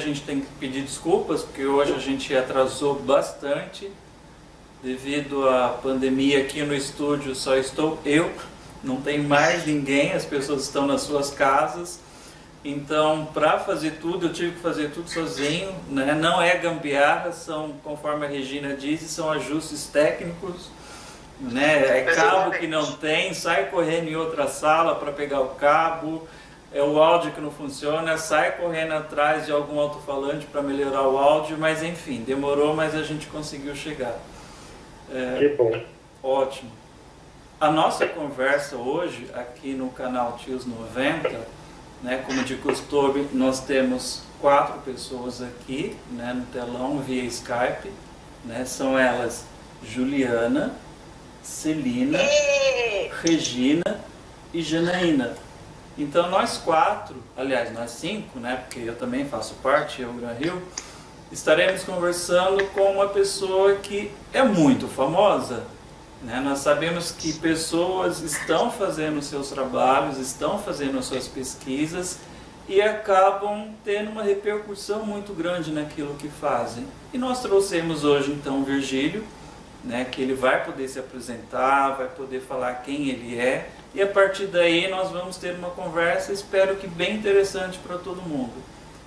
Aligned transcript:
gente 0.00 0.22
tem 0.22 0.40
que 0.40 0.46
pedir 0.58 0.82
desculpas, 0.82 1.42
porque 1.42 1.64
hoje 1.64 1.92
a 1.94 1.98
gente 1.98 2.34
atrasou 2.34 2.94
bastante. 2.94 3.90
Devido 4.82 5.48
à 5.48 5.68
pandemia 5.68 6.40
aqui 6.40 6.62
no 6.62 6.74
estúdio 6.74 7.34
só 7.34 7.54
estou 7.54 7.98
eu, 8.04 8.32
não 8.82 9.00
tem 9.00 9.18
mais 9.18 9.66
ninguém, 9.66 10.12
as 10.12 10.24
pessoas 10.24 10.62
estão 10.62 10.86
nas 10.86 11.02
suas 11.02 11.30
casas. 11.30 12.00
Então, 12.64 13.26
para 13.32 13.58
fazer 13.58 13.98
tudo, 14.02 14.26
eu 14.26 14.32
tive 14.32 14.52
que 14.52 14.60
fazer 14.60 14.90
tudo 14.90 15.08
sozinho, 15.08 15.74
né? 15.88 16.14
Não 16.14 16.42
é 16.42 16.56
gambiarra, 16.58 17.32
são, 17.32 17.74
conforme 17.82 18.26
a 18.26 18.28
Regina 18.28 18.74
diz, 18.74 19.00
são 19.02 19.30
ajustes 19.30 19.86
técnicos, 19.86 20.70
né? 21.40 22.00
É 22.00 22.02
cabo 22.02 22.50
que 22.50 22.66
não 22.66 22.92
tem, 22.92 23.32
sai 23.32 23.66
correndo 23.70 24.08
em 24.08 24.16
outra 24.16 24.46
sala 24.46 24.94
para 24.94 25.10
pegar 25.10 25.40
o 25.40 25.54
cabo, 25.54 26.28
é 26.72 26.82
o 26.82 27.02
áudio 27.02 27.32
que 27.32 27.40
não 27.40 27.50
funciona, 27.50 28.16
sai 28.16 28.52
correndo 28.52 28.92
atrás 28.92 29.46
de 29.46 29.52
algum 29.52 29.78
alto-falante 29.78 30.46
para 30.46 30.62
melhorar 30.62 31.08
o 31.08 31.18
áudio, 31.18 31.56
mas 31.58 31.82
enfim, 31.82 32.22
demorou, 32.24 32.74
mas 32.74 32.94
a 32.94 33.02
gente 33.02 33.26
conseguiu 33.26 33.74
chegar. 33.74 34.18
É, 35.12 35.38
que 35.38 35.48
bom. 35.56 35.82
Ótimo. 36.22 36.70
A 37.60 37.70
nossa 37.70 38.06
conversa 38.06 38.76
hoje 38.76 39.28
aqui 39.34 39.72
no 39.72 39.90
canal 39.90 40.36
Tios 40.38 40.64
90 40.64 41.60
né? 42.02 42.22
Como 42.26 42.42
de 42.44 42.56
costume, 42.56 43.28
nós 43.32 43.60
temos 43.60 44.22
quatro 44.40 44.80
pessoas 44.80 45.42
aqui 45.42 45.96
né, 46.10 46.32
no 46.32 46.46
telão 46.46 46.98
via 47.00 47.24
Skype. 47.24 47.90
Né? 48.44 48.64
São 48.64 48.98
elas 48.98 49.44
Juliana, 49.84 50.74
Celina, 51.42 52.18
Regina 53.22 54.00
e 54.52 54.62
Janaína. 54.62 55.34
Então 56.02 56.30
nós 56.30 56.56
quatro, 56.56 57.14
aliás 57.36 57.72
nós 57.74 57.90
cinco, 57.90 58.40
né, 58.40 58.56
porque 58.56 58.80
eu 58.80 58.96
também 58.96 59.26
faço 59.26 59.54
parte, 59.62 60.00
eu 60.00 60.10
Gran 60.14 60.32
Rio, 60.32 60.62
estaremos 61.30 61.84
conversando 61.84 62.64
com 62.68 62.92
uma 62.92 63.08
pessoa 63.08 63.74
que 63.74 64.10
é 64.32 64.42
muito 64.42 64.88
famosa, 64.88 65.62
né? 66.22 66.40
Nós 66.40 66.60
sabemos 66.60 67.12
que 67.12 67.34
pessoas 67.34 68.20
estão 68.20 68.70
fazendo 68.70 69.20
seus 69.20 69.50
trabalhos, 69.50 70.18
estão 70.18 70.58
fazendo 70.58 71.02
suas 71.02 71.28
pesquisas 71.28 72.18
e 72.66 72.80
acabam 72.80 73.68
tendo 73.84 74.10
uma 74.10 74.22
repercussão 74.22 75.04
muito 75.04 75.34
grande 75.34 75.70
naquilo 75.70 76.14
que 76.14 76.28
fazem. 76.28 76.86
E 77.12 77.18
nós 77.18 77.40
trouxemos 77.42 78.04
hoje 78.04 78.32
então 78.32 78.60
o 78.60 78.64
Virgílio, 78.64 79.22
né, 79.84 80.06
que 80.10 80.22
ele 80.22 80.34
vai 80.34 80.64
poder 80.64 80.88
se 80.88 80.98
apresentar, 80.98 81.96
vai 81.96 82.08
poder 82.08 82.40
falar 82.40 82.74
quem 82.76 83.08
ele 83.08 83.38
é, 83.38 83.70
e 83.94 84.00
a 84.00 84.06
partir 84.06 84.46
daí 84.46 84.88
nós 84.88 85.10
vamos 85.10 85.36
ter 85.36 85.54
uma 85.54 85.70
conversa, 85.70 86.32
espero 86.32 86.76
que 86.76 86.86
bem 86.86 87.16
interessante 87.16 87.78
para 87.78 87.98
todo 87.98 88.22
mundo. 88.22 88.54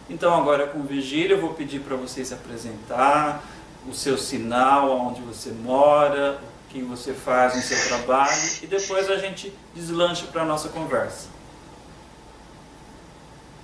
Então 0.09 0.34
agora 0.34 0.67
com 0.67 0.80
o 0.80 0.84
Virgílio 0.84 1.38
eu 1.38 1.42
vou 1.42 1.53
pedir 1.53 1.80
para 1.80 1.95
você 1.95 2.26
se 2.26 2.34
apresentar, 2.34 3.44
o 3.88 3.94
seu 3.94 4.17
sinal, 4.17 4.92
onde 4.92 5.22
você 5.22 5.52
mora, 5.52 6.39
que 6.70 6.81
você 6.81 7.14
faz 7.14 7.55
no 7.55 7.61
seu 7.61 7.98
trabalho 7.98 8.42
e 8.61 8.67
depois 8.67 9.10
a 9.10 9.17
gente 9.17 9.54
deslancha 9.76 10.26
para 10.27 10.42
a 10.42 10.45
nossa 10.45 10.70
conversa. 10.70 11.30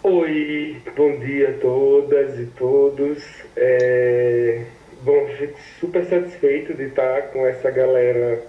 Oi, 0.02 0.82
bom 0.96 1.20
dia 1.20 1.50
a 1.50 1.54
todas 1.60 2.40
e 2.40 2.46
todos. 2.46 3.22
É... 3.56 4.66
Bom, 5.02 5.28
fico 5.38 5.58
super 5.80 6.06
satisfeito 6.06 6.74
de 6.74 6.84
estar 6.84 7.24
com 7.34 7.46
essa 7.46 7.70
galera 7.72 8.42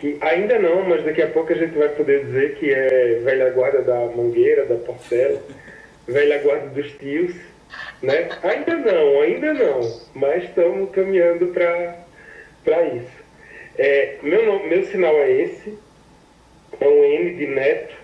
que 0.00 0.16
ainda 0.20 0.58
não, 0.58 0.82
mas 0.82 1.04
daqui 1.04 1.22
a 1.22 1.26
pouco 1.28 1.52
a 1.52 1.56
gente 1.56 1.76
vai 1.76 1.88
poder 1.88 2.24
dizer 2.26 2.54
que 2.56 2.72
é 2.72 3.20
velha 3.24 3.50
guarda 3.50 3.82
da 3.82 4.06
Mangueira, 4.06 4.64
da 4.64 4.76
Portela, 4.76 5.42
velha 6.06 6.38
guarda 6.38 6.68
dos 6.68 6.90
tios, 6.92 7.34
né? 8.02 8.28
Ainda 8.42 8.76
não, 8.76 9.20
ainda 9.20 9.54
não, 9.54 9.80
mas 10.14 10.44
estamos 10.44 10.90
caminhando 10.90 11.48
para 11.48 12.82
isso. 12.94 13.18
É, 13.76 14.16
meu, 14.22 14.66
meu 14.66 14.84
sinal 14.86 15.14
é 15.16 15.30
esse, 15.30 15.78
é 16.80 16.88
um 16.88 17.04
N 17.04 17.34
de 17.34 17.46
Neto. 17.46 17.96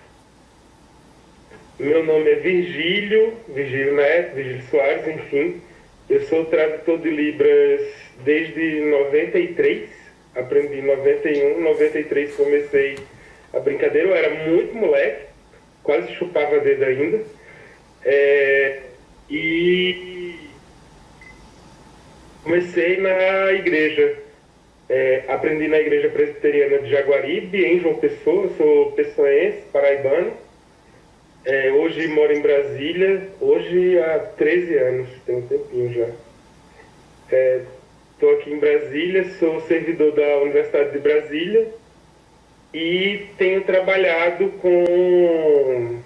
Meu 1.77 2.05
nome 2.05 2.29
é 2.31 2.35
Virgílio, 2.35 3.33
Virgílio 3.49 3.95
Neto, 3.95 4.35
Virgílio 4.35 4.63
Soares, 4.69 5.07
enfim. 5.07 5.61
Eu 6.09 6.21
sou 6.21 6.45
tradutor 6.45 6.99
de 6.99 7.09
Libras 7.09 7.81
desde 8.23 8.81
93, 8.81 9.89
aprendi 10.35 10.79
em 10.79 10.85
91, 10.85 11.61
93 11.61 12.35
comecei 12.35 12.97
a 13.53 13.59
brincadeira, 13.59 14.09
eu 14.09 14.15
era 14.15 14.49
muito 14.49 14.75
moleque, 14.75 15.25
quase 15.83 16.13
chupava 16.13 16.59
dedo 16.59 16.83
ainda. 16.83 17.21
É, 18.03 18.79
e 19.29 20.49
comecei 22.43 22.97
na 22.97 23.53
igreja 23.53 24.25
é, 24.89 25.23
aprendi 25.27 25.67
na 25.67 25.79
Igreja 25.79 26.09
Presbiteriana 26.09 26.79
de 26.79 26.91
Jaguaribe, 26.91 27.65
em 27.65 27.79
João 27.79 27.95
Pessoa, 27.95 28.49
sou 28.55 28.91
pessoense, 28.91 29.63
paraibano. 29.73 30.33
É, 31.43 31.71
hoje 31.71 32.07
moro 32.07 32.33
em 32.33 32.41
Brasília, 32.41 33.29
hoje 33.39 33.99
há 33.99 34.19
13 34.19 34.77
anos, 34.77 35.09
tem 35.25 35.35
um 35.35 35.47
tempinho 35.47 35.93
já. 35.93 36.07
Estou 38.15 38.31
aqui 38.31 38.49
em 38.49 38.59
Brasília, 38.59 39.29
sou 39.37 39.59
servidor 39.67 40.13
da 40.13 40.37
Universidade 40.37 40.93
de 40.93 40.99
Brasília 40.99 41.67
e 42.73 43.27
tenho 43.37 43.61
trabalhado 43.65 44.47
com, 44.61 45.99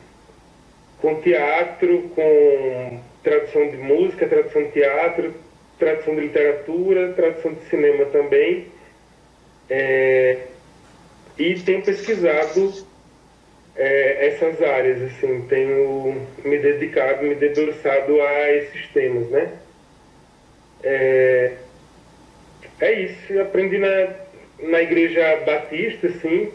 com 0.99 1.21
teatro, 1.21 2.09
com 2.15 2.99
tradução 3.21 3.69
de 3.69 3.77
música, 3.77 4.27
tradução 4.27 4.63
de 4.63 4.71
teatro, 4.71 5.35
tradução 5.77 6.15
de 6.15 6.21
literatura, 6.21 7.13
tradução 7.13 7.53
de 7.53 7.61
cinema 7.65 8.05
também. 8.05 8.65
É, 9.69 10.37
e 11.37 11.59
tenho 11.59 11.83
pesquisado 11.83 12.73
é, 13.75 14.29
essas 14.29 14.59
áreas, 14.63 14.99
assim, 15.03 15.45
tenho 15.47 16.25
me 16.43 16.57
dedicado, 16.57 17.23
me 17.23 17.35
debruçado 17.35 18.19
a 18.19 18.51
esses 18.51 18.87
temas, 18.87 19.29
né? 19.29 19.53
É, 20.81 21.53
é 22.81 22.91
isso, 22.93 23.39
aprendi 23.39 23.77
na, 23.77 24.09
na 24.59 24.81
igreja 24.81 25.37
batista, 25.45 26.07
assim, 26.07 26.51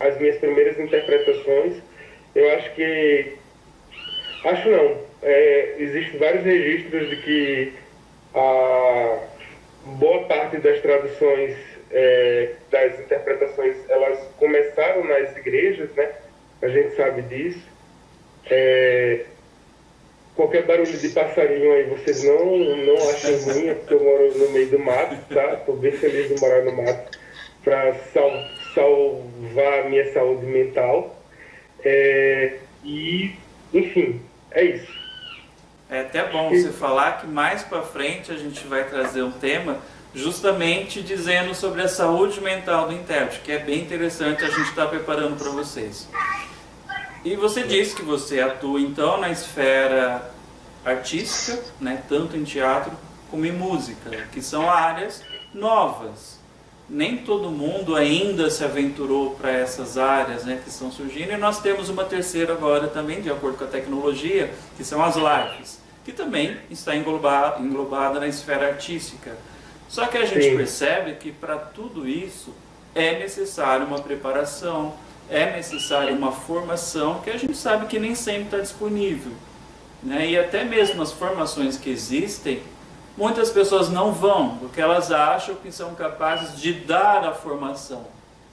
as 0.00 0.18
minhas 0.18 0.36
primeiras 0.38 0.78
interpretações. 0.78 1.74
Eu 2.34 2.50
acho 2.52 2.74
que, 2.74 3.32
acho 4.44 4.68
não, 4.68 5.00
é, 5.22 5.74
existem 5.78 6.18
vários 6.18 6.44
registros 6.44 7.10
de 7.10 7.16
que 7.16 7.72
a 8.34 9.18
boa 9.84 10.24
parte 10.24 10.58
das 10.58 10.80
traduções, 10.80 11.56
é, 11.90 12.50
das 12.70 13.00
interpretações, 13.00 13.76
elas 13.88 14.18
começaram 14.38 15.04
nas 15.04 15.36
igrejas, 15.36 15.90
né? 15.94 16.10
A 16.62 16.68
gente 16.68 16.94
sabe 16.96 17.22
disso. 17.22 17.66
É, 18.50 19.24
qualquer 20.36 20.66
barulho 20.66 20.96
de 20.96 21.08
passarinho 21.08 21.72
aí, 21.72 21.84
vocês 21.84 22.22
não, 22.22 22.58
não 22.58 23.10
achem 23.10 23.36
ruim, 23.40 23.68
é 23.68 23.74
porque 23.74 23.94
eu 23.94 24.04
moro 24.04 24.38
no 24.38 24.50
meio 24.50 24.68
do 24.68 24.78
mato, 24.78 25.16
tá? 25.34 25.54
Estou 25.54 25.76
bem 25.76 25.92
feliz 25.92 26.28
de 26.28 26.40
morar 26.40 26.62
no 26.62 26.76
mato 26.76 27.18
para 27.64 27.94
sal, 28.12 28.30
salvar 28.74 29.80
a 29.80 29.88
minha 29.88 30.12
saúde 30.12 30.46
mental. 30.46 31.18
É, 31.82 32.58
e, 32.84 33.34
enfim, 33.72 34.20
é 34.52 34.62
isso. 34.62 35.06
É 35.88 36.00
até 36.00 36.24
bom 36.24 36.50
você 36.50 36.70
falar 36.70 37.20
que 37.20 37.26
mais 37.26 37.62
para 37.62 37.82
frente 37.82 38.30
a 38.30 38.36
gente 38.36 38.66
vai 38.66 38.84
trazer 38.84 39.22
um 39.22 39.30
tema 39.30 39.78
justamente 40.14 41.02
dizendo 41.02 41.54
sobre 41.54 41.82
a 41.82 41.88
saúde 41.88 42.40
mental 42.40 42.88
do 42.88 42.94
intérprete, 42.94 43.40
que 43.40 43.52
é 43.52 43.58
bem 43.58 43.82
interessante 43.82 44.44
a 44.44 44.48
gente 44.48 44.68
estar 44.68 44.84
tá 44.84 44.88
preparando 44.88 45.36
para 45.36 45.50
vocês. 45.50 46.08
E 47.26 47.34
você 47.34 47.64
disse 47.64 47.96
que 47.96 48.02
você 48.02 48.38
atua 48.38 48.80
então 48.80 49.20
na 49.20 49.28
esfera 49.28 50.30
artística, 50.84 51.60
né, 51.80 52.00
tanto 52.08 52.36
em 52.36 52.44
teatro 52.44 52.92
como 53.28 53.44
em 53.44 53.50
música, 53.50 54.28
que 54.30 54.40
são 54.40 54.70
áreas 54.70 55.24
novas. 55.52 56.38
Nem 56.88 57.16
todo 57.16 57.50
mundo 57.50 57.96
ainda 57.96 58.48
se 58.48 58.62
aventurou 58.62 59.32
para 59.32 59.50
essas 59.50 59.98
áreas 59.98 60.44
né, 60.44 60.60
que 60.62 60.70
estão 60.70 60.92
surgindo, 60.92 61.32
e 61.32 61.36
nós 61.36 61.60
temos 61.60 61.88
uma 61.88 62.04
terceira 62.04 62.52
agora 62.52 62.86
também, 62.86 63.20
de 63.20 63.28
acordo 63.28 63.58
com 63.58 63.64
a 63.64 63.66
tecnologia, 63.66 64.54
que 64.76 64.84
são 64.84 65.02
as 65.02 65.16
lives 65.16 65.80
que 66.04 66.12
também 66.12 66.56
está 66.70 66.94
englobada, 66.94 67.60
englobada 67.60 68.20
na 68.20 68.28
esfera 68.28 68.68
artística. 68.68 69.36
Só 69.88 70.06
que 70.06 70.16
a 70.16 70.24
gente 70.24 70.44
Sim. 70.44 70.56
percebe 70.56 71.14
que 71.14 71.32
para 71.32 71.56
tudo 71.56 72.08
isso 72.08 72.54
é 72.94 73.18
necessário 73.18 73.84
uma 73.84 73.98
preparação, 73.98 74.94
é 75.28 75.56
necessário 75.56 76.14
uma 76.14 76.32
formação 76.32 77.20
que 77.20 77.30
a 77.30 77.36
gente 77.36 77.56
sabe 77.56 77.86
que 77.86 77.98
nem 77.98 78.14
sempre 78.14 78.44
está 78.44 78.58
disponível. 78.58 79.32
Né? 80.02 80.30
E 80.30 80.38
até 80.38 80.64
mesmo 80.64 81.02
as 81.02 81.12
formações 81.12 81.76
que 81.76 81.90
existem, 81.90 82.62
muitas 83.16 83.50
pessoas 83.50 83.88
não 83.88 84.12
vão, 84.12 84.56
porque 84.58 84.80
elas 84.80 85.10
acham 85.10 85.54
que 85.56 85.72
são 85.72 85.94
capazes 85.94 86.60
de 86.60 86.72
dar 86.72 87.24
a 87.24 87.32
formação 87.32 88.04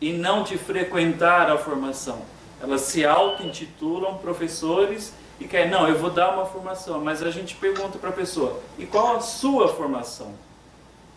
e 0.02 0.12
não 0.12 0.44
de 0.44 0.58
frequentar 0.58 1.50
a 1.50 1.58
formação. 1.58 2.22
Elas 2.62 2.82
se 2.82 3.06
auto-intitulam 3.06 4.18
professores 4.18 5.14
e 5.40 5.46
quer, 5.46 5.70
não, 5.70 5.88
eu 5.88 5.98
vou 5.98 6.10
dar 6.10 6.34
uma 6.34 6.46
formação, 6.46 7.02
mas 7.02 7.22
a 7.22 7.30
gente 7.30 7.56
pergunta 7.56 7.98
para 7.98 8.10
a 8.10 8.14
pessoa, 8.14 8.60
e 8.78 8.86
qual 8.86 9.18
a 9.18 9.20
sua 9.20 9.68
formação? 9.68 10.34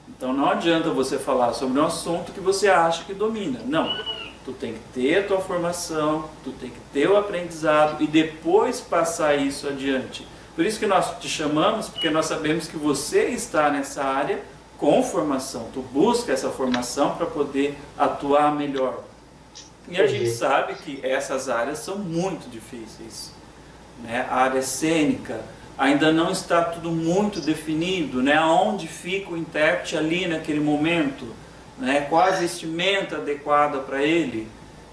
Então 0.09 0.33
não 0.33 0.51
adianta 0.51 0.91
você 0.91 1.19
falar 1.19 1.53
sobre 1.53 1.81
um 1.81 1.85
assunto 1.85 2.33
que 2.33 2.41
você 2.41 2.69
acha 2.69 3.05
que 3.05 3.15
domina. 3.15 3.61
Não. 3.65 4.16
Tu 4.47 4.53
tem 4.53 4.75
que 4.75 4.81
ter 4.95 5.19
a 5.19 5.27
tua 5.27 5.41
formação, 5.41 6.31
tu 6.45 6.53
tem 6.53 6.71
que 6.71 6.79
ter 6.93 7.11
o 7.11 7.17
aprendizado 7.17 8.01
e 8.01 8.07
depois 8.07 8.81
passar 8.81 9.35
isso 9.35 9.67
adiante. 9.67 10.27
Por 10.55 10.65
isso 10.65 10.79
que 10.79 10.87
nós 10.87 11.19
te 11.19 11.29
chamamos, 11.29 11.89
porque 11.89 12.09
nós 12.09 12.27
sabemos 12.27 12.69
que 12.69 12.77
você 12.77 13.25
está 13.25 13.69
nessa 13.71 14.05
área 14.05 14.41
com 14.79 15.03
formação. 15.03 15.69
Tu 15.75 15.83
busca 15.83 16.33
essa 16.33 16.49
formação 16.49 17.17
para 17.17 17.27
poder 17.27 17.77
atuar 17.99 18.55
melhor. 18.55 19.03
E 19.89 20.01
a 20.01 20.07
gente 20.07 20.31
sabe 20.31 20.75
que 20.77 21.05
essas 21.05 21.49
áreas 21.49 21.81
são 21.81 21.99
muito 21.99 22.49
difíceis. 22.49 23.33
Né? 24.03 24.27
A 24.31 24.37
área 24.37 24.63
cênica, 24.63 25.41
ainda 25.77 26.13
não 26.13 26.31
está 26.31 26.63
tudo 26.63 26.91
muito 26.91 27.41
definido, 27.41 28.23
né? 28.23 28.41
Onde 28.41 28.87
fica 28.87 29.33
o 29.33 29.37
intérprete 29.37 29.97
ali 29.97 30.27
naquele 30.27 30.61
momento, 30.61 31.27
né? 31.79 32.03
Qual 32.09 32.23
a 32.23 32.31
vestimenta 32.31 33.17
adequada 33.17 33.79
para 33.79 34.03
ele, 34.03 34.49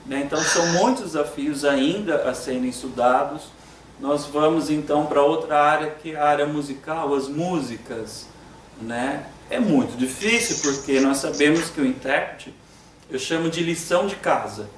né? 0.06 0.22
Então 0.26 0.42
são 0.42 0.66
muitos 0.74 1.06
desafios 1.06 1.64
ainda 1.64 2.30
a 2.30 2.34
serem 2.34 2.68
estudados. 2.68 3.44
Nós 4.00 4.26
vamos 4.26 4.70
então 4.70 5.06
para 5.06 5.22
outra 5.22 5.62
área 5.62 5.92
que 5.92 6.12
é 6.12 6.16
a 6.18 6.26
área 6.26 6.46
musical, 6.46 7.14
as 7.14 7.28
músicas, 7.28 8.28
né? 8.82 9.26
É 9.50 9.60
muito 9.60 9.96
difícil 9.98 10.58
porque 10.64 11.00
nós 11.00 11.18
sabemos 11.18 11.70
que 11.70 11.80
o 11.80 11.86
intérprete, 11.86 12.54
eu 13.10 13.20
chamo 13.20 13.50
de 13.50 13.62
lição 13.62 14.08
de 14.08 14.16
casa. 14.16 14.70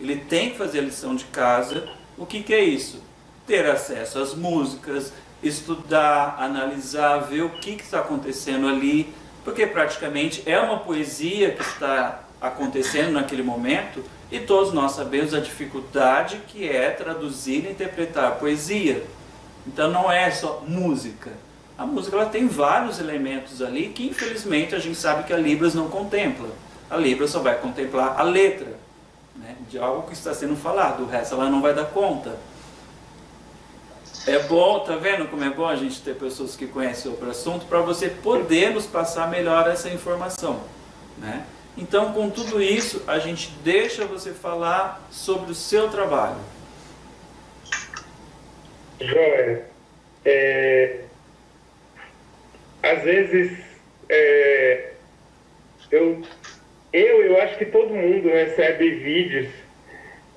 Ele 0.00 0.16
tem 0.16 0.50
que 0.50 0.58
fazer 0.58 0.78
a 0.78 0.82
lição 0.82 1.14
de 1.14 1.24
casa. 1.24 1.88
O 2.16 2.24
que, 2.24 2.42
que 2.42 2.54
é 2.54 2.62
isso? 2.62 3.02
Ter 3.46 3.68
acesso 3.68 4.18
às 4.18 4.34
músicas, 4.34 5.12
estudar, 5.42 6.36
analisar, 6.38 7.18
ver 7.18 7.42
o 7.42 7.50
que, 7.50 7.76
que 7.76 7.82
está 7.82 7.98
acontecendo 8.00 8.68
ali, 8.68 9.12
porque 9.44 9.66
praticamente 9.66 10.42
é 10.46 10.58
uma 10.58 10.78
poesia 10.78 11.52
que 11.52 11.62
está 11.62 12.20
acontecendo 12.40 13.12
naquele 13.12 13.42
momento 13.42 14.04
e 14.30 14.40
todos 14.40 14.72
nós 14.72 14.92
sabemos 14.92 15.34
a 15.34 15.40
dificuldade 15.40 16.40
que 16.48 16.68
é 16.68 16.90
traduzir 16.90 17.66
e 17.66 17.70
interpretar 17.70 18.26
a 18.26 18.30
poesia. 18.32 19.04
Então 19.66 19.90
não 19.90 20.10
é 20.10 20.30
só 20.30 20.62
música. 20.66 21.30
A 21.76 21.86
música 21.86 22.16
ela 22.16 22.26
tem 22.26 22.46
vários 22.46 22.98
elementos 22.98 23.62
ali 23.62 23.88
que 23.88 24.06
infelizmente 24.06 24.74
a 24.74 24.78
gente 24.78 24.96
sabe 24.96 25.24
que 25.24 25.32
a 25.32 25.36
Libras 25.36 25.74
não 25.74 25.88
contempla. 25.88 26.48
A 26.90 26.96
Libras 26.96 27.30
só 27.30 27.40
vai 27.40 27.56
contemplar 27.58 28.18
a 28.18 28.22
letra 28.22 28.76
né, 29.36 29.56
de 29.68 29.78
algo 29.78 30.06
que 30.06 30.14
está 30.14 30.34
sendo 30.34 30.56
falado, 30.56 31.02
o 31.02 31.06
resto 31.06 31.34
ela 31.34 31.48
não 31.48 31.60
vai 31.60 31.74
dar 31.74 31.86
conta. 31.86 32.36
É 34.24 34.38
bom, 34.38 34.78
tá 34.80 34.94
vendo 34.96 35.26
como 35.28 35.42
é 35.42 35.50
bom 35.50 35.66
a 35.66 35.74
gente 35.74 36.00
ter 36.00 36.14
pessoas 36.14 36.54
que 36.54 36.68
conhecem 36.68 37.10
sobre 37.10 37.26
o 37.26 37.30
assunto 37.30 37.66
para 37.66 37.80
você 37.80 38.08
poder 38.08 38.70
nos 38.70 38.86
passar 38.86 39.28
melhor 39.28 39.68
essa 39.68 39.88
informação, 39.88 40.62
né? 41.18 41.44
Então, 41.76 42.12
com 42.12 42.30
tudo 42.30 42.62
isso, 42.62 43.02
a 43.08 43.18
gente 43.18 43.50
deixa 43.64 44.04
você 44.04 44.30
falar 44.30 45.04
sobre 45.10 45.50
o 45.50 45.54
seu 45.54 45.88
trabalho. 45.88 46.36
Joia. 49.00 49.66
É, 50.24 51.00
às 52.80 53.02
vezes, 53.02 53.58
é, 54.08 54.92
eu, 55.90 56.22
eu, 56.92 57.22
eu 57.22 57.42
acho 57.42 57.58
que 57.58 57.66
todo 57.66 57.92
mundo 57.92 58.28
recebe 58.28 58.88
vídeos 58.88 59.48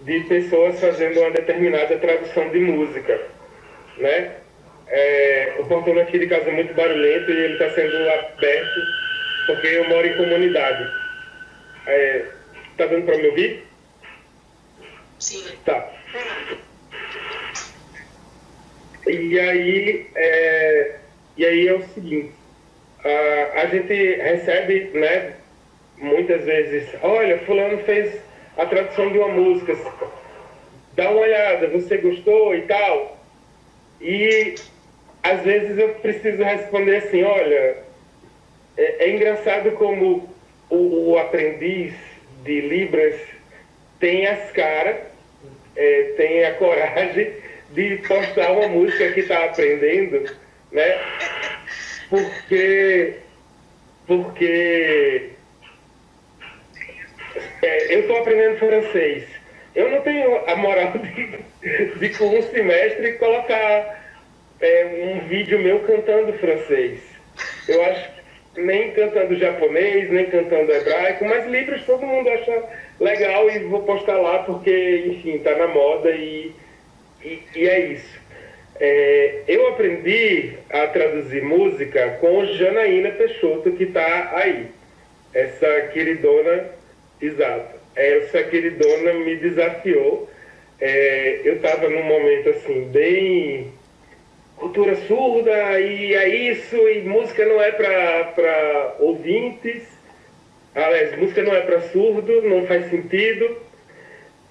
de 0.02 0.22
pessoas 0.22 0.80
fazendo 0.80 1.20
uma 1.20 1.30
determinada 1.30 2.00
tradução 2.00 2.50
de 2.50 2.60
música 2.60 3.35
né? 3.98 4.32
É, 4.88 5.56
o 5.60 5.66
portão 5.66 5.98
aqui 6.00 6.20
de 6.20 6.28
casa 6.28 6.50
é 6.50 6.54
muito 6.54 6.74
barulhento 6.74 7.32
e 7.32 7.38
ele 7.38 7.54
está 7.54 7.70
sendo 7.72 7.96
aberto 8.10 8.82
porque 9.48 9.68
eu 9.68 9.90
moro 9.90 10.06
em 10.06 10.18
comunidade. 10.18 10.92
É, 11.88 12.26
tá 12.78 12.86
dando 12.86 13.06
para 13.06 13.18
me 13.18 13.28
ouvir? 13.28 13.64
Sim. 15.20 15.44
Tá. 15.66 15.92
E 19.08 19.40
aí, 19.40 20.08
é, 20.16 20.96
e 21.38 21.46
aí 21.46 21.68
é 21.68 21.74
o 21.74 21.88
seguinte, 21.90 22.34
a, 23.04 23.62
a 23.62 23.66
gente 23.68 24.16
recebe, 24.16 24.90
né, 24.94 25.36
muitas 25.98 26.44
vezes, 26.44 26.90
olha, 27.04 27.38
fulano 27.40 27.78
fez 27.84 28.20
a 28.58 28.66
tradução 28.66 29.12
de 29.12 29.20
uma 29.20 29.28
música, 29.28 29.78
dá 30.94 31.12
uma 31.12 31.22
olhada, 31.22 31.68
você 31.68 31.98
gostou 31.98 32.56
e 32.56 32.64
tal. 32.64 33.15
E 34.02 34.56
às 35.24 35.42
vezes 35.42 35.78
eu 35.78 35.90
preciso 35.96 36.44
responder 36.44 36.98
assim, 36.98 37.24
olha, 37.24 37.78
é, 38.78 39.06
é 39.06 39.10
engraçado 39.10 39.72
como 39.72 40.30
o, 40.70 41.12
o, 41.12 41.18
aprendiz 41.18 41.94
de 42.44 42.62
Libras 42.62 43.16
tem 44.00 44.28
as 44.28 44.52
caras, 44.52 44.98
é, 45.76 46.14
tem 46.18 46.46
a 46.46 46.54
coragem 46.56 47.34
de 47.72 47.98
postar 48.08 48.52
uma 48.52 48.68
música 48.68 49.12
que 49.14 49.22
está 49.22 49.46
aprendendo, 49.46 50.32
né? 50.72 51.02
Porque, 52.10 53.16
porque 54.06 55.30
é, 57.62 57.96
eu 57.96 58.02
estou 58.02 58.18
aprendendo 58.20 58.60
francês. 58.60 59.26
Eu 59.76 59.90
não 59.90 60.02
tenho 60.02 60.50
a 60.50 60.56
moral 60.56 60.94
de, 60.94 62.00
de 62.00 62.10
com 62.18 62.26
um 62.28 62.42
semestre 62.44 63.14
colocar 63.14 64.04
é, 64.62 64.86
um 65.04 65.28
vídeo 65.28 65.60
meu 65.60 65.80
cantando 65.82 66.34
francês. 66.34 67.00
Eu 67.68 67.84
acho 67.84 68.10
que 68.54 68.62
nem 68.62 68.92
cantando 68.92 69.36
japonês, 69.36 70.10
nem 70.10 70.26
cantando 70.28 70.72
hebraico, 70.72 71.26
mas 71.26 71.46
livros 71.48 71.84
todo 71.86 72.06
mundo 72.06 72.30
acha 72.30 72.64
legal 73.00 73.50
e 73.50 73.60
vou 73.60 73.84
postar 73.84 74.18
lá 74.18 74.40
porque, 74.44 75.04
enfim, 75.08 75.36
está 75.36 75.56
na 75.56 75.68
moda 75.68 76.10
e, 76.12 76.54
e, 77.22 77.44
e 77.54 77.68
é 77.68 77.80
isso. 77.80 78.26
É, 78.80 79.42
eu 79.48 79.70
aprendi 79.70 80.54
a 80.70 80.88
traduzir 80.88 81.44
música 81.44 82.18
com 82.22 82.46
Janaína 82.46 83.12
Peixoto, 83.12 83.72
que 83.72 83.84
está 83.84 84.32
aí. 84.36 84.68
Essa 85.34 85.90
queridona, 85.94 86.72
exato. 87.22 87.75
Essa 87.96 88.44
queridona 88.44 89.14
me 89.14 89.36
desafiou. 89.38 90.30
É, 90.80 91.42
eu 91.44 91.56
estava 91.56 91.90
num 91.90 92.04
momento 92.04 92.50
assim, 92.50 92.84
bem 92.92 93.74
cultura 94.58 94.96
surda 95.08 95.80
e 95.80 96.14
é 96.14 96.28
isso, 96.28 96.76
e 96.88 97.02
música 97.02 97.46
não 97.46 97.62
é 97.62 97.72
para 97.72 98.96
ouvintes, 99.00 99.84
aliás, 100.74 101.18
música 101.18 101.44
não 101.44 101.54
é 101.54 101.62
para 101.62 101.82
surdo, 101.82 102.42
não 102.42 102.66
faz 102.66 102.90
sentido. 102.90 103.58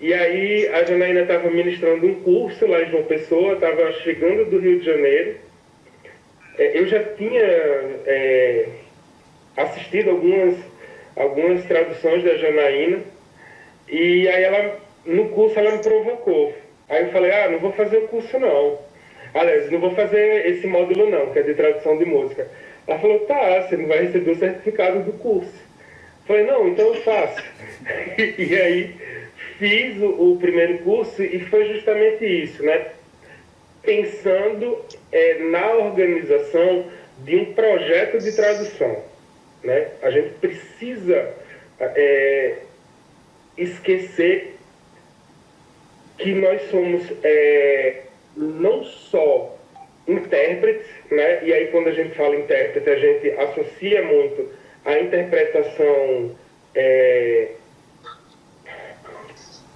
E 0.00 0.12
aí 0.12 0.68
a 0.68 0.84
Janaína 0.84 1.22
estava 1.22 1.50
ministrando 1.50 2.06
um 2.06 2.22
curso 2.22 2.66
lá 2.66 2.82
em 2.82 2.90
João 2.90 3.04
Pessoa, 3.04 3.54
estava 3.54 3.92
chegando 3.92 4.44
do 4.50 4.58
Rio 4.58 4.80
de 4.80 4.86
Janeiro. 4.86 5.36
É, 6.58 6.78
eu 6.78 6.86
já 6.86 7.02
tinha 7.02 7.42
é, 7.42 8.68
assistido 9.56 10.10
algumas, 10.10 10.56
algumas 11.16 11.64
traduções 11.64 12.22
da 12.24 12.36
Janaína, 12.36 12.98
e 13.94 14.28
aí 14.28 14.42
ela, 14.42 14.80
no 15.06 15.28
curso 15.28 15.56
ela 15.56 15.70
me 15.70 15.78
provocou. 15.78 16.52
Aí 16.88 17.04
eu 17.04 17.12
falei, 17.12 17.30
ah, 17.30 17.48
não 17.48 17.60
vou 17.60 17.72
fazer 17.72 17.98
o 17.98 18.08
curso 18.08 18.36
não. 18.40 18.78
Aliás, 19.32 19.70
não 19.70 19.78
vou 19.78 19.94
fazer 19.94 20.48
esse 20.50 20.66
módulo 20.66 21.08
não, 21.08 21.32
que 21.32 21.38
é 21.38 21.42
de 21.42 21.54
tradução 21.54 21.96
de 21.96 22.04
música. 22.04 22.48
Ela 22.88 22.98
falou, 22.98 23.20
tá, 23.20 23.62
você 23.62 23.76
não 23.76 23.86
vai 23.86 24.02
receber 24.02 24.32
o 24.32 24.38
certificado 24.38 25.00
do 25.04 25.12
curso. 25.12 25.52
Eu 25.52 26.26
falei, 26.26 26.44
não, 26.44 26.68
então 26.68 26.88
eu 26.88 27.02
faço. 27.02 27.40
e 28.18 28.56
aí 28.56 28.96
fiz 29.58 29.96
o, 30.02 30.32
o, 30.32 30.38
primeiro 30.38 30.78
curso 30.78 31.22
e 31.22 31.38
foi 31.46 31.72
justamente 31.72 32.24
isso, 32.24 32.64
né? 32.64 32.88
Pensando 33.80 34.84
é, 35.12 35.38
na 35.38 35.72
organização 35.74 36.86
de 37.18 37.36
um 37.36 37.52
projeto 37.54 38.18
de 38.18 38.32
tradução. 38.32 39.04
Né? 39.62 39.88
A 40.02 40.10
gente 40.10 40.30
precisa 40.34 41.32
é, 41.78 42.56
esquecer 43.56 44.56
que 46.18 46.32
nós 46.34 46.62
somos 46.70 47.02
é, 47.22 48.02
não 48.36 48.84
só 48.84 49.56
intérpretes, 50.06 50.86
né? 51.10 51.44
e 51.44 51.52
aí 51.52 51.68
quando 51.68 51.88
a 51.88 51.92
gente 51.92 52.14
fala 52.14 52.36
intérprete, 52.36 52.88
a 52.88 52.96
gente 52.96 53.30
associa 53.32 54.02
muito 54.02 54.50
a 54.84 54.98
interpretação, 54.98 56.36
é, 56.74 57.52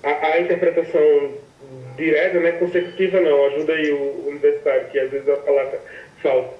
a, 0.02 0.26
a, 0.26 0.40
interpretação 0.40 1.34
direta, 1.96 2.38
né? 2.40 2.52
consecutiva 2.52 3.20
não, 3.20 3.46
ajuda 3.46 3.72
aí 3.72 3.90
o 3.90 4.28
universitário, 4.28 4.88
que 4.88 4.98
às 4.98 5.10
vezes 5.10 5.28
a 5.28 5.36
palavra 5.36 5.80
falta. 6.22 6.54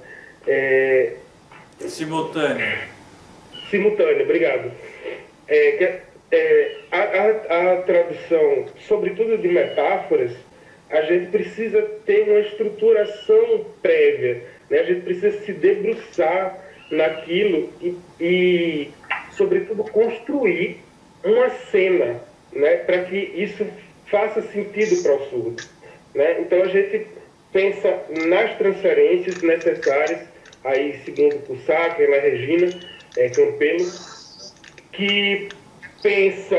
É, 0.47 1.13
simultâneo. 1.81 2.79
Simultâneo, 3.71 4.23
obrigado. 4.23 4.73
É, 5.47 6.01
é, 6.31 6.77
a, 6.91 6.99
a, 6.99 7.73
a 7.73 7.83
tradução, 7.83 8.67
sobretudo 8.87 9.39
de 9.39 9.49
metáforas, 9.49 10.33
a 10.91 11.03
gente 11.03 11.31
precisa 11.31 11.83
ter 12.07 12.29
uma 12.29 12.41
estruturação 12.41 13.67
prévia, 13.83 14.43
né? 14.71 14.81
a 14.81 14.85
gente 14.85 15.03
precisa 15.03 15.33
se 15.45 15.53
debruçar 15.53 16.59
naquilo 16.91 17.71
e, 17.81 17.97
e 18.21 18.91
sobretudo, 19.33 19.85
construir 19.85 20.81
uma 21.23 21.51
cena 21.71 22.21
né? 22.53 22.77
para 22.77 23.05
que 23.05 23.17
isso 23.17 23.67
faça 24.07 24.41
sentido 24.43 25.03
para 25.03 25.15
o 25.15 25.31
surdo. 25.31 25.63
Né? 26.15 26.41
Então, 26.41 26.63
a 26.63 26.69
gente 26.69 27.07
pensa 27.53 28.03
nas 28.27 28.57
transferências 28.57 29.43
necessárias, 29.43 30.21
aí 30.65 30.99
seguindo 31.05 31.37
por 31.47 31.59
Sacra, 31.61 32.09
na 32.09 32.17
Regina 32.17 32.69
é, 33.17 33.29
Campelo, 33.29 33.87
que 34.93 35.49
pensa 36.03 36.59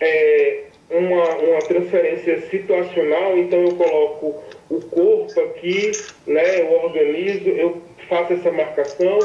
é, 0.00 0.64
uma, 0.90 1.28
uma 1.36 1.58
transferência 1.60 2.40
situacional, 2.48 3.38
então 3.38 3.60
eu 3.62 3.76
coloco 3.76 4.42
o 4.68 4.80
corpo 4.80 5.40
aqui, 5.40 5.92
né, 6.26 6.60
eu 6.60 6.72
organizo, 6.84 7.48
eu 7.48 7.82
faço 8.08 8.32
essa 8.32 8.50
marcação, 8.50 9.18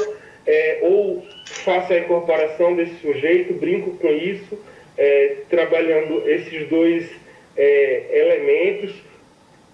é, 0.46 0.78
ou 0.82 1.24
faço 1.44 1.92
a 1.92 1.98
incorporação 1.98 2.76
desse 2.76 2.94
sujeito, 3.00 3.54
brinco 3.54 3.92
com 3.98 4.08
isso, 4.08 4.58
é, 4.96 5.36
trabalhando 5.50 6.28
esses 6.28 6.68
dois 6.68 7.10
é, 7.56 8.06
elementos. 8.12 8.94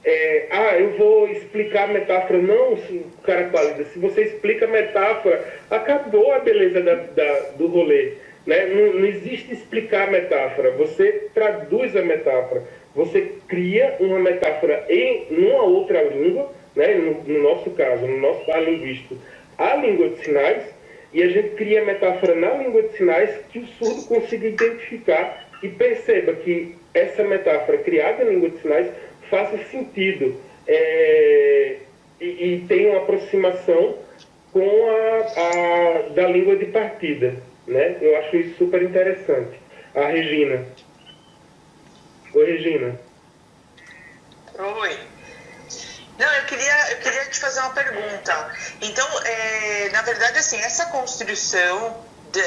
É, 0.04 0.46
ah, 0.50 0.78
eu 0.78 0.96
vou 0.96 1.28
explicar 1.28 1.84
a 1.84 1.92
metáfora. 1.92 2.38
Não, 2.38 2.76
cara 3.22 3.50
pálida, 3.50 3.84
se 3.84 3.98
você 3.98 4.22
explica 4.22 4.64
a 4.64 4.68
metáfora, 4.68 5.60
acabou 5.70 6.32
a 6.32 6.40
beleza 6.40 6.80
da, 6.80 6.94
da, 6.94 7.40
do 7.56 7.68
rolê. 7.68 8.14
Né? 8.46 8.66
Não, 8.66 9.00
não 9.00 9.06
existe 9.06 9.52
explicar 9.52 10.08
a 10.08 10.10
metáfora, 10.10 10.72
você 10.72 11.28
traduz 11.32 11.94
a 11.96 12.02
metáfora, 12.02 12.64
você 12.94 13.32
cria 13.48 13.96
uma 14.00 14.18
metáfora 14.18 14.84
em 14.88 15.26
uma 15.30 15.62
outra 15.62 16.02
língua, 16.02 16.52
né? 16.74 16.94
no, 16.94 17.22
no 17.22 17.42
nosso 17.42 17.70
caso, 17.70 18.06
no 18.06 18.18
nosso 18.18 18.44
par 18.46 18.62
linguístico, 18.62 19.16
a 19.56 19.76
língua 19.76 20.08
de 20.10 20.24
sinais, 20.24 20.62
e 21.12 21.22
a 21.22 21.28
gente 21.28 21.50
cria 21.50 21.82
a 21.82 21.84
metáfora 21.84 22.34
na 22.34 22.54
língua 22.54 22.82
de 22.82 22.96
sinais 22.96 23.30
que 23.50 23.58
o 23.58 23.66
surdo 23.66 24.06
consiga 24.06 24.48
identificar 24.48 25.48
e 25.62 25.68
perceba 25.68 26.32
que 26.32 26.74
essa 26.94 27.22
metáfora 27.22 27.78
criada 27.78 28.24
na 28.24 28.30
língua 28.30 28.50
de 28.50 28.60
sinais 28.60 28.90
faça 29.30 29.58
sentido 29.70 30.34
é, 30.66 31.76
e, 32.20 32.24
e 32.24 32.64
tenha 32.66 32.90
uma 32.90 33.02
aproximação 33.02 33.96
com 34.52 34.60
a, 34.60 35.40
a 35.40 36.08
da 36.10 36.28
língua 36.28 36.56
de 36.56 36.66
partida. 36.66 37.36
Né? 37.66 37.98
Eu 38.00 38.16
acho 38.18 38.36
isso 38.36 38.58
super 38.58 38.82
interessante. 38.82 39.60
A 39.94 40.06
Regina. 40.06 40.66
Oi, 42.34 42.44
Regina. 42.44 42.98
Oi. 44.58 44.98
Não, 46.18 46.32
eu 46.34 46.44
queria, 46.44 46.92
eu 46.92 46.98
queria 46.98 47.24
te 47.26 47.40
fazer 47.40 47.60
uma 47.60 47.70
pergunta. 47.70 48.54
Então, 48.80 49.06
é, 49.24 49.88
na 49.90 50.02
verdade, 50.02 50.38
assim, 50.38 50.56
essa 50.58 50.86
construção 50.86 52.04
de, 52.32 52.42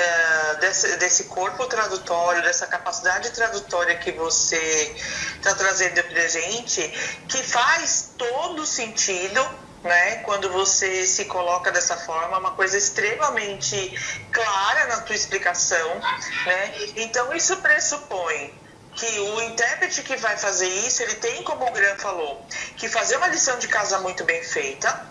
desse, 0.60 0.98
desse 0.98 1.24
corpo 1.26 1.66
tradutório, 1.68 2.42
dessa 2.42 2.68
capacidade 2.68 3.32
tradutória 3.32 3.96
que 3.96 4.12
você 4.12 4.96
está 5.36 5.54
trazendo 5.56 6.04
para 6.04 6.28
gente, 6.28 6.82
que 7.28 7.38
faz 7.44 8.14
todo 8.18 8.66
sentido 8.66 9.65
né? 9.86 10.18
Quando 10.18 10.52
você 10.52 11.06
se 11.06 11.26
coloca 11.26 11.72
dessa 11.72 11.96
forma, 11.96 12.38
uma 12.40 12.52
coisa 12.52 12.78
extremamente 12.78 13.94
clara 14.32 14.88
na 14.88 15.02
tua 15.02 15.16
explicação, 15.16 16.02
né? 16.46 16.74
Então 16.98 17.34
isso 17.34 17.56
pressupõe 17.58 18.54
que 18.96 19.20
o 19.20 19.42
intérprete 19.42 20.02
que 20.02 20.16
vai 20.16 20.38
fazer 20.38 20.68
isso, 20.68 21.04
ele 21.04 21.16
tem, 21.16 21.44
como 21.44 21.68
o 21.68 21.72
Gran 21.72 21.96
falou, 21.98 22.46
que 22.78 22.88
fazer 22.90 23.18
uma 23.18 23.28
lição 23.28 23.60
de 23.60 23.68
casa 23.68 24.00
muito 24.00 24.24
bem 24.24 24.42
feita, 24.44 25.08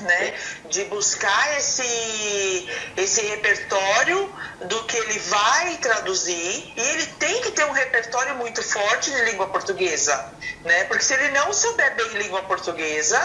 né, 0.00 0.34
de 0.68 0.84
buscar 0.84 1.58
esse, 1.58 2.68
esse 2.96 3.20
repertório 3.22 4.32
do 4.66 4.84
que 4.84 4.96
ele 4.96 5.18
vai 5.20 5.76
traduzir 5.78 6.72
e 6.76 6.80
ele 6.80 7.06
tem 7.18 7.40
que 7.42 7.52
ter 7.52 7.64
um 7.64 7.72
repertório 7.72 8.34
muito 8.36 8.62
forte 8.62 9.10
de 9.10 9.22
língua 9.24 9.48
portuguesa, 9.48 10.32
né, 10.64 10.84
porque 10.84 11.04
se 11.04 11.14
ele 11.14 11.30
não 11.30 11.52
souber 11.52 11.94
bem 11.94 12.08
língua 12.22 12.42
portuguesa, 12.42 13.18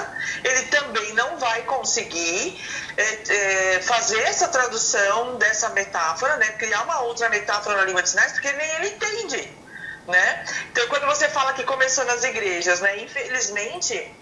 ele 0.44 0.64
também 0.64 1.14
não 1.14 1.38
vai 1.38 1.64
conseguir 1.64 2.62
é, 2.98 3.76
é, 3.76 3.82
fazer 3.82 4.22
essa 4.22 4.48
tradução 4.48 5.38
dessa 5.38 5.70
metáfora, 5.70 6.38
né, 6.38 6.48
criar 6.54 6.84
uma 6.84 7.02
outra 7.02 7.30
metáfora 7.30 7.78
na 7.78 7.86
língua 7.86 8.04
de 8.04 8.10
sinais, 8.10 8.34
porque 8.34 8.52
nem 8.52 8.70
ele 8.76 8.88
entende. 8.90 9.66
Né? 10.08 10.46
Então, 10.72 10.88
quando 10.88 11.08
você 11.08 11.28
fala 11.28 11.54
que 11.54 11.64
começou 11.64 12.06
nas 12.06 12.24
igrejas, 12.24 12.80
né, 12.80 13.00
infelizmente 13.00 14.14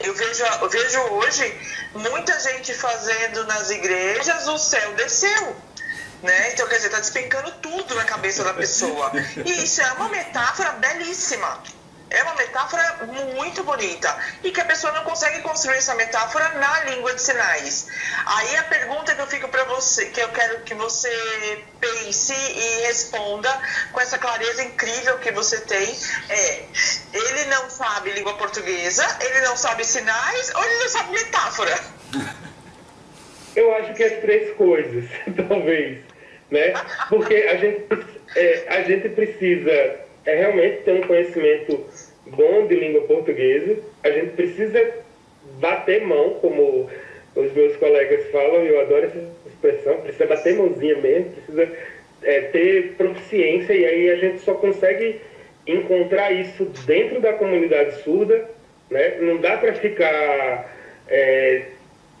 eu 0.00 0.14
vejo, 0.14 0.44
eu 0.44 0.68
vejo 0.68 1.00
hoje 1.00 1.60
muita 1.94 2.38
gente 2.40 2.72
fazendo 2.74 3.46
nas 3.46 3.70
igrejas 3.70 4.46
o 4.48 4.58
céu 4.58 4.94
desceu. 4.94 5.56
Né? 6.22 6.52
Então, 6.52 6.68
quer 6.68 6.76
dizer, 6.76 6.86
está 6.86 7.00
despencando 7.00 7.50
tudo 7.60 7.94
na 7.96 8.04
cabeça 8.04 8.44
da 8.44 8.54
pessoa. 8.54 9.10
E 9.44 9.64
isso 9.64 9.80
é 9.80 9.92
uma 9.94 10.08
metáfora 10.08 10.70
belíssima. 10.74 11.60
É 12.12 12.22
uma 12.24 12.34
metáfora 12.34 13.06
muito 13.34 13.64
bonita 13.64 14.14
e 14.44 14.50
que 14.50 14.60
a 14.60 14.64
pessoa 14.66 14.92
não 14.92 15.02
consegue 15.02 15.40
construir 15.40 15.78
essa 15.78 15.94
metáfora 15.94 16.46
na 16.50 16.84
língua 16.84 17.14
de 17.14 17.22
sinais. 17.22 17.88
Aí 18.26 18.56
a 18.56 18.64
pergunta 18.64 19.14
que 19.14 19.20
eu 19.20 19.26
fico 19.26 19.48
para 19.48 19.64
você, 19.64 20.06
que 20.06 20.20
eu 20.20 20.28
quero 20.28 20.60
que 20.60 20.74
você 20.74 21.08
pense 21.80 22.34
e 22.34 22.86
responda 22.86 23.48
com 23.92 24.00
essa 24.00 24.18
clareza 24.18 24.62
incrível 24.62 25.18
que 25.20 25.32
você 25.32 25.62
tem 25.62 25.96
é: 26.28 26.64
ele 27.14 27.44
não 27.46 27.70
sabe 27.70 28.10
língua 28.10 28.34
portuguesa, 28.36 29.06
ele 29.20 29.40
não 29.40 29.56
sabe 29.56 29.82
sinais 29.82 30.52
ou 30.54 30.62
ele 30.62 30.78
não 30.80 30.88
sabe 30.88 31.12
metáfora? 31.12 31.80
Eu 33.54 33.74
acho 33.76 33.92
que 33.92 34.02
as 34.02 34.20
três 34.22 34.56
coisas, 34.56 35.04
talvez, 35.48 35.98
né? 36.50 36.72
Porque 37.10 37.34
a 37.34 37.56
gente, 37.56 37.86
é, 38.34 38.66
a 38.68 38.82
gente 38.82 39.10
precisa 39.10 40.00
é 40.24 40.36
realmente 40.36 40.82
ter 40.82 40.92
um 40.92 41.02
conhecimento 41.02 41.86
bom 42.26 42.66
de 42.66 42.74
língua 42.74 43.02
portuguesa. 43.02 43.78
A 44.02 44.10
gente 44.10 44.30
precisa 44.30 44.94
bater 45.58 46.02
mão, 46.06 46.34
como 46.40 46.88
os 47.34 47.52
meus 47.52 47.76
colegas 47.76 48.26
falam, 48.30 48.62
eu 48.62 48.80
adoro 48.80 49.06
essa 49.06 49.18
expressão, 49.46 50.00
precisa 50.00 50.26
bater 50.26 50.54
mãozinha 50.54 50.96
mesmo, 50.96 51.30
precisa 51.32 51.68
é, 52.22 52.40
ter 52.42 52.92
proficiência, 52.96 53.72
e 53.72 53.84
aí 53.84 54.10
a 54.10 54.16
gente 54.16 54.40
só 54.40 54.54
consegue 54.54 55.20
encontrar 55.66 56.32
isso 56.32 56.64
dentro 56.86 57.20
da 57.20 57.32
comunidade 57.32 58.02
surda. 58.02 58.48
Né? 58.90 59.16
Não 59.20 59.38
dá 59.38 59.56
para 59.56 59.72
ficar 59.74 60.70
é, 61.08 61.62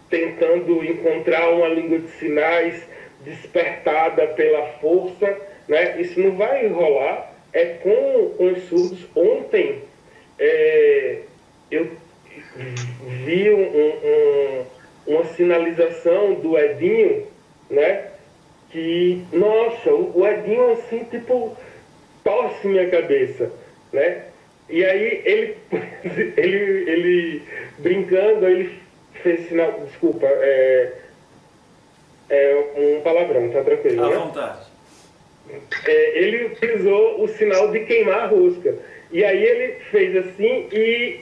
tentando 0.08 0.84
encontrar 0.84 1.50
uma 1.50 1.68
língua 1.68 1.98
de 1.98 2.08
sinais 2.12 2.82
despertada 3.24 4.26
pela 4.28 4.66
força. 4.80 5.36
Né? 5.68 6.00
Isso 6.00 6.18
não 6.20 6.36
vai 6.36 6.66
rolar 6.68 7.31
é 7.52 7.64
com, 7.82 8.30
com 8.36 8.52
os 8.52 8.62
surdos. 8.64 9.06
Ontem 9.14 9.82
é, 10.38 11.20
eu 11.70 11.90
vi 13.24 13.50
um, 13.50 13.62
um, 13.62 14.64
uma 15.06 15.24
sinalização 15.24 16.34
do 16.34 16.58
Edinho, 16.58 17.26
né? 17.70 18.08
Que, 18.70 19.24
nossa, 19.32 19.92
o 19.92 20.26
Edinho 20.26 20.72
assim, 20.72 21.04
tipo, 21.04 21.56
torce 22.24 22.66
minha 22.66 22.88
cabeça, 22.88 23.50
né? 23.92 24.24
E 24.68 24.84
aí 24.84 25.22
ele, 25.24 25.56
ele, 26.36 26.90
ele 26.90 27.42
brincando, 27.78 28.48
ele 28.48 28.78
fez 29.22 29.46
sinal, 29.48 29.72
desculpa, 29.84 30.26
é, 30.26 30.92
é 32.30 32.64
um 32.76 33.02
palavrão, 33.02 33.50
tá 33.50 33.62
tranquilo, 33.62 34.04
À 34.04 34.08
né? 34.08 34.16
vontade 34.16 34.71
é, 35.86 36.18
ele 36.18 36.46
utilizou 36.46 37.22
o 37.22 37.28
sinal 37.28 37.70
de 37.70 37.80
queimar 37.80 38.20
a 38.20 38.26
rosca. 38.26 38.74
E 39.10 39.24
aí 39.24 39.42
ele 39.42 39.74
fez 39.90 40.16
assim 40.16 40.68
e 40.72 41.20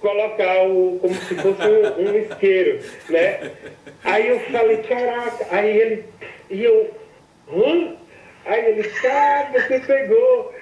colocar 0.00 0.64
o, 0.64 0.98
como 1.00 1.14
se 1.14 1.34
fosse 1.36 1.62
um, 1.62 2.08
um 2.08 2.18
isqueiro, 2.18 2.80
né? 3.08 3.52
Aí 4.02 4.28
eu 4.28 4.40
falei, 4.40 4.78
caraca, 4.78 5.46
aí 5.50 5.78
ele, 5.78 6.04
e 6.50 6.64
eu, 6.64 6.90
hã? 7.48 7.96
Aí 8.44 8.66
ele, 8.66 8.82
cara, 8.88 9.52
você 9.52 9.78
pegou. 9.78 10.52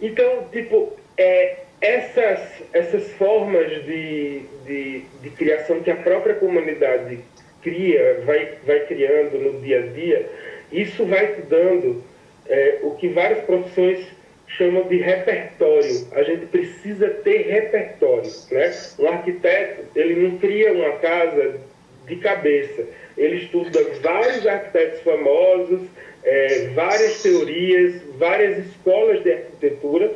Então, 0.00 0.48
tipo, 0.52 0.92
é, 1.18 1.56
essas, 1.80 2.40
essas 2.72 3.12
formas 3.14 3.68
de, 3.84 4.42
de, 4.64 5.00
de 5.20 5.30
criação 5.30 5.80
que 5.80 5.90
a 5.90 5.96
própria 5.96 6.34
comunidade 6.34 7.18
cria, 7.62 8.22
vai, 8.24 8.54
vai 8.64 8.80
criando 8.86 9.38
no 9.38 9.60
dia 9.60 9.80
a 9.80 9.86
dia, 9.88 10.30
isso 10.70 11.04
vai 11.06 11.34
te 11.34 11.42
dando 11.42 12.04
é, 12.48 12.78
o 12.82 12.92
que 12.92 13.08
várias 13.08 13.44
profissões 13.44 14.06
chamam 14.46 14.86
de 14.88 14.98
repertório. 14.98 16.08
A 16.12 16.22
gente 16.22 16.46
precisa 16.46 17.08
ter 17.08 17.42
repertório. 17.50 18.30
Né? 18.50 18.72
Um 18.98 19.08
arquiteto, 19.08 19.82
ele 19.96 20.14
não 20.14 20.38
cria 20.38 20.72
uma 20.72 20.92
casa 20.98 21.60
de 22.06 22.16
cabeça. 22.16 22.84
Ele 23.16 23.36
estuda 23.36 23.80
vários 24.02 24.46
arquitetos 24.46 25.00
famosos, 25.00 25.82
é, 26.22 26.68
várias 26.74 27.22
teorias, 27.22 28.02
várias 28.18 28.66
escolas 28.66 29.22
de 29.22 29.32
arquitetura, 29.32 30.12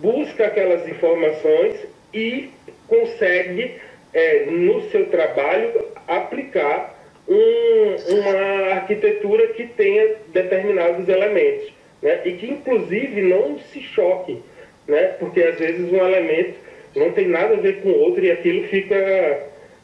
busca 0.00 0.46
aquelas 0.46 0.86
informações 0.88 1.76
e 2.12 2.50
consegue, 2.86 3.76
é, 4.12 4.46
no 4.46 4.88
seu 4.90 5.06
trabalho, 5.06 5.86
aplicar 6.06 6.99
um, 7.30 7.96
uma 8.18 8.74
arquitetura 8.74 9.46
que 9.48 9.66
tenha 9.66 10.16
determinados 10.28 11.08
elementos. 11.08 11.72
Né? 12.02 12.20
E 12.24 12.32
que, 12.32 12.46
inclusive, 12.46 13.22
não 13.22 13.58
se 13.58 13.80
choque, 13.80 14.42
né? 14.88 15.14
porque 15.18 15.40
às 15.42 15.58
vezes 15.58 15.92
um 15.92 15.96
elemento 15.96 16.58
não 16.96 17.12
tem 17.12 17.28
nada 17.28 17.54
a 17.54 17.60
ver 17.60 17.82
com 17.82 17.90
o 17.90 17.98
outro 18.00 18.24
e 18.24 18.32
aquilo 18.32 18.66
fica 18.66 18.96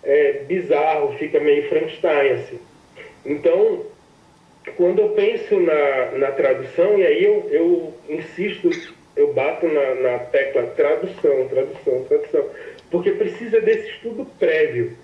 é, 0.02 0.32
bizarro, 0.48 1.16
fica 1.18 1.38
meio 1.38 1.68
Frankenstein. 1.68 2.32
Assim. 2.32 2.58
Então, 3.24 3.86
quando 4.76 5.00
eu 5.00 5.10
penso 5.10 5.60
na, 5.60 6.18
na 6.18 6.32
tradução, 6.32 6.98
e 6.98 7.06
aí 7.06 7.24
eu, 7.24 7.48
eu 7.50 7.94
insisto, 8.08 8.70
eu 9.14 9.32
bato 9.32 9.66
na, 9.66 9.94
na 9.94 10.18
tecla 10.18 10.64
tradução, 10.76 11.46
tradução, 11.48 12.04
tradução, 12.04 12.50
porque 12.90 13.12
precisa 13.12 13.60
desse 13.60 13.88
estudo 13.90 14.26
prévio. 14.38 14.96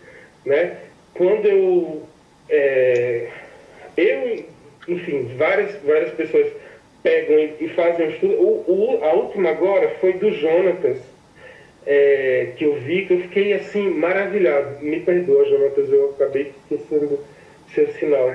Né? 0.45 0.77
Quando 1.15 1.47
eu. 1.47 2.03
É, 2.49 3.29
eu, 3.97 4.45
enfim, 4.89 5.35
várias, 5.37 5.77
várias 5.83 6.13
pessoas 6.13 6.47
pegam 7.03 7.39
e, 7.39 7.55
e 7.61 7.69
fazem 7.71 8.07
um 8.07 8.11
estudo. 8.11 8.35
O, 8.35 8.65
o, 8.67 9.05
a 9.05 9.13
última 9.15 9.51
agora 9.51 9.89
foi 10.01 10.15
do 10.15 10.31
Jonatas, 10.33 10.99
é, 11.87 12.53
que 12.57 12.65
eu 12.65 12.75
vi, 12.77 13.07
que 13.07 13.15
eu 13.15 13.21
fiquei 13.21 13.55
assim, 13.55 13.91
maravilhado. 13.91 14.83
Me 14.85 15.01
perdoa, 15.01 15.49
Jonatas, 15.49 15.91
eu 15.91 16.11
acabei 16.11 16.53
esquecendo 16.71 17.19
seu 17.75 17.89
sinal 17.95 18.31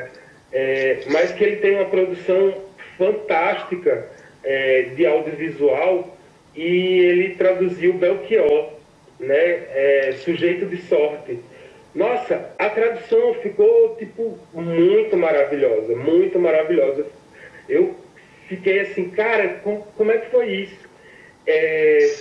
é, 0.52 1.00
mas 1.08 1.32
que 1.32 1.44
ele 1.44 1.58
tem 1.58 1.76
uma 1.76 1.86
produção 1.86 2.54
fantástica 2.98 4.10
é, 4.44 4.84
de 4.96 5.06
audiovisual 5.06 6.18
e 6.56 7.00
ele 7.00 7.36
traduziu 7.36 7.94
Belchior, 7.94 8.72
né, 9.20 9.36
é, 9.36 10.16
sujeito 10.24 10.66
de 10.66 10.78
sorte. 10.84 11.40
Nossa, 11.98 12.52
a 12.60 12.70
tradução 12.70 13.34
ficou 13.42 13.96
tipo 13.96 14.38
muito 14.54 15.18
maravilhosa, 15.18 15.96
muito 15.96 16.38
maravilhosa. 16.38 17.08
Eu 17.68 17.96
fiquei 18.48 18.82
assim, 18.82 19.10
cara, 19.10 19.56
como, 19.64 19.82
como 19.98 20.12
é 20.12 20.20
que 20.20 20.30
foi 20.30 20.46
isso? 20.48 20.88
É, 21.48 22.18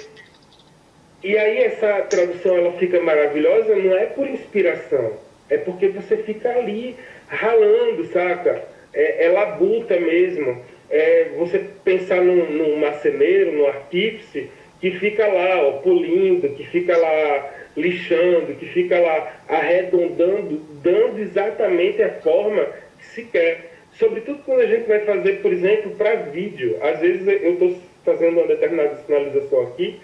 e 1.23 1.37
aí 1.37 1.59
essa 1.59 2.01
tradução 2.09 2.57
ela 2.57 2.73
fica 2.79 2.99
maravilhosa 3.03 3.77
não 3.77 3.95
é 3.95 4.07
por 4.07 4.27
inspiração, 4.27 5.13
é 5.51 5.59
porque 5.59 5.89
você 5.89 6.17
fica 6.17 6.49
ali 6.57 6.97
ralando, 7.29 8.07
saca? 8.07 8.65
É, 8.95 9.27
é 9.27 9.29
labuta 9.29 10.01
mesmo. 10.01 10.65
É 10.89 11.33
você 11.37 11.67
pensar 11.85 12.23
num, 12.23 12.51
num 12.51 12.77
marceneiro, 12.79 13.53
num 13.53 13.67
artífice, 13.67 14.51
que 14.81 14.93
fica 14.93 15.27
lá, 15.27 15.61
ó, 15.61 15.73
polindo, 15.83 16.49
que 16.49 16.65
fica 16.65 16.97
lá 16.97 17.66
lixando, 17.77 18.55
que 18.55 18.67
fica 18.67 18.99
lá 18.99 19.41
arredondando, 19.49 20.61
dando 20.83 21.21
exatamente 21.21 22.03
a 22.03 22.11
forma 22.21 22.67
que 22.99 23.07
se 23.07 23.23
quer. 23.25 23.73
Sobretudo 23.93 24.43
quando 24.45 24.61
a 24.61 24.67
gente 24.67 24.87
vai 24.87 25.01
fazer, 25.01 25.41
por 25.43 25.53
exemplo, 25.53 25.93
para 25.93 26.17
vídeo. 26.17 26.77
Às 26.83 27.01
vezes 27.01 27.27
eu 27.27 27.53
estou 27.55 27.77
fazendo 28.05 28.39
uma 28.39 28.47
determinada 28.47 28.97
sinalização 29.07 29.63
aqui 29.63 30.01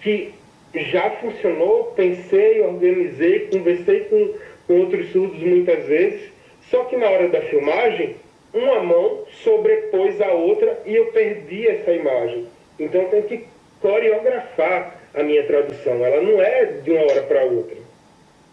que 0.00 0.32
já 0.74 1.10
funcionou, 1.10 1.92
pensei, 1.96 2.60
organizei, 2.60 3.48
conversei 3.50 4.00
com, 4.00 4.34
com 4.66 4.80
outros 4.80 5.10
surdos 5.10 5.40
muitas 5.40 5.84
vezes 5.86 6.38
só 6.70 6.84
que 6.84 6.96
na 6.96 7.08
hora 7.08 7.28
da 7.28 7.40
filmagem, 7.42 8.16
uma 8.52 8.82
mão 8.82 9.24
sobrepôs 9.42 10.20
a 10.20 10.32
outra 10.32 10.80
e 10.84 10.94
eu 10.94 11.06
perdi 11.06 11.66
essa 11.66 11.92
imagem. 11.92 12.46
Então 12.78 13.04
tenho 13.06 13.22
que 13.24 13.44
coreografar 13.80 14.97
a 15.18 15.22
minha 15.22 15.42
tradução. 15.44 16.04
Ela 16.04 16.22
não 16.22 16.40
é 16.40 16.64
de 16.64 16.90
uma 16.90 17.02
hora 17.02 17.22
para 17.22 17.44
outra. 17.44 17.76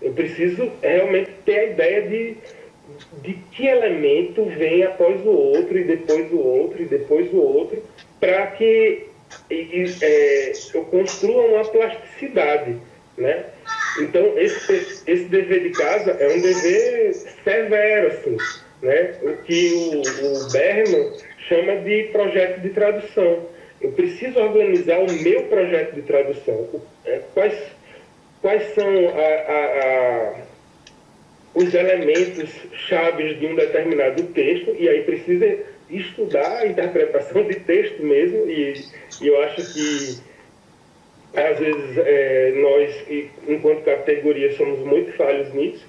Eu 0.02 0.14
preciso 0.14 0.72
realmente 0.82 1.32
ter 1.46 1.60
a 1.60 1.66
ideia 1.66 2.02
de, 2.04 2.38
de 3.22 3.34
que 3.52 3.68
elemento 3.68 4.46
vem 4.46 4.84
após 4.84 5.24
o 5.26 5.30
outro, 5.30 5.78
e 5.78 5.84
depois 5.84 6.32
o 6.32 6.40
outro, 6.40 6.82
e 6.82 6.86
depois 6.86 7.32
o 7.32 7.38
outro, 7.38 7.82
para 8.20 8.48
que 8.48 9.08
e, 9.50 9.86
é, 10.02 10.52
eu 10.74 10.84
construa 10.86 11.46
uma 11.46 11.66
plasticidade. 11.66 12.78
Né? 13.18 13.46
Então, 14.02 14.38
esse, 14.38 15.04
esse 15.08 15.26
dever 15.26 15.64
de 15.64 15.70
casa 15.70 16.12
é 16.12 16.28
um 16.28 16.42
dever 16.42 17.14
severo, 17.14 18.08
assim, 18.08 18.38
né? 18.82 19.16
o 19.22 19.38
que 19.44 19.72
o, 19.74 20.02
o 20.02 20.52
Berman 20.52 21.14
chama 21.48 21.78
de 21.78 22.04
projeto 22.12 22.60
de 22.60 22.70
tradução. 22.70 23.55
Eu 23.86 23.92
preciso 23.92 24.40
organizar 24.40 24.98
o 24.98 25.12
meu 25.22 25.44
projeto 25.44 25.94
de 25.94 26.02
tradução. 26.02 26.68
É, 27.06 27.22
quais, 27.36 27.56
quais 28.42 28.64
são 28.74 28.88
a, 29.10 29.22
a, 29.22 29.66
a, 29.86 30.36
os 31.54 31.72
elementos 31.72 32.50
chaves 32.74 33.40
de 33.40 33.46
um 33.46 33.54
determinado 33.54 34.24
texto, 34.24 34.76
e 34.80 34.90
aí 34.90 35.04
precisa 35.04 35.60
estudar 35.88 36.62
a 36.62 36.68
interpretação 36.68 37.44
de 37.44 37.60
texto 37.60 38.02
mesmo, 38.02 38.50
e, 38.50 38.74
e 39.22 39.28
eu 39.28 39.40
acho 39.44 39.58
que 39.72 40.18
às 41.36 41.60
vezes 41.60 41.98
é, 42.00 42.54
nós, 42.56 43.06
enquanto 43.48 43.84
categoria, 43.84 44.52
somos 44.54 44.80
muito 44.80 45.14
falhos 45.14 45.54
nisso, 45.54 45.86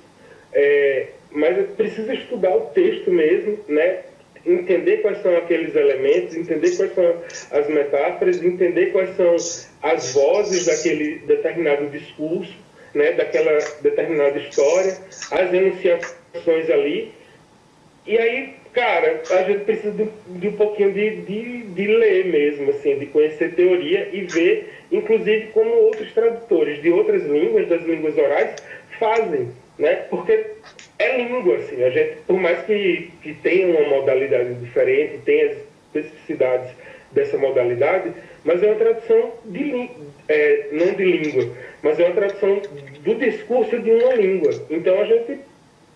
é, 0.52 1.06
mas 1.30 1.66
precisa 1.70 2.12
estudar 2.12 2.54
o 2.54 2.66
texto 2.66 3.10
mesmo, 3.10 3.58
né? 3.66 4.02
Entender 4.46 4.98
quais 4.98 5.20
são 5.22 5.36
aqueles 5.36 5.74
elementos, 5.74 6.36
entender 6.36 6.76
quais 6.76 6.94
são 6.94 7.22
as 7.50 7.68
metáforas, 7.68 8.42
entender 8.42 8.86
quais 8.86 9.16
são 9.16 9.36
as 9.82 10.12
vozes 10.14 10.66
daquele 10.66 11.18
determinado 11.26 11.86
discurso, 11.86 12.54
né? 12.94 13.12
daquela 13.12 13.58
determinada 13.82 14.38
história, 14.38 14.96
as 15.30 15.52
enunciações 15.52 16.70
ali. 16.70 17.12
E 18.06 18.16
aí, 18.16 18.54
cara, 18.72 19.20
a 19.30 19.42
gente 19.42 19.64
precisa 19.64 19.90
de, 19.90 20.08
de 20.38 20.48
um 20.48 20.56
pouquinho 20.56 20.92
de, 20.92 21.16
de, 21.22 21.62
de 21.62 21.86
ler 21.88 22.26
mesmo, 22.26 22.70
assim, 22.70 22.98
de 22.98 23.06
conhecer 23.06 23.54
teoria 23.54 24.08
e 24.12 24.22
ver 24.22 24.76
inclusive 24.90 25.48
como 25.48 25.70
outros 25.70 26.12
tradutores 26.12 26.80
de 26.82 26.90
outras 26.90 27.22
línguas, 27.24 27.68
das 27.68 27.82
línguas 27.82 28.16
orais, 28.16 28.56
fazem, 28.98 29.50
né? 29.78 29.94
Porque 30.10 30.52
é 30.98 31.16
língua, 31.16 31.56
assim, 31.56 31.82
a 31.82 31.90
gente, 31.90 32.16
por 32.26 32.38
mais 32.38 32.64
que, 32.64 33.10
que 33.22 33.34
tenha 33.34 33.66
uma 33.66 33.88
modalidade 33.88 34.54
diferente, 34.54 35.18
tenha 35.24 35.52
as 35.52 35.56
especificidades 35.94 36.70
dessa 37.12 37.36
modalidade, 37.38 38.12
mas 38.44 38.62
é 38.62 38.66
uma 38.66 38.76
tradução 38.76 39.32
de 39.44 39.90
é, 40.28 40.68
não 40.72 40.94
de 40.94 41.04
língua, 41.04 41.52
mas 41.82 41.98
é 41.98 42.04
uma 42.04 42.14
tradução 42.14 42.60
do 43.00 43.14
discurso 43.14 43.78
de 43.78 43.90
uma 43.90 44.14
língua. 44.14 44.50
Então 44.70 45.00
a 45.00 45.04
gente 45.04 45.40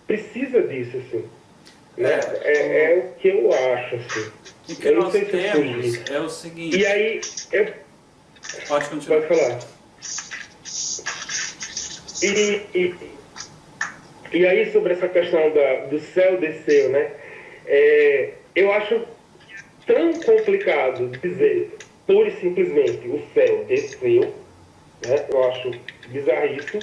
precisa 0.07 0.63
disso, 0.63 0.97
assim. 0.99 1.25
Né? 1.97 2.21
É, 2.43 2.53
é, 2.53 2.93
é 2.93 2.99
o 2.99 3.21
que 3.21 3.29
eu 3.29 3.53
acho, 3.53 3.97
assim. 3.97 4.31
O 4.69 4.77
que 4.77 4.89
eu 4.89 4.97
nós 4.97 5.13
temos 5.13 6.11
é 6.11 6.21
o 6.21 6.29
seguinte. 6.29 6.79
E 6.79 6.87
aí, 6.87 7.21
eu 7.53 7.67
Pode 8.67 8.89
continuar. 8.89 9.23
Pode 9.23 9.41
falar. 9.41 9.59
E, 12.23 12.63
e, 12.75 12.95
e 14.33 14.47
aí, 14.47 14.71
sobre 14.71 14.93
essa 14.93 15.09
questão 15.09 15.51
da, 15.51 15.87
do 15.87 15.99
céu 15.99 16.39
desceu, 16.39 16.91
né? 16.91 17.11
É, 17.67 18.31
eu 18.55 18.73
acho 18.73 19.05
tão 19.87 20.13
complicado 20.15 21.09
dizer 21.19 21.77
pura 22.07 22.29
e 22.29 22.37
simplesmente 22.37 23.09
o 23.09 23.23
céu 23.35 23.65
desceu, 23.65 24.35
né? 25.07 25.27
Eu 25.29 25.45
acho 25.45 25.71
bizarríssimo. 26.09 26.83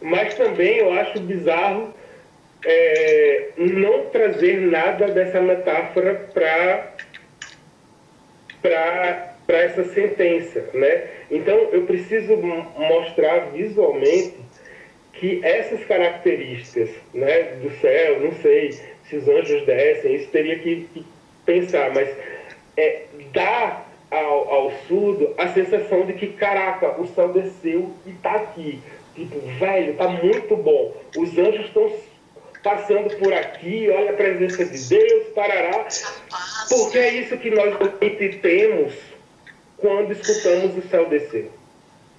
Mas 0.00 0.34
também 0.34 0.78
eu 0.78 0.92
acho 0.92 1.20
bizarro 1.20 1.94
é, 2.64 3.48
não 3.56 4.06
trazer 4.06 4.60
nada 4.60 5.08
dessa 5.08 5.40
metáfora 5.40 6.14
para 6.32 6.92
para 8.60 9.58
essa 9.58 9.84
sentença, 9.84 10.68
né? 10.72 11.04
Então 11.30 11.56
eu 11.72 11.82
preciso 11.82 12.36
mostrar 12.36 13.50
visualmente 13.50 14.36
que 15.22 15.38
essas 15.44 15.84
características, 15.84 16.90
né, 17.14 17.42
do 17.62 17.70
céu, 17.80 18.18
não 18.18 18.32
sei 18.42 18.72
se 19.08 19.14
os 19.14 19.28
anjos 19.28 19.64
descem, 19.64 20.16
isso 20.16 20.28
teria 20.30 20.58
que, 20.58 20.88
que 20.92 21.06
pensar, 21.46 21.94
mas 21.94 22.08
é, 22.76 23.04
dá 23.32 23.84
ao, 24.10 24.52
ao 24.52 24.72
surdo 24.88 25.32
a 25.38 25.46
sensação 25.50 26.04
de 26.06 26.14
que, 26.14 26.26
caraca, 26.26 27.00
o 27.00 27.06
céu 27.06 27.28
desceu 27.28 27.92
e 28.04 28.10
tá 28.14 28.32
aqui. 28.32 28.80
Tipo, 29.14 29.38
velho, 29.60 29.94
tá 29.94 30.08
muito 30.08 30.56
bom. 30.56 30.92
Os 31.16 31.38
anjos 31.38 31.66
estão 31.66 31.92
passando 32.60 33.16
por 33.18 33.32
aqui, 33.32 33.88
olha 33.90 34.10
a 34.10 34.14
presença 34.14 34.64
de 34.64 34.88
Deus, 34.88 35.28
parará. 35.36 35.86
Porque 36.68 36.98
é 36.98 37.14
isso 37.14 37.38
que 37.38 37.50
nós 37.50 37.76
temos 38.40 38.92
quando 39.76 40.10
escutamos 40.10 40.76
o 40.76 40.88
céu 40.88 41.08
descer. 41.08 41.48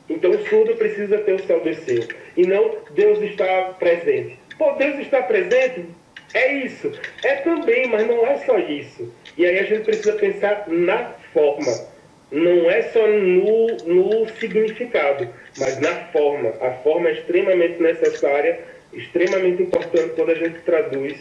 Então 0.09 0.31
o 0.31 0.47
surdo 0.47 0.75
precisa 0.75 1.17
ter 1.19 1.33
o 1.33 1.45
céu 1.45 1.61
descer. 1.61 2.07
E 2.35 2.45
não 2.45 2.77
Deus 2.91 3.21
está 3.21 3.75
presente. 3.79 4.37
Pô, 4.57 4.71
Deus 4.73 4.99
está 4.99 5.21
presente? 5.21 5.85
É 6.33 6.53
isso. 6.65 6.91
É 7.23 7.35
também, 7.35 7.87
mas 7.87 8.07
não 8.07 8.25
é 8.25 8.37
só 8.39 8.57
isso. 8.57 9.13
E 9.37 9.45
aí 9.45 9.59
a 9.59 9.63
gente 9.63 9.83
precisa 9.83 10.13
pensar 10.13 10.65
na 10.67 11.13
forma. 11.33 11.93
não 12.31 12.69
é 12.69 12.81
só 12.83 13.05
no, 13.07 13.67
no 13.85 14.29
significado, 14.39 15.29
mas 15.57 15.79
na 15.79 15.93
forma. 16.07 16.53
A 16.61 16.71
forma 16.83 17.09
é 17.09 17.13
extremamente 17.13 17.81
necessária, 17.81 18.59
extremamente 18.91 19.61
importante 19.61 20.15
quando 20.15 20.31
a 20.31 20.35
gente 20.35 20.59
traduz 20.61 21.15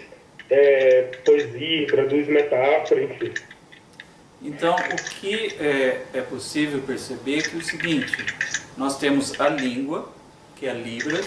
é, 0.51 1.03
poesia, 1.25 1.87
traduz 1.87 2.29
metáfora, 2.29 3.03
enfim. 3.03 3.33
Então, 4.43 4.75
o 4.75 5.11
que 5.21 5.55
é, 5.61 6.01
é 6.15 6.21
possível 6.23 6.81
perceber 6.81 7.39
é 7.39 7.43
que 7.43 7.55
é 7.55 7.59
o 7.59 7.63
seguinte: 7.63 8.17
nós 8.77 8.99
temos 8.99 9.39
a 9.41 9.49
língua, 9.49 10.09
que 10.57 10.67
é 10.67 10.73
Libras, 10.73 11.27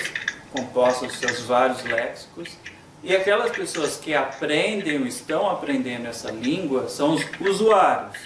composta 0.52 1.08
dos 1.08 1.18
seus 1.18 1.42
vários 1.42 1.84
léxicos, 1.84 2.58
e 3.04 3.16
aquelas 3.16 3.52
pessoas 3.52 3.98
que 3.98 4.14
aprendem 4.14 5.00
ou 5.00 5.06
estão 5.06 5.50
aprendendo 5.50 6.08
essa 6.08 6.32
língua 6.32 6.88
são 6.88 7.14
os 7.14 7.24
usuários, 7.40 8.18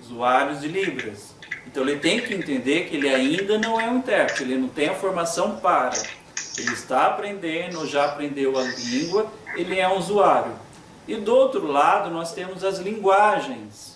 usuários 0.00 0.60
de 0.60 0.68
Libras. 0.68 1.34
Então 1.66 1.82
ele 1.82 1.98
tem 1.98 2.20
que 2.20 2.34
entender 2.34 2.88
que 2.88 2.96
ele 2.96 3.08
ainda 3.08 3.58
não 3.58 3.80
é 3.80 3.88
um 3.88 3.98
intérprete, 3.98 4.42
ele 4.42 4.56
não 4.56 4.68
tem 4.68 4.88
a 4.88 4.94
formação 4.94 5.56
para. 5.56 5.96
Ele 6.58 6.72
está 6.72 7.06
aprendendo, 7.06 7.86
já 7.86 8.06
aprendeu 8.06 8.58
a 8.58 8.62
língua, 8.62 9.26
ele 9.54 9.78
é 9.78 9.88
um 9.88 9.96
usuário. 9.96 10.52
E 11.06 11.14
do 11.16 11.34
outro 11.34 11.66
lado 11.66 12.10
nós 12.10 12.32
temos 12.32 12.64
as 12.64 12.78
linguagens. 12.78 13.95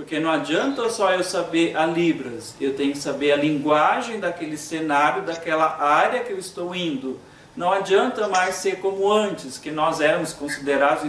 Porque 0.00 0.18
não 0.18 0.30
adianta 0.30 0.88
só 0.88 1.12
eu 1.12 1.22
saber 1.22 1.76
a 1.76 1.84
Libras, 1.84 2.54
eu 2.58 2.74
tenho 2.74 2.92
que 2.92 2.98
saber 2.98 3.32
a 3.32 3.36
linguagem 3.36 4.18
daquele 4.18 4.56
cenário, 4.56 5.24
daquela 5.24 5.76
área 5.78 6.20
que 6.20 6.32
eu 6.32 6.38
estou 6.38 6.74
indo. 6.74 7.20
Não 7.54 7.70
adianta 7.70 8.26
mais 8.26 8.54
ser 8.54 8.80
como 8.80 9.12
antes, 9.12 9.58
que 9.58 9.70
nós 9.70 10.00
éramos 10.00 10.32
considerados 10.32 11.04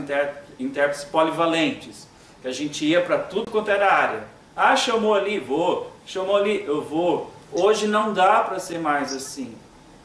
intérpretes 0.59 1.05
polivalentes, 1.05 2.05
que 2.41 2.49
a 2.49 2.51
gente 2.51 2.83
ia 2.85 2.99
para 2.99 3.17
tudo 3.17 3.49
quanto 3.49 3.71
era 3.71 3.93
área. 3.93 4.23
Ah, 4.53 4.75
chamou 4.75 5.13
ali, 5.13 5.39
vou. 5.39 5.89
Chamou 6.05 6.35
ali, 6.35 6.61
eu 6.65 6.81
vou. 6.81 7.31
Hoje 7.49 7.87
não 7.87 8.11
dá 8.11 8.41
para 8.41 8.59
ser 8.59 8.77
mais 8.77 9.15
assim. 9.15 9.55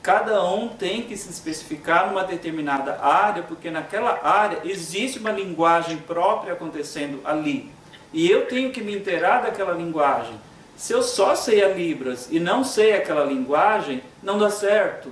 Cada 0.01 0.45
um 0.45 0.69
tem 0.69 1.03
que 1.03 1.17
se 1.17 1.29
especificar 1.29 2.07
numa 2.07 2.23
determinada 2.23 3.03
área, 3.03 3.43
porque 3.43 3.69
naquela 3.69 4.21
área 4.23 4.61
existe 4.63 5.19
uma 5.19 5.33
linguagem 5.33 5.97
própria 5.97 6.53
acontecendo 6.53 7.21
ali. 7.25 7.75
E 8.13 8.31
eu 8.31 8.47
tenho 8.47 8.71
que 8.71 8.83
me 8.83 8.97
inteirar 8.97 9.43
daquela 9.43 9.73
linguagem. 9.73 10.35
Se 10.77 10.93
eu 10.93 11.03
só 11.03 11.35
sei 11.35 11.65
a 11.65 11.69
Libras 11.69 12.29
e 12.31 12.39
não 12.39 12.63
sei 12.63 12.93
aquela 12.93 13.25
linguagem, 13.25 14.03
não 14.23 14.39
dá 14.39 14.51
certo 14.51 15.11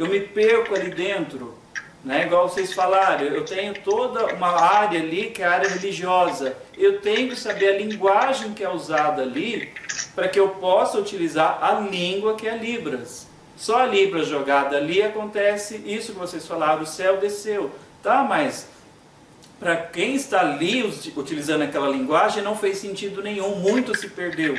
eu 0.00 0.06
me 0.06 0.20
perco 0.20 0.74
ali 0.74 0.90
dentro, 0.90 1.54
né? 2.04 2.24
igual 2.24 2.48
vocês 2.48 2.72
falaram, 2.72 3.26
eu 3.26 3.44
tenho 3.44 3.74
toda 3.74 4.34
uma 4.34 4.48
área 4.48 4.98
ali 4.98 5.30
que 5.30 5.42
é 5.42 5.46
a 5.46 5.52
área 5.52 5.68
religiosa. 5.68 6.56
Eu 6.76 7.00
tenho 7.00 7.28
que 7.28 7.36
saber 7.36 7.74
a 7.74 7.78
linguagem 7.78 8.54
que 8.54 8.64
é 8.64 8.70
usada 8.70 9.22
ali 9.22 9.72
para 10.14 10.28
que 10.28 10.40
eu 10.40 10.48
possa 10.48 10.98
utilizar 10.98 11.62
a 11.62 11.80
língua 11.80 12.34
que 12.34 12.48
é 12.48 12.56
Libras. 12.56 13.28
Só 13.56 13.82
a 13.82 13.86
Libras 13.86 14.26
jogada 14.26 14.78
ali 14.78 15.02
acontece 15.02 15.76
isso 15.84 16.12
que 16.12 16.18
vocês 16.18 16.46
falaram, 16.46 16.82
o 16.82 16.86
céu 16.86 17.18
desceu. 17.18 17.70
Tá, 18.02 18.22
mas 18.22 18.66
para 19.60 19.76
quem 19.76 20.14
está 20.14 20.40
ali 20.40 20.82
utilizando 21.14 21.62
aquela 21.62 21.88
linguagem 21.88 22.42
não 22.42 22.56
fez 22.56 22.78
sentido 22.78 23.22
nenhum, 23.22 23.56
muito 23.56 23.96
se 23.96 24.08
perdeu. 24.08 24.54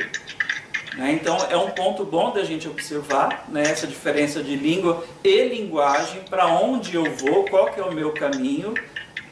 Né? 0.96 1.12
Então 1.12 1.36
é 1.50 1.56
um 1.56 1.70
ponto 1.70 2.04
bom 2.04 2.32
da 2.32 2.44
gente 2.44 2.68
observar 2.68 3.46
né, 3.48 3.62
essa 3.62 3.86
diferença 3.86 4.42
de 4.42 4.54
língua 4.54 5.04
e 5.24 5.48
linguagem, 5.48 6.22
para 6.30 6.46
onde 6.46 6.94
eu 6.94 7.04
vou, 7.16 7.44
qual 7.46 7.72
que 7.72 7.80
é 7.80 7.82
o 7.82 7.92
meu 7.92 8.12
caminho, 8.12 8.74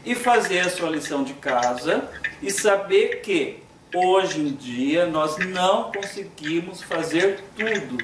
e 0.05 0.15
fazer 0.15 0.61
a 0.61 0.71
sua 0.71 0.91
lição 0.91 1.23
de 1.23 1.35
casa 1.35 2.09
e 2.43 2.51
saber 2.51 3.21
que 3.21 3.63
hoje 3.95 4.41
em 4.41 4.53
dia 4.53 5.07
nós 5.07 5.37
não 5.39 5.93
conseguimos 5.93 6.83
fazer 6.83 7.45
tudo. 7.57 7.99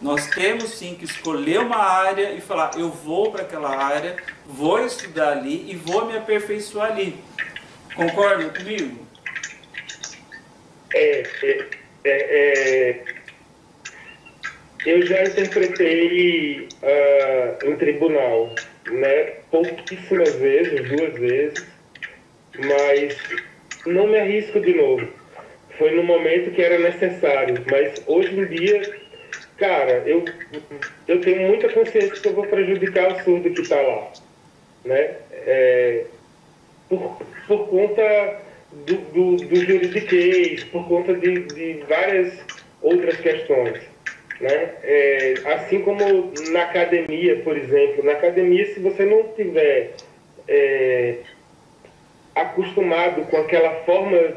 Nós 0.00 0.26
temos 0.26 0.70
sim 0.70 0.94
que 0.94 1.04
escolher 1.04 1.60
uma 1.60 1.78
área 1.78 2.32
e 2.32 2.40
falar, 2.40 2.72
eu 2.76 2.90
vou 2.90 3.30
para 3.32 3.42
aquela 3.42 3.74
área, 3.76 4.16
vou 4.44 4.84
estudar 4.84 5.32
ali 5.32 5.70
e 5.70 5.76
vou 5.76 6.06
me 6.06 6.16
aperfeiçoar 6.16 6.92
ali. 6.92 7.16
Concorda 7.94 8.50
comigo? 8.50 9.06
É, 10.94 11.22
é 11.42 11.86
é, 12.06 12.10
é, 12.30 13.04
eu 14.86 15.04
já 15.04 15.24
interpretei 15.24 16.68
uh, 16.82 17.68
em 17.68 17.74
tribunal, 17.74 18.54
né, 18.88 19.24
pouquíssimas 19.50 20.36
vezes, 20.36 20.88
duas 20.88 21.14
vezes, 21.14 21.66
mas 22.60 23.18
não 23.86 24.06
me 24.06 24.20
arrisco 24.20 24.60
de 24.60 24.72
novo. 24.74 25.08
Foi 25.76 25.90
no 25.96 26.04
momento 26.04 26.52
que 26.52 26.62
era 26.62 26.78
necessário, 26.78 27.56
mas 27.68 28.00
hoje 28.06 28.38
em 28.38 28.46
dia, 28.46 29.00
cara, 29.56 30.02
eu, 30.06 30.24
eu 31.08 31.20
tenho 31.20 31.48
muita 31.48 31.68
consciência 31.72 32.10
que 32.20 32.28
eu 32.28 32.34
vou 32.34 32.46
prejudicar 32.46 33.12
o 33.12 33.24
surdo 33.24 33.50
que 33.50 33.62
está 33.62 33.80
lá, 33.80 34.12
né? 34.84 35.16
É, 35.32 36.04
por, 36.88 37.18
por 37.46 37.68
conta 37.68 38.40
do, 38.72 38.96
do, 39.12 39.36
do 39.36 39.56
juridiquês, 39.56 40.64
por 40.64 40.86
conta 40.88 41.14
de, 41.14 41.42
de 41.46 41.84
várias 41.88 42.38
outras 42.82 43.16
questões. 43.18 43.80
Né? 44.40 44.70
É, 44.82 45.34
assim 45.54 45.80
como 45.80 46.32
na 46.50 46.62
academia, 46.64 47.36
por 47.42 47.56
exemplo. 47.56 48.04
Na 48.04 48.12
academia, 48.12 48.66
se 48.74 48.80
você 48.80 49.04
não 49.04 49.28
tiver 49.28 49.94
é, 50.46 51.16
acostumado 52.34 53.22
com 53.22 53.38
aquela 53.38 53.70
forma 53.84 54.36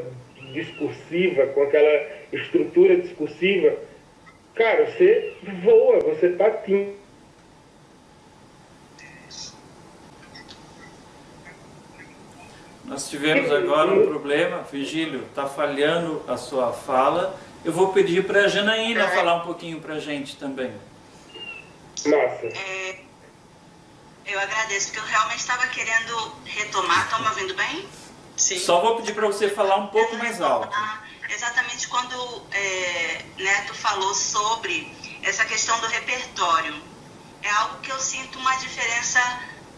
discursiva, 0.53 1.47
com 1.47 1.63
aquela 1.63 2.07
estrutura 2.31 2.95
discursiva, 2.95 3.75
cara, 4.59 4.91
você 4.91 5.37
voa, 5.63 5.99
você 6.01 6.29
patina 6.31 6.99
Nós 12.83 13.07
tivemos 13.07 13.51
agora 13.51 13.91
um 13.91 14.07
problema, 14.07 14.63
Vigílio, 14.63 15.23
está 15.29 15.45
falhando 15.45 16.23
a 16.27 16.35
sua 16.37 16.73
fala. 16.73 17.39
Eu 17.63 17.71
vou 17.71 17.93
pedir 17.93 18.25
para 18.25 18.45
a 18.45 18.47
Janaína 18.47 19.03
é. 19.03 19.07
falar 19.09 19.35
um 19.35 19.41
pouquinho 19.41 19.79
para 19.79 19.93
a 19.93 19.99
gente 19.99 20.35
também. 20.37 20.73
Nossa. 22.03 22.47
É, 22.47 22.99
eu 24.25 24.39
agradeço, 24.39 24.87
porque 24.87 24.99
eu 24.99 25.03
realmente 25.03 25.39
estava 25.39 25.67
querendo 25.67 26.33
retomar. 26.45 27.03
Estão 27.03 27.21
me 27.21 27.27
ouvindo 27.27 27.53
bem? 27.53 27.87
Sim. 28.35 28.57
Só 28.57 28.81
vou 28.81 28.95
pedir 28.95 29.13
para 29.13 29.27
você 29.27 29.49
falar 29.49 29.75
um 29.75 29.87
pouco 29.87 30.17
mais 30.17 30.41
alto. 30.41 30.75
Exatamente 31.29 31.87
quando 31.87 32.47
é, 32.51 33.25
Neto 33.37 33.73
falou 33.75 34.15
sobre 34.15 34.91
essa 35.21 35.45
questão 35.45 35.79
do 35.79 35.87
repertório. 35.87 36.81
É 37.43 37.49
algo 37.51 37.79
que 37.81 37.91
eu 37.91 37.99
sinto 37.99 38.39
uma 38.39 38.55
diferença 38.55 39.19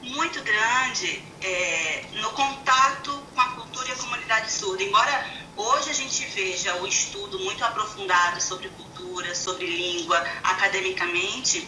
muito 0.01 0.41
grande 0.41 1.23
é, 1.41 2.05
no 2.13 2.31
contato 2.31 3.11
com 3.33 3.41
a 3.41 3.49
cultura 3.49 3.89
e 3.89 3.91
a 3.91 3.95
comunidade 3.95 4.51
surda. 4.51 4.81
Embora 4.81 5.29
hoje 5.57 5.89
a 5.89 5.93
gente 5.93 6.25
veja 6.27 6.75
o 6.77 6.87
estudo 6.87 7.37
muito 7.39 7.63
aprofundado 7.65 8.41
sobre 8.41 8.69
cultura, 8.69 9.35
sobre 9.35 9.65
língua, 9.65 10.17
academicamente, 10.43 11.67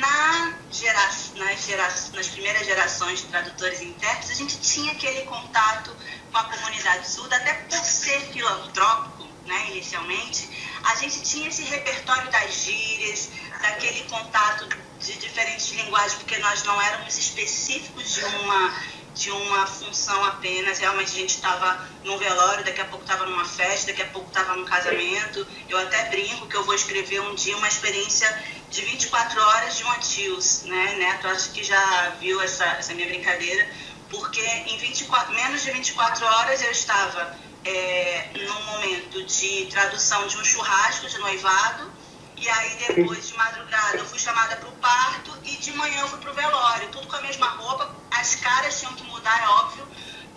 na 0.00 0.58
gera, 0.70 1.00
nas, 1.34 1.66
gera, 1.66 1.88
nas 2.14 2.28
primeiras 2.28 2.64
gerações 2.64 3.20
de 3.20 3.26
tradutores 3.26 3.80
e 3.80 3.84
intérpretes, 3.86 4.30
a 4.30 4.34
gente 4.34 4.58
tinha 4.60 4.92
aquele 4.92 5.22
contato 5.22 5.94
com 6.36 6.40
a 6.40 6.44
comunidade 6.44 7.08
surda, 7.08 7.36
até 7.36 7.54
por 7.54 7.78
ser 7.78 8.20
filantrópico, 8.32 9.26
né, 9.46 9.68
inicialmente, 9.70 10.48
a 10.84 10.94
gente 10.96 11.22
tinha 11.22 11.48
esse 11.48 11.62
repertório 11.62 12.30
das 12.30 12.52
gírias, 12.62 13.30
daquele 13.62 14.02
contato 14.04 14.68
de 15.00 15.14
diferentes 15.14 15.70
linguagens, 15.72 16.14
porque 16.14 16.36
nós 16.38 16.62
não 16.64 16.80
éramos 16.82 17.16
específicos 17.16 18.14
de 18.14 18.24
uma, 18.24 18.74
de 19.14 19.30
uma 19.30 19.66
função 19.66 20.24
apenas. 20.24 20.78
Realmente 20.78 21.12
a 21.12 21.20
gente 21.20 21.36
estava 21.36 21.88
num 22.04 22.18
velório, 22.18 22.64
daqui 22.64 22.82
a 22.82 22.84
pouco 22.84 23.04
estava 23.04 23.24
numa 23.24 23.44
festa, 23.44 23.86
daqui 23.86 24.02
a 24.02 24.08
pouco 24.08 24.28
estava 24.28 24.54
num 24.56 24.64
casamento. 24.64 25.46
Eu 25.68 25.78
até 25.78 26.10
brinco 26.10 26.46
que 26.48 26.56
eu 26.56 26.64
vou 26.64 26.74
escrever 26.74 27.20
um 27.20 27.34
dia 27.34 27.56
uma 27.56 27.68
experiência 27.68 28.28
de 28.68 28.82
24 28.82 29.40
horas 29.40 29.78
de 29.78 29.84
um 29.84 29.90
atios, 29.92 30.62
né? 30.64 30.96
Neto, 30.98 31.28
acho 31.28 31.50
que 31.52 31.64
já 31.64 32.10
viu 32.20 32.40
essa, 32.42 32.64
essa 32.64 32.92
minha 32.94 33.08
brincadeira, 33.08 33.66
porque 34.10 34.40
em 34.40 34.78
24, 34.78 35.34
menos 35.34 35.62
de 35.62 35.70
24 35.72 36.24
horas 36.24 36.62
eu 36.62 36.70
estava 36.70 37.36
é, 37.64 38.30
num 38.34 38.62
momento 38.64 39.24
de 39.24 39.66
tradução 39.66 40.26
de 40.26 40.36
um 40.36 40.44
churrasco 40.44 41.08
de 41.08 41.18
noivado 41.18 41.92
e 42.36 42.48
aí 42.48 42.76
depois 42.88 43.28
de 43.28 43.34
madrugada 43.34 43.96
eu 43.96 44.06
fui 44.06 44.18
chamada 44.18 44.56
para 44.56 44.68
o 44.68 44.72
parto 44.72 45.36
e 45.44 45.56
de 45.56 45.72
manhã 45.72 46.00
eu 46.02 46.08
fui 46.08 46.18
para 46.20 46.30
o 46.30 46.34
velório, 46.34 46.88
tudo 46.90 47.06
com 47.06 47.16
a 47.16 47.22
mesma 47.22 47.48
roupa, 47.48 47.94
as 48.10 48.34
caras 48.36 48.78
tinham 48.78 48.92
que 48.94 49.02
mudar, 49.04 49.42
é 49.42 49.48
óbvio, 49.48 49.88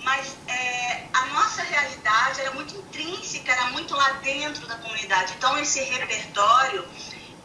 mas 0.03 0.38
é, 0.47 1.08
a 1.13 1.25
nossa 1.27 1.62
realidade 1.62 2.41
era 2.41 2.51
muito 2.51 2.75
intrínseca, 2.75 3.51
era 3.51 3.65
muito 3.65 3.95
lá 3.95 4.13
dentro 4.23 4.65
da 4.65 4.75
comunidade. 4.77 5.34
Então 5.38 5.58
esse 5.60 5.82
repertório 5.82 6.88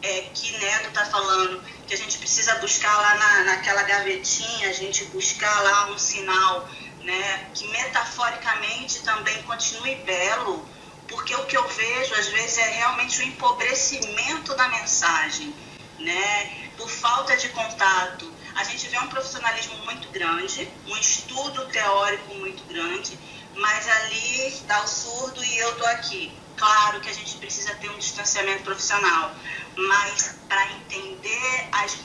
é, 0.05 0.29
que 0.35 0.55
Neto 0.59 0.89
está 0.89 1.03
falando, 1.05 1.63
que 1.87 1.93
a 1.95 1.97
gente 1.97 2.19
precisa 2.19 2.55
buscar 2.59 2.95
lá 2.95 3.15
na, 3.15 3.43
naquela 3.45 3.81
gavetinha, 3.81 4.69
a 4.69 4.73
gente 4.73 5.03
buscar 5.05 5.61
lá 5.63 5.87
um 5.87 5.97
sinal 5.97 6.69
né, 7.01 7.49
que 7.55 7.67
metaforicamente 7.69 9.01
também 9.01 9.41
continue 9.43 9.95
belo, 9.95 10.67
porque 11.07 11.35
o 11.35 11.45
que 11.45 11.57
eu 11.57 11.67
vejo 11.67 12.13
às 12.15 12.27
vezes 12.27 12.57
é 12.59 12.69
realmente 12.69 13.19
o 13.19 13.23
empobrecimento 13.23 14.55
da 14.55 14.67
mensagem, 14.67 15.53
né? 15.99 16.69
Por 16.77 16.89
falta 16.89 17.35
de 17.37 17.49
contato. 17.49 18.31
A 18.55 18.63
gente 18.63 18.87
vê 18.87 18.99
um 18.99 19.07
profissionalismo 19.07 19.77
muito 19.85 20.07
grande, 20.09 20.67
um 20.87 20.97
estudo 20.97 21.65
teórico 21.67 22.33
muito 22.35 22.63
grande, 22.65 23.17
mas 23.55 23.87
ali 23.87 24.61
dá 24.67 24.81
o 24.83 24.87
surdo 24.87 25.43
e 25.43 25.57
eu 25.57 25.75
tô 25.75 25.85
aqui. 25.87 26.31
Claro 26.57 27.01
que 27.01 27.09
a 27.09 27.13
gente 27.13 27.35
precisa 27.37 27.75
ter 27.75 27.89
um 27.89 27.97
distanciamento 27.97 28.63
profissional, 28.63 29.35
mas 29.77 30.35
para 30.47 30.71
entender 30.73 31.67
as, 31.71 31.97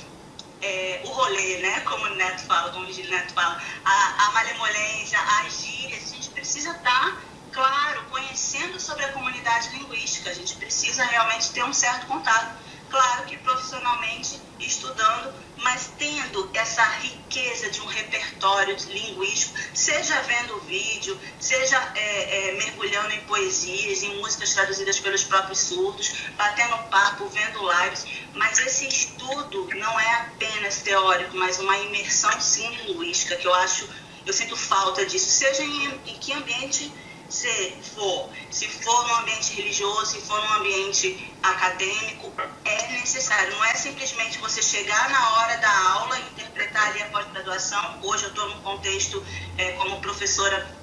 é, 0.62 1.02
o 1.04 1.09
rolê, 1.09 1.59
né? 1.59 1.80
Como 1.80 2.04
o 2.04 2.14
Neto 2.16 2.42
fala, 2.44 2.70
como 2.72 2.85
o 2.85 2.87
Vigílio 2.87 3.11
Neto 3.11 3.33
fala, 3.33 3.61
a, 3.85 4.26
a 4.26 4.30
malemolência, 4.33 5.18
as 5.40 5.61
gírias, 5.61 6.04
a 6.04 6.14
gente 6.14 6.30
precisa 6.30 6.70
estar, 6.70 6.83
tá, 6.83 7.16
claro, 7.52 8.04
conhecendo 8.11 8.80
sobre 8.80 9.04
a 9.04 9.12
comunidade 9.12 9.70
linguística, 9.70 10.30
a 10.30 10.35
gente 10.35 10.56
precisa 10.56 11.04
realmente 11.04 11.50
ter 11.52 11.64
um 11.64 11.72
certo 11.72 12.06
contato 12.06 12.56
claro 12.90 13.24
que 13.24 13.37
profissionalmente 13.38 14.40
estudando, 14.59 15.33
mas 15.59 15.90
tendo 15.98 16.50
essa 16.53 16.83
riqueza 16.83 17.70
de 17.70 17.81
um 17.81 17.87
repertório 17.87 18.76
linguístico, 18.88 19.59
seja 19.72 20.20
vendo 20.22 20.61
vídeo, 20.61 21.18
seja 21.38 21.76
é, 21.94 22.50
é, 22.50 22.53
mergulhando 22.53 23.12
em 23.12 23.20
poesias, 23.20 24.03
em 24.03 24.16
músicas 24.18 24.53
traduzidas 24.53 24.98
pelos 24.98 25.22
próprios 25.24 25.61
surdos, 25.61 26.12
batendo 26.37 26.76
papo, 26.90 27.29
vendo 27.29 27.61
lives, 27.72 28.05
mas 28.35 28.59
esse 28.59 28.87
estudo 28.87 29.68
não 29.76 30.00
é 30.00 30.14
apenas 30.14 30.83
teórico, 30.83 31.37
mas 31.37 31.59
uma 31.59 31.79
imersão 31.79 32.38
sim 32.40 32.68
linguística, 32.87 33.37
que 33.37 33.46
eu 33.46 33.55
acho, 33.55 33.88
eu 34.26 34.33
sinto 34.33 34.57
falta 34.57 35.07
disso, 35.07 35.31
seja 35.31 35.62
em, 35.62 36.00
em 36.07 36.18
que 36.18 36.33
ambiente 36.33 36.92
se 37.30 37.72
for, 37.94 38.28
se 38.50 38.68
for 38.68 39.08
no 39.08 39.14
ambiente 39.16 39.54
religioso, 39.54 40.06
se 40.06 40.20
for 40.22 40.40
no 40.48 40.54
ambiente 40.56 41.32
acadêmico, 41.42 42.32
é 42.64 42.88
necessário. 42.92 43.54
Não 43.54 43.64
é 43.64 43.74
simplesmente 43.74 44.38
você 44.38 44.60
chegar 44.60 45.08
na 45.10 45.30
hora 45.36 45.56
da 45.58 45.78
aula 45.92 46.18
e 46.18 46.22
interpretar 46.32 46.88
ali 46.88 47.02
a 47.02 47.06
pós-graduação. 47.06 48.00
Hoje 48.02 48.24
eu 48.24 48.30
estou 48.30 48.48
num 48.48 48.60
contexto 48.62 49.24
é, 49.56 49.72
como 49.72 50.00
professora 50.00 50.76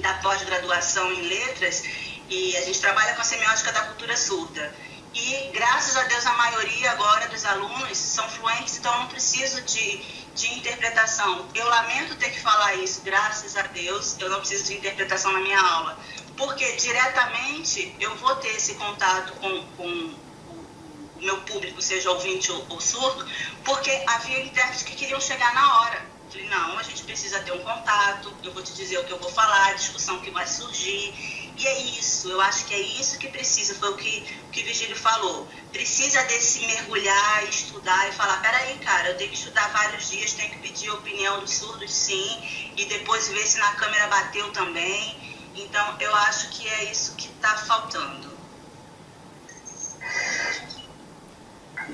da 0.00 0.14
pós-graduação 0.14 1.12
em 1.12 1.22
letras 1.22 1.84
e 2.28 2.56
a 2.56 2.62
gente 2.62 2.80
trabalha 2.80 3.14
com 3.14 3.20
a 3.20 3.24
semiótica 3.24 3.70
da 3.70 3.82
cultura 3.82 4.16
surda. 4.16 4.74
E 5.14 5.50
graças 5.52 5.96
a 5.96 6.02
Deus 6.02 6.26
a 6.26 6.32
maioria 6.32 6.90
agora 6.90 7.28
dos 7.28 7.44
alunos 7.44 7.96
são 7.96 8.28
fluentes, 8.30 8.78
então 8.78 8.98
não 8.98 9.06
preciso 9.06 9.62
de 9.62 10.23
de 10.34 10.52
interpretação. 10.54 11.48
Eu 11.54 11.66
lamento 11.68 12.16
ter 12.16 12.30
que 12.30 12.40
falar 12.40 12.74
isso, 12.76 13.02
graças 13.02 13.56
a 13.56 13.62
Deus, 13.62 14.16
eu 14.18 14.28
não 14.28 14.40
preciso 14.40 14.64
de 14.64 14.74
interpretação 14.74 15.32
na 15.32 15.40
minha 15.40 15.60
aula, 15.60 15.98
porque 16.36 16.72
diretamente 16.72 17.94
eu 18.00 18.14
vou 18.16 18.34
ter 18.36 18.48
esse 18.48 18.74
contato 18.74 19.32
com, 19.34 19.66
com 19.76 19.86
o 19.86 21.20
meu 21.20 21.40
público, 21.42 21.80
seja 21.80 22.10
ouvinte 22.10 22.50
ou, 22.50 22.66
ou 22.68 22.80
surdo, 22.80 23.26
porque 23.64 23.90
havia 24.06 24.44
intérpretes 24.44 24.82
que 24.82 24.94
queriam 24.96 25.20
chegar 25.20 25.54
na 25.54 25.80
hora. 25.80 26.14
Falei, 26.28 26.48
não, 26.48 26.78
a 26.78 26.82
gente 26.82 27.04
precisa 27.04 27.38
ter 27.40 27.52
um 27.52 27.60
contato, 27.60 28.34
eu 28.42 28.52
vou 28.52 28.62
te 28.62 28.72
dizer 28.74 28.98
o 28.98 29.04
que 29.04 29.12
eu 29.12 29.18
vou 29.18 29.30
falar, 29.30 29.68
a 29.68 29.74
discussão 29.74 30.20
que 30.20 30.30
vai 30.32 30.46
surgir. 30.46 31.14
E 31.56 31.66
é 31.66 31.80
isso, 31.82 32.28
eu 32.28 32.40
acho 32.40 32.64
que 32.66 32.74
é 32.74 32.80
isso 32.80 33.16
que 33.16 33.28
precisa, 33.28 33.74
foi 33.76 33.90
o 33.90 33.96
que, 33.96 34.24
o 34.48 34.50
que 34.50 34.62
Virgílio 34.62 34.96
falou. 34.96 35.46
Precisa 35.72 36.20
desse 36.24 36.66
mergulhar, 36.66 37.44
estudar 37.48 38.08
e 38.08 38.12
falar, 38.12 38.40
peraí, 38.42 38.76
cara, 38.78 39.10
eu 39.10 39.16
tenho 39.16 39.30
que 39.30 39.36
estudar 39.36 39.68
vários 39.68 40.10
dias, 40.10 40.32
tenho 40.32 40.50
que 40.50 40.58
pedir 40.58 40.90
a 40.90 40.94
opinião 40.94 41.40
dos 41.40 41.52
surdos 41.52 41.92
sim, 41.92 42.72
e 42.76 42.84
depois 42.86 43.28
ver 43.28 43.46
se 43.46 43.58
na 43.58 43.72
câmera 43.74 44.08
bateu 44.08 44.50
também. 44.50 45.16
Então, 45.54 45.96
eu 46.00 46.14
acho 46.16 46.50
que 46.50 46.68
é 46.68 46.90
isso 46.90 47.14
que 47.14 47.28
está 47.28 47.56
faltando. 47.58 48.34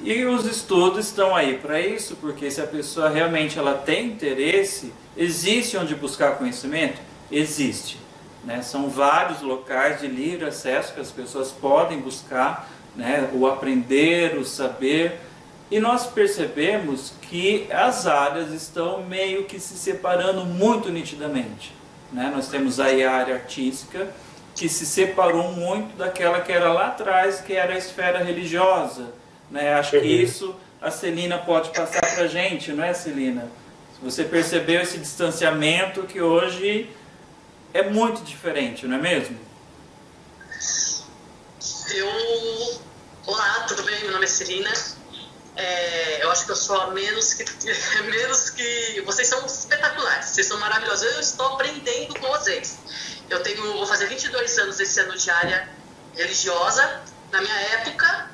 E 0.02 0.24
os 0.24 0.46
estudos 0.46 1.06
estão 1.06 1.36
aí 1.36 1.58
para 1.58 1.78
isso, 1.78 2.16
porque 2.16 2.50
se 2.50 2.62
a 2.62 2.66
pessoa 2.66 3.10
realmente 3.10 3.58
ela 3.58 3.74
tem 3.74 4.06
interesse, 4.06 4.94
existe 5.14 5.76
onde 5.76 5.94
buscar 5.94 6.38
conhecimento? 6.38 6.98
Existe. 7.30 7.98
Né? 8.44 8.62
São 8.62 8.88
vários 8.88 9.42
locais 9.42 10.00
de 10.00 10.06
livre 10.06 10.46
acesso 10.46 10.94
que 10.94 11.00
as 11.00 11.10
pessoas 11.10 11.50
podem 11.50 12.00
buscar 12.00 12.68
né? 12.96 13.28
o 13.32 13.46
aprender, 13.46 14.36
o 14.36 14.44
saber. 14.44 15.20
E 15.70 15.78
nós 15.78 16.06
percebemos 16.06 17.12
que 17.22 17.68
as 17.70 18.06
áreas 18.06 18.52
estão 18.52 19.02
meio 19.02 19.44
que 19.44 19.60
se 19.60 19.74
separando 19.74 20.44
muito 20.44 20.90
nitidamente. 20.90 21.72
Né? 22.12 22.32
Nós 22.34 22.48
temos 22.48 22.80
aí 22.80 23.04
a 23.04 23.12
área 23.12 23.34
artística, 23.34 24.08
que 24.54 24.68
se 24.68 24.84
separou 24.84 25.52
muito 25.52 25.96
daquela 25.96 26.40
que 26.40 26.52
era 26.52 26.72
lá 26.72 26.88
atrás, 26.88 27.40
que 27.40 27.52
era 27.52 27.74
a 27.74 27.78
esfera 27.78 28.22
religiosa. 28.22 29.06
Né? 29.50 29.74
Acho 29.74 29.92
que 29.92 29.98
uhum. 29.98 30.04
isso 30.04 30.56
a 30.80 30.90
Celina 30.90 31.38
pode 31.38 31.70
passar 31.70 32.00
para 32.00 32.24
a 32.24 32.26
gente, 32.26 32.72
não 32.72 32.82
é, 32.82 32.92
Celina? 32.92 33.48
Você 34.02 34.24
percebeu 34.24 34.80
esse 34.80 34.98
distanciamento 34.98 36.02
que 36.04 36.22
hoje 36.22 36.88
é 37.72 37.82
muito 37.82 38.22
diferente, 38.22 38.86
não 38.86 38.96
é 38.96 39.00
mesmo? 39.00 39.38
Eu. 41.94 42.80
Olá, 43.26 43.64
tudo 43.68 43.82
bem? 43.82 44.00
Meu 44.02 44.12
nome 44.12 44.24
é 44.24 44.28
Serina. 44.28 44.72
É, 45.56 46.24
eu 46.24 46.30
acho 46.30 46.46
que 46.46 46.52
eu 46.52 46.56
sou 46.56 46.80
a 46.80 46.90
menos 46.90 47.34
que. 47.34 47.44
menos 48.02 48.50
que. 48.50 49.02
Vocês 49.04 49.28
são 49.28 49.44
espetaculares, 49.46 50.26
vocês 50.26 50.46
são 50.46 50.58
maravilhosos. 50.58 51.04
Eu 51.14 51.20
estou 51.20 51.46
aprendendo 51.54 52.18
com 52.18 52.28
vocês. 52.28 52.78
Eu 53.28 53.42
tenho. 53.42 53.62
Vou 53.74 53.86
fazer 53.86 54.06
22 54.06 54.58
anos 54.58 54.80
esse 54.80 55.00
ano 55.00 55.16
de 55.16 55.30
área 55.30 55.68
religiosa. 56.16 57.02
Na 57.30 57.40
minha 57.40 57.54
época, 57.54 58.30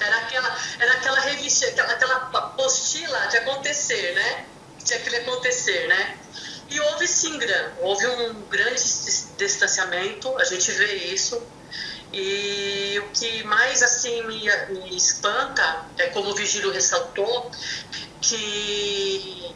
era 0.00 0.16
aquela, 0.18 0.58
era 0.78 0.92
aquela 0.94 1.20
revista, 1.20 1.66
aquela, 1.66 1.92
aquela 1.92 2.16
apostila 2.32 3.26
de 3.26 3.36
acontecer, 3.38 4.14
né? 4.14 4.46
Tinha 4.84 5.00
que 5.00 5.16
acontecer, 5.16 5.86
né? 5.88 6.18
E 6.70 6.80
houve 6.80 7.06
sim, 7.08 7.38
houve 7.80 8.06
um 8.06 8.42
grande 8.42 8.82
distanciamento, 9.38 10.36
a 10.38 10.44
gente 10.44 10.70
vê 10.72 10.94
isso. 11.06 11.40
E 12.12 12.98
o 13.04 13.08
que 13.10 13.42
mais 13.44 13.82
assim 13.82 14.22
me, 14.26 14.42
me 14.68 14.96
espanta 14.96 15.86
é 15.98 16.06
como 16.08 16.30
o 16.30 16.34
Vigílio 16.34 16.70
ressaltou, 16.70 17.50
que 18.20 19.54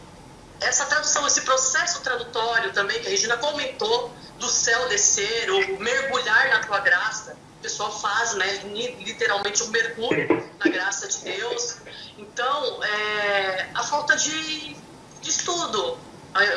essa 0.61 0.85
tradução, 0.87 1.27
esse 1.27 1.43
processo 1.43 2.01
tradutório 2.03 2.73
também, 2.73 3.01
que 3.01 3.09
a 3.09 3.11
Regina 3.11 3.37
comentou, 3.37 4.13
do 4.39 4.49
céu 4.49 4.89
descer, 4.89 5.51
ou 5.51 5.79
mergulhar 5.79 6.49
na 6.51 6.61
tua 6.61 6.81
graça, 6.81 7.37
o 7.59 7.63
pessoal 7.63 7.97
faz, 8.01 8.35
né, 8.35 8.61
literalmente 8.65 9.63
um 9.63 9.69
mergulho 9.69 10.51
na 10.59 10.71
graça 10.71 11.07
de 11.09 11.19
Deus. 11.19 11.77
Então, 12.19 12.83
é, 12.83 13.69
a 13.75 13.85
falta 13.85 14.17
de, 14.17 14.77
de 15.21 15.31
estudo, 15.31 15.99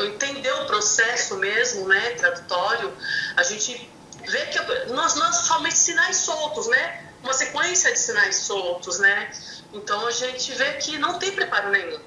entender 0.06 0.52
o 0.54 0.66
processo 0.66 1.38
mesmo, 1.38 1.88
né, 1.88 2.12
tradutório, 2.12 2.96
a 3.36 3.44
gente 3.44 3.90
vê 4.28 4.46
que 4.48 4.60
nós, 4.94 5.16
nós 5.16 5.36
somente 5.38 5.78
sinais 5.78 6.18
soltos, 6.18 6.68
né, 6.68 7.04
uma 7.22 7.34
sequência 7.34 7.92
de 7.92 8.00
sinais 8.00 8.36
soltos, 8.38 9.00
né, 9.00 9.32
então 9.74 10.08
a 10.08 10.12
gente 10.12 10.54
vê 10.54 10.74
que 10.74 10.98
não 10.98 11.20
tem 11.20 11.32
preparo 11.32 11.70
nenhum. 11.70 12.00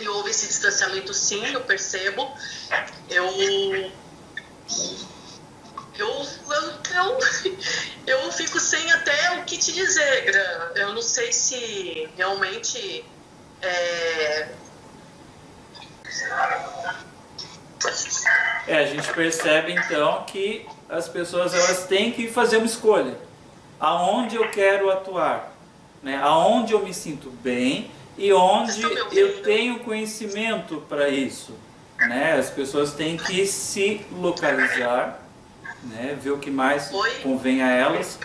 E 0.00 0.08
houve 0.08 0.30
esse 0.30 0.46
distanciamento 0.46 1.12
sim, 1.12 1.44
eu 1.52 1.60
percebo. 1.62 2.28
Eu 3.10 3.92
eu, 5.98 6.08
eu, 6.08 6.62
eu, 6.94 7.18
eu, 8.06 8.32
fico 8.32 8.58
sem 8.58 8.90
até 8.92 9.38
o 9.38 9.44
que 9.44 9.58
te 9.58 9.72
dizer, 9.72 10.24
Gran. 10.24 10.72
Eu 10.74 10.94
não 10.94 11.02
sei 11.02 11.32
se 11.32 12.08
realmente 12.16 13.04
é, 13.60 14.48
é, 18.66 18.78
a 18.78 18.86
gente 18.86 19.12
percebe 19.12 19.72
então 19.72 20.24
que 20.26 20.66
as 20.88 21.08
pessoas 21.08 21.54
elas 21.54 21.86
têm 21.86 22.12
que 22.12 22.28
fazer 22.28 22.58
uma 22.58 22.66
escolha. 22.66 23.16
Aonde 23.80 24.36
eu 24.36 24.48
quero 24.50 24.90
atuar, 24.90 25.52
né? 26.02 26.20
Aonde 26.22 26.72
eu 26.72 26.80
me 26.80 26.94
sinto 26.94 27.30
bem 27.30 27.90
e 28.16 28.32
onde 28.32 28.82
eu 29.12 29.42
tenho 29.42 29.80
conhecimento 29.80 30.82
para 30.88 31.08
isso, 31.08 31.54
né? 31.98 32.34
As 32.34 32.50
pessoas 32.50 32.92
têm 32.92 33.16
que 33.16 33.46
se 33.46 34.06
localizar, 34.12 35.20
né? 35.82 36.16
Ver 36.20 36.30
o 36.30 36.38
que 36.38 36.50
mais 36.50 36.90
convém 37.22 37.62
a 37.62 37.70
elas. 37.72 38.18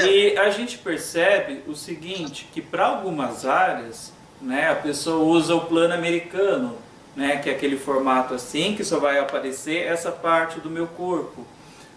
E 0.00 0.38
a 0.38 0.48
gente 0.48 0.78
percebe 0.78 1.62
o 1.66 1.74
seguinte, 1.74 2.48
que 2.52 2.62
para 2.62 2.86
algumas 2.86 3.44
áreas, 3.44 4.12
né? 4.40 4.70
A 4.70 4.76
pessoa 4.76 5.22
usa 5.22 5.54
o 5.54 5.66
plano 5.66 5.92
americano 5.92 6.85
né, 7.16 7.38
que 7.38 7.48
é 7.48 7.54
aquele 7.54 7.78
formato 7.78 8.34
assim, 8.34 8.76
que 8.76 8.84
só 8.84 9.00
vai 9.00 9.18
aparecer 9.18 9.86
essa 9.86 10.12
parte 10.12 10.60
do 10.60 10.68
meu 10.68 10.86
corpo. 10.86 11.46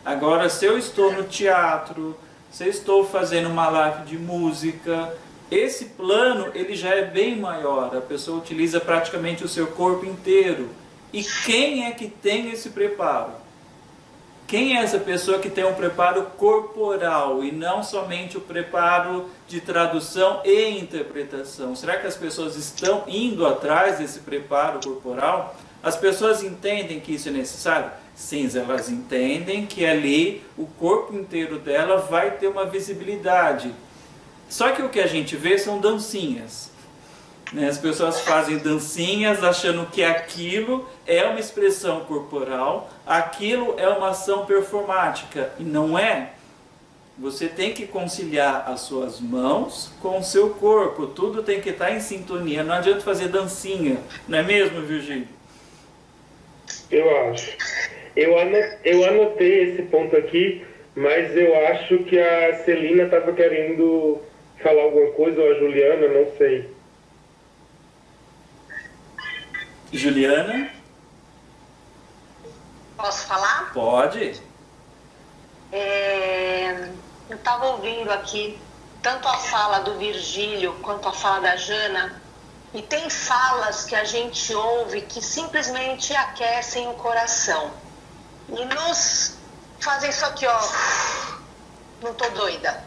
Agora, 0.06 0.50
se 0.50 0.66
eu 0.66 0.78
estou 0.78 1.12
no 1.12 1.26
teatro, 1.26 2.18
se 2.50 2.64
eu 2.64 2.70
estou 2.70 3.06
fazendo 3.06 3.50
uma 3.50 3.70
live 3.70 4.06
de 4.06 4.18
música, 4.18 5.14
esse 5.52 5.86
plano 5.86 6.50
ele 6.56 6.74
já 6.74 6.90
é 6.96 7.04
bem 7.04 7.38
maior, 7.38 7.96
a 7.96 8.02
pessoa 8.02 8.40
utiliza 8.40 8.80
praticamente 8.80 9.44
o 9.44 9.50
seu 9.50 9.68
corpo 9.68 10.06
inteiro. 10.06 10.70
E 11.12 11.24
quem 11.24 11.86
é 11.86 11.92
que 11.92 12.08
tem 12.08 12.50
esse 12.52 12.70
preparo? 12.70 13.34
Quem 14.50 14.76
é 14.76 14.82
essa 14.82 14.98
pessoa 14.98 15.38
que 15.38 15.48
tem 15.48 15.64
um 15.64 15.76
preparo 15.76 16.24
corporal 16.36 17.44
e 17.44 17.52
não 17.52 17.84
somente 17.84 18.36
o 18.36 18.42
preparo 18.42 19.30
de 19.48 19.62
tradução 19.62 20.42
e 20.44 20.72
interpretação? 20.72 21.76
Será 21.76 21.98
que 21.98 22.08
as 22.08 22.18
pessoas 22.18 22.56
estão 22.56 23.04
indo 23.08 23.46
atrás 23.46 24.00
desse 24.00 24.22
preparo 24.22 24.80
corporal? 24.84 25.56
As 25.84 25.96
pessoas 25.96 26.42
entendem 26.42 27.00
que 27.00 27.14
isso 27.14 27.30
é 27.30 27.32
necessário? 27.32 27.92
Sim, 28.16 28.50
elas 28.56 28.90
entendem 28.90 29.68
que 29.68 29.86
ali 29.86 30.44
o 30.58 30.66
corpo 30.66 31.16
inteiro 31.16 31.60
dela 31.60 31.98
vai 31.98 32.32
ter 32.32 32.48
uma 32.48 32.66
visibilidade. 32.66 33.72
Só 34.50 34.72
que 34.72 34.82
o 34.82 34.90
que 34.90 35.00
a 35.00 35.06
gente 35.06 35.36
vê 35.36 35.60
são 35.60 35.80
dancinhas. 35.80 36.69
Né? 37.52 37.68
As 37.68 37.78
pessoas 37.78 38.22
fazem 38.22 38.58
dancinhas 38.58 39.44
achando 39.44 39.86
que 39.88 40.04
aquilo 40.04 40.88
é 41.08 41.24
uma 41.24 41.40
expressão 41.40 42.02
corporal, 42.02 42.90
aquilo 43.06 43.76
é 43.78 43.88
uma 43.88 44.10
ação 44.10 44.46
performática 44.46 45.52
e 45.60 45.64
não 45.64 45.98
é. 45.98 46.32
Você 47.18 47.48
tem 47.48 47.74
que 47.74 47.86
conciliar 47.86 48.64
as 48.70 48.82
suas 48.82 49.20
mãos 49.20 49.92
com 50.02 50.20
o 50.20 50.24
seu 50.24 50.52
corpo, 50.52 51.08
tudo 51.08 51.44
tem 51.44 51.60
que 51.60 51.70
estar 51.70 51.92
em 51.92 52.00
sintonia. 52.00 52.64
Não 52.64 52.76
adianta 52.76 53.02
fazer 53.02 53.28
dancinha, 53.28 53.98
não 54.28 54.38
é 54.38 54.44
mesmo, 54.44 54.82
Virgílio? 54.82 55.28
Eu 56.90 57.30
acho. 57.32 57.58
Eu 58.16 59.06
anotei 59.06 59.64
esse 59.64 59.82
ponto 59.84 60.16
aqui, 60.16 60.66
mas 60.96 61.36
eu 61.36 61.68
acho 61.68 62.00
que 62.00 62.18
a 62.18 62.64
Celina 62.64 63.04
estava 63.04 63.34
querendo 63.34 64.22
falar 64.64 64.84
alguma 64.84 65.12
coisa, 65.12 65.42
ou 65.42 65.52
a 65.52 65.56
Juliana, 65.56 66.08
não 66.08 66.26
sei. 66.38 66.70
Juliana? 69.92 70.72
Posso 72.96 73.26
falar? 73.26 73.72
Pode. 73.74 74.42
É, 75.72 76.90
eu 77.30 77.36
estava 77.38 77.68
ouvindo 77.68 78.12
aqui 78.12 78.60
tanto 79.02 79.28
a 79.28 79.38
fala 79.38 79.80
do 79.80 79.98
Virgílio 79.98 80.74
quanto 80.82 81.08
a 81.08 81.14
fala 81.14 81.42
da 81.42 81.56
Jana, 81.56 82.22
e 82.74 82.82
tem 82.82 83.10
falas 83.10 83.86
que 83.86 83.96
a 83.96 84.04
gente 84.04 84.54
ouve 84.54 85.02
que 85.02 85.22
simplesmente 85.22 86.14
aquecem 86.16 86.88
o 86.88 86.94
coração 86.94 87.72
e 88.50 88.66
nos 88.66 89.38
fazem 89.80 90.10
isso 90.10 90.26
aqui, 90.26 90.46
ó. 90.46 90.60
Não 92.02 92.14
tô 92.14 92.30
doida. 92.30 92.84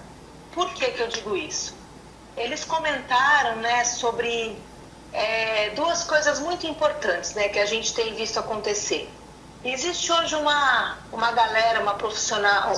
Por 0.53 0.73
que, 0.75 0.91
que 0.93 1.03
eu 1.03 1.09
digo 1.09 1.37
isso? 1.37 1.75
Eles 2.37 2.65
comentaram, 2.65 3.57
né, 3.57 3.85
sobre 3.85 4.57
é, 5.13 5.71
duas 5.71 6.05
coisas 6.05 6.39
muito 6.41 6.67
importantes 6.67 7.35
né, 7.35 7.49
que 7.49 7.59
a 7.59 7.67
gente 7.67 7.95
tem 7.95 8.15
visto 8.15 8.39
acontecer. 8.39 9.11
Existe 9.65 10.11
hoje 10.11 10.35
uma, 10.35 10.99
uma 11.13 11.31
galera, 11.33 11.81
uma 11.81 11.95
profissional, 11.95 12.73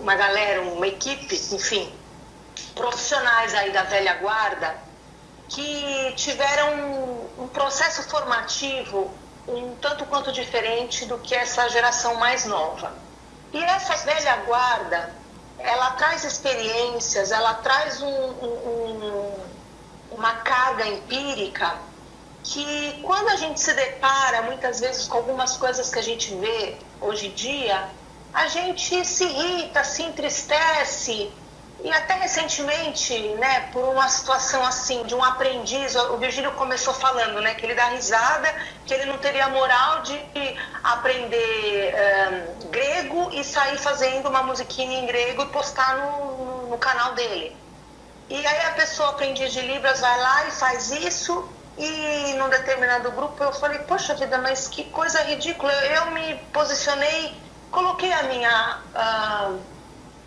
uma 0.00 0.14
galera, 0.14 0.62
uma 0.62 0.86
equipe, 0.86 1.34
enfim, 1.52 1.92
profissionais 2.74 3.54
aí 3.54 3.70
da 3.72 3.82
velha 3.82 4.14
guarda 4.14 4.74
que 5.48 6.12
tiveram 6.16 6.74
um, 6.74 7.44
um 7.44 7.48
processo 7.48 8.02
formativo 8.08 9.12
um 9.48 9.74
tanto 9.76 10.04
quanto 10.06 10.32
diferente 10.32 11.04
do 11.06 11.18
que 11.18 11.34
essa 11.34 11.68
geração 11.68 12.14
mais 12.16 12.44
nova. 12.44 12.92
E 13.52 13.62
essa 13.62 13.96
velha 13.96 14.36
guarda, 14.46 15.12
ela 15.58 15.90
traz 15.92 16.24
experiências, 16.24 17.32
ela 17.32 17.54
traz 17.54 18.00
um, 18.00 18.06
um, 18.06 19.29
uma 20.20 20.34
carga 20.34 20.86
empírica 20.86 21.78
que 22.44 23.00
quando 23.02 23.28
a 23.28 23.36
gente 23.36 23.58
se 23.58 23.72
depara 23.72 24.42
muitas 24.42 24.78
vezes 24.78 25.08
com 25.08 25.16
algumas 25.16 25.56
coisas 25.56 25.90
que 25.90 25.98
a 25.98 26.02
gente 26.02 26.34
vê 26.34 26.76
hoje 27.00 27.28
em 27.28 27.30
dia, 27.30 27.88
a 28.32 28.46
gente 28.46 29.02
se 29.04 29.24
irrita, 29.24 29.82
se 29.82 30.02
entristece. 30.02 31.32
E 31.82 31.90
até 31.90 32.12
recentemente, 32.16 33.18
né, 33.38 33.70
por 33.72 33.82
uma 33.88 34.06
situação 34.10 34.62
assim, 34.62 35.02
de 35.04 35.14
um 35.14 35.24
aprendiz, 35.24 35.96
o 35.96 36.18
Virgílio 36.18 36.52
começou 36.52 36.92
falando, 36.92 37.40
né, 37.40 37.54
que 37.54 37.64
ele 37.64 37.74
dá 37.74 37.86
risada, 37.86 38.54
que 38.84 38.92
ele 38.92 39.06
não 39.06 39.16
teria 39.16 39.48
moral 39.48 40.02
de 40.02 40.20
aprender 40.84 41.94
um, 41.94 42.68
grego 42.68 43.30
e 43.32 43.42
sair 43.42 43.78
fazendo 43.78 44.28
uma 44.28 44.42
musiquinha 44.42 45.00
em 45.00 45.06
grego 45.06 45.44
e 45.44 45.46
postar 45.46 45.96
no, 45.96 46.36
no, 46.36 46.66
no 46.68 46.78
canal 46.78 47.14
dele. 47.14 47.56
E 48.30 48.46
aí 48.46 48.66
a 48.66 48.70
pessoa 48.70 49.08
aprendiz 49.08 49.52
de 49.52 49.60
Libras 49.60 49.98
vai 49.98 50.16
lá 50.20 50.46
e 50.46 50.52
faz 50.52 50.92
isso, 50.92 51.48
e 51.76 52.34
num 52.34 52.48
determinado 52.48 53.10
grupo 53.10 53.42
eu 53.42 53.52
falei, 53.52 53.80
poxa 53.80 54.14
vida, 54.14 54.38
mas 54.38 54.68
que 54.68 54.84
coisa 54.84 55.20
ridícula. 55.22 55.72
Eu 55.72 56.12
me 56.12 56.36
posicionei, 56.52 57.34
coloquei 57.72 58.12
a 58.12 58.22
minha 58.22 58.78
uh, 58.94 59.60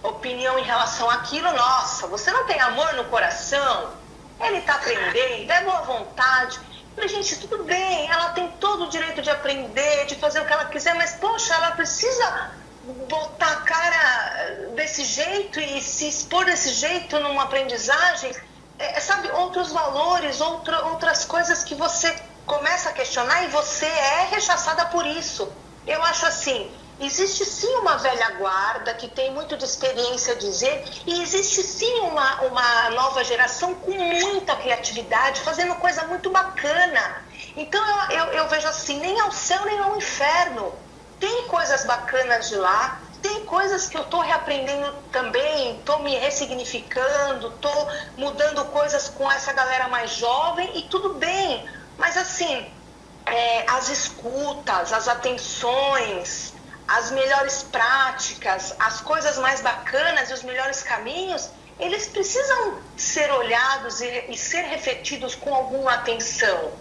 opinião 0.06 0.60
em 0.60 0.64
relação 0.64 1.10
àquilo. 1.10 1.50
Nossa, 1.54 2.06
você 2.08 2.30
não 2.30 2.46
tem 2.46 2.60
amor 2.60 2.94
no 2.96 3.06
coração? 3.06 3.92
Ele 4.42 4.58
está 4.58 4.76
aprendendo, 4.76 5.50
é 5.50 5.64
boa 5.64 5.82
vontade. 5.84 6.58
Eu 6.58 6.96
falei, 6.96 7.08
gente, 7.08 7.38
tudo 7.38 7.64
bem, 7.64 8.12
ela 8.12 8.32
tem 8.32 8.50
todo 8.60 8.84
o 8.84 8.90
direito 8.90 9.22
de 9.22 9.30
aprender, 9.30 10.08
de 10.08 10.16
fazer 10.16 10.42
o 10.42 10.46
que 10.46 10.52
ela 10.52 10.66
quiser, 10.66 10.94
mas 10.96 11.14
poxa, 11.14 11.54
ela 11.54 11.72
precisa 11.72 12.52
botar 12.84 13.52
a 13.52 13.56
cara 13.62 14.70
desse 14.76 15.06
jeito 15.06 15.60
e 15.60 15.82
se 15.82 16.08
expor 16.08 16.46
desse 16.46 16.74
jeito 16.74 17.20
numa 17.20 17.44
aprendizagem, 17.44 18.36
é, 18.78 19.00
sabe, 19.00 19.32
outros 19.32 19.72
valores, 19.72 20.42
outra, 20.42 20.86
outras 20.88 21.24
coisas 21.24 21.64
que 21.64 21.76
você 21.76 22.14
começa 22.46 22.90
a 22.90 22.94
questionar 22.94 23.44
e 23.44 23.48
você 23.48 23.86
é 23.86 24.28
rechaçada 24.32 24.86
por 24.86 25.06
isso. 25.06 25.52
Eu 25.88 26.02
acho 26.04 26.26
assim, 26.26 26.70
existe 27.00 27.46
sim 27.46 27.74
uma 27.78 27.98
velha 27.98 28.32
guarda 28.32 28.94
que 28.94 29.08
tem 29.08 29.32
muito 29.32 29.56
de 29.56 29.64
experiência 29.64 30.34
a 30.34 30.38
dizer 30.38 30.84
e 31.08 31.22
existe 31.22 31.64
sim 31.64 32.00
uma, 32.02 32.42
uma 32.42 32.90
nova 32.92 33.24
geração 33.24 33.74
com 33.76 33.92
muita 33.92 34.56
criatividade, 34.58 35.40
fazendo 35.42 35.76
coisa 35.76 36.06
muito 36.08 36.30
bacana. 36.30 37.24
Então 37.56 37.82
eu, 38.10 38.18
eu, 38.18 38.26
eu 38.34 38.48
vejo 38.50 38.68
assim, 38.68 39.00
nem 39.00 39.20
ao 39.22 39.32
céu 39.32 39.64
nem 39.66 39.80
ao 39.80 39.96
inferno 39.96 40.74
tem 41.24 41.48
coisas 41.48 41.86
bacanas 41.86 42.50
de 42.50 42.56
lá, 42.56 43.00
tem 43.22 43.46
coisas 43.46 43.88
que 43.88 43.96
eu 43.96 44.02
estou 44.02 44.20
reaprendendo 44.20 44.92
também, 45.10 45.78
estou 45.78 46.00
me 46.00 46.14
ressignificando, 46.18 47.48
estou 47.48 47.88
mudando 48.18 48.66
coisas 48.66 49.08
com 49.08 49.32
essa 49.32 49.54
galera 49.54 49.88
mais 49.88 50.12
jovem 50.12 50.78
e 50.78 50.82
tudo 50.90 51.14
bem. 51.14 51.66
Mas 51.98 52.18
assim, 52.18 52.70
é, 53.26 53.64
as 53.70 53.88
escutas, 53.88 54.92
as 54.92 55.08
atenções, 55.08 56.54
as 56.86 57.10
melhores 57.12 57.64
práticas, 57.64 58.76
as 58.78 59.00
coisas 59.00 59.38
mais 59.38 59.62
bacanas 59.62 60.30
e 60.30 60.34
os 60.34 60.44
melhores 60.44 60.84
caminhos, 60.84 61.50
eles 61.80 62.06
precisam 62.08 62.80
ser 62.98 63.32
olhados 63.32 64.02
e, 64.02 64.26
e 64.28 64.38
ser 64.38 64.64
refletidos 64.64 65.36
com 65.36 65.56
alguma 65.56 65.94
atenção. 65.94 66.74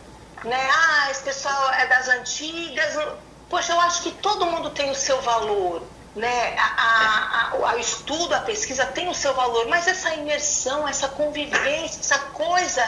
Né? 0.42 0.68
Ah, 0.74 1.12
esse 1.12 1.22
pessoal 1.22 1.70
é 1.74 1.86
das 1.86 2.08
antigas 2.08 2.96
Poxa, 3.52 3.74
eu 3.74 3.80
acho 3.82 4.04
que 4.04 4.12
todo 4.12 4.46
mundo 4.46 4.70
tem 4.70 4.90
o 4.90 4.94
seu 4.94 5.20
valor, 5.20 5.82
né? 6.16 6.56
A, 6.58 7.50
a, 7.52 7.70
a, 7.72 7.76
estudo, 7.76 8.34
a 8.34 8.40
pesquisa 8.40 8.86
tem 8.86 9.10
o 9.10 9.14
seu 9.14 9.34
valor, 9.34 9.66
mas 9.66 9.86
essa 9.86 10.14
imersão, 10.14 10.88
essa 10.88 11.06
convivência, 11.06 12.00
essa 12.00 12.18
coisa 12.30 12.80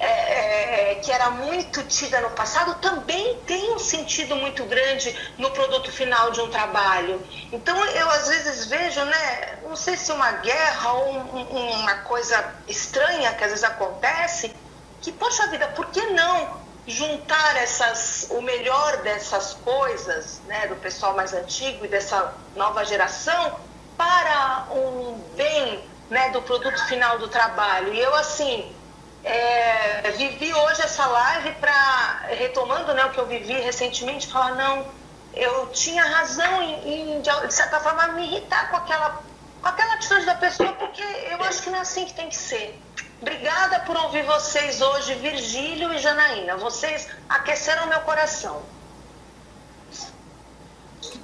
é, 0.00 0.90
é, 0.90 0.94
que 0.96 1.12
era 1.12 1.30
muito 1.30 1.84
tida 1.84 2.20
no 2.20 2.30
passado 2.30 2.74
também 2.80 3.36
tem 3.46 3.72
um 3.72 3.78
sentido 3.78 4.34
muito 4.34 4.64
grande 4.64 5.16
no 5.38 5.52
produto 5.52 5.92
final 5.92 6.32
de 6.32 6.40
um 6.40 6.50
trabalho. 6.50 7.24
Então 7.52 7.76
eu 7.90 8.10
às 8.10 8.26
vezes 8.26 8.66
vejo, 8.66 9.04
né? 9.04 9.58
Não 9.62 9.76
sei 9.76 9.96
se 9.96 10.10
uma 10.10 10.32
guerra 10.32 10.92
ou 10.92 11.08
um, 11.14 11.80
uma 11.82 11.94
coisa 11.98 12.52
estranha 12.66 13.32
que 13.34 13.44
às 13.44 13.50
vezes 13.50 13.64
acontece, 13.64 14.52
que 15.00 15.12
poxa 15.12 15.46
vida, 15.46 15.68
por 15.68 15.86
que 15.86 16.04
não 16.06 16.68
juntar 16.86 17.56
essas, 17.56 18.28
o 18.30 18.40
melhor 18.40 18.98
dessas 18.98 19.54
coisas, 19.54 20.40
né, 20.46 20.66
do 20.66 20.76
pessoal 20.76 21.14
mais 21.14 21.32
antigo 21.32 21.84
e 21.84 21.88
dessa 21.88 22.34
nova 22.56 22.84
geração 22.84 23.56
para 23.96 24.66
um 24.72 25.18
bem, 25.36 25.84
né, 26.08 26.30
do 26.30 26.42
produto 26.42 26.86
final 26.86 27.18
do 27.18 27.28
trabalho. 27.28 27.92
E 27.92 28.00
eu 28.00 28.14
assim 28.14 28.74
é, 29.22 30.10
vivi 30.12 30.52
hoje 30.52 30.82
essa 30.82 31.06
live 31.06 31.52
para 31.60 32.22
retomando, 32.28 32.94
né, 32.94 33.04
o 33.04 33.10
que 33.10 33.18
eu 33.18 33.26
vivi 33.26 33.52
recentemente, 33.52 34.26
falar 34.26 34.54
não, 34.54 34.86
eu 35.34 35.66
tinha 35.68 36.02
razão 36.02 36.62
em, 36.62 37.18
em 37.18 37.20
de 37.20 37.54
certa 37.54 37.78
forma 37.80 38.08
me 38.08 38.24
irritar 38.24 38.70
com 38.70 38.76
aquela 38.76 39.22
com 39.60 39.68
aquela 39.68 39.94
atitude 39.94 40.24
da 40.24 40.34
pessoa, 40.36 40.72
porque 40.72 41.02
eu 41.02 41.42
acho 41.44 41.62
que 41.62 41.70
não 41.70 41.78
é 41.78 41.82
assim 41.82 42.06
que 42.06 42.14
tem 42.14 42.28
que 42.28 42.36
ser. 42.36 42.80
Obrigada 43.20 43.80
por 43.80 43.96
ouvir 43.96 44.22
vocês 44.22 44.80
hoje, 44.80 45.14
Virgílio 45.14 45.92
e 45.92 45.98
Janaína. 45.98 46.56
Vocês 46.56 47.08
aqueceram 47.28 47.88
meu 47.88 48.00
coração. 48.00 48.62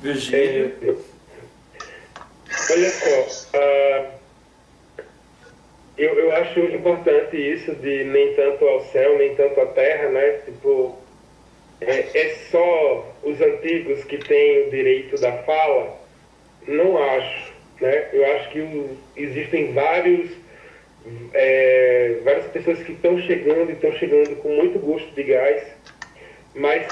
Virgílio. 0.01 1.05
Olha 2.71 2.91
só, 2.91 3.59
uh, 3.59 4.17
eu, 5.97 6.19
eu 6.19 6.37
acho 6.37 6.61
importante 6.61 7.37
isso 7.37 7.75
de 7.77 8.05
nem 8.05 8.35
tanto 8.35 8.65
ao 8.67 8.85
céu, 8.87 9.17
nem 9.19 9.35
tanto 9.35 9.61
à 9.61 9.67
terra, 9.67 10.09
né? 10.11 10.31
Tipo, 10.45 10.99
é, 11.81 12.19
é 12.19 12.35
só 12.51 13.15
os 13.23 13.41
antigos 13.41 14.05
que 14.05 14.19
têm 14.19 14.67
o 14.67 14.71
direito 14.71 15.19
da 15.21 15.33
fala. 15.45 15.99
não 16.67 17.03
acho. 17.03 17.55
Né? 17.81 18.09
Eu 18.13 18.37
acho 18.37 18.51
que 18.51 18.97
existem 19.17 19.73
vários, 19.73 20.31
é, 21.33 22.21
várias 22.25 22.47
pessoas 22.53 22.79
que 22.83 22.93
estão 22.93 23.21
chegando 23.23 23.71
e 23.71 23.75
estão 23.75 23.93
chegando 23.93 24.37
com 24.37 24.49
muito 24.57 24.79
gosto 24.79 25.09
de 25.15 25.23
gás, 25.23 25.63
mas 26.55 26.87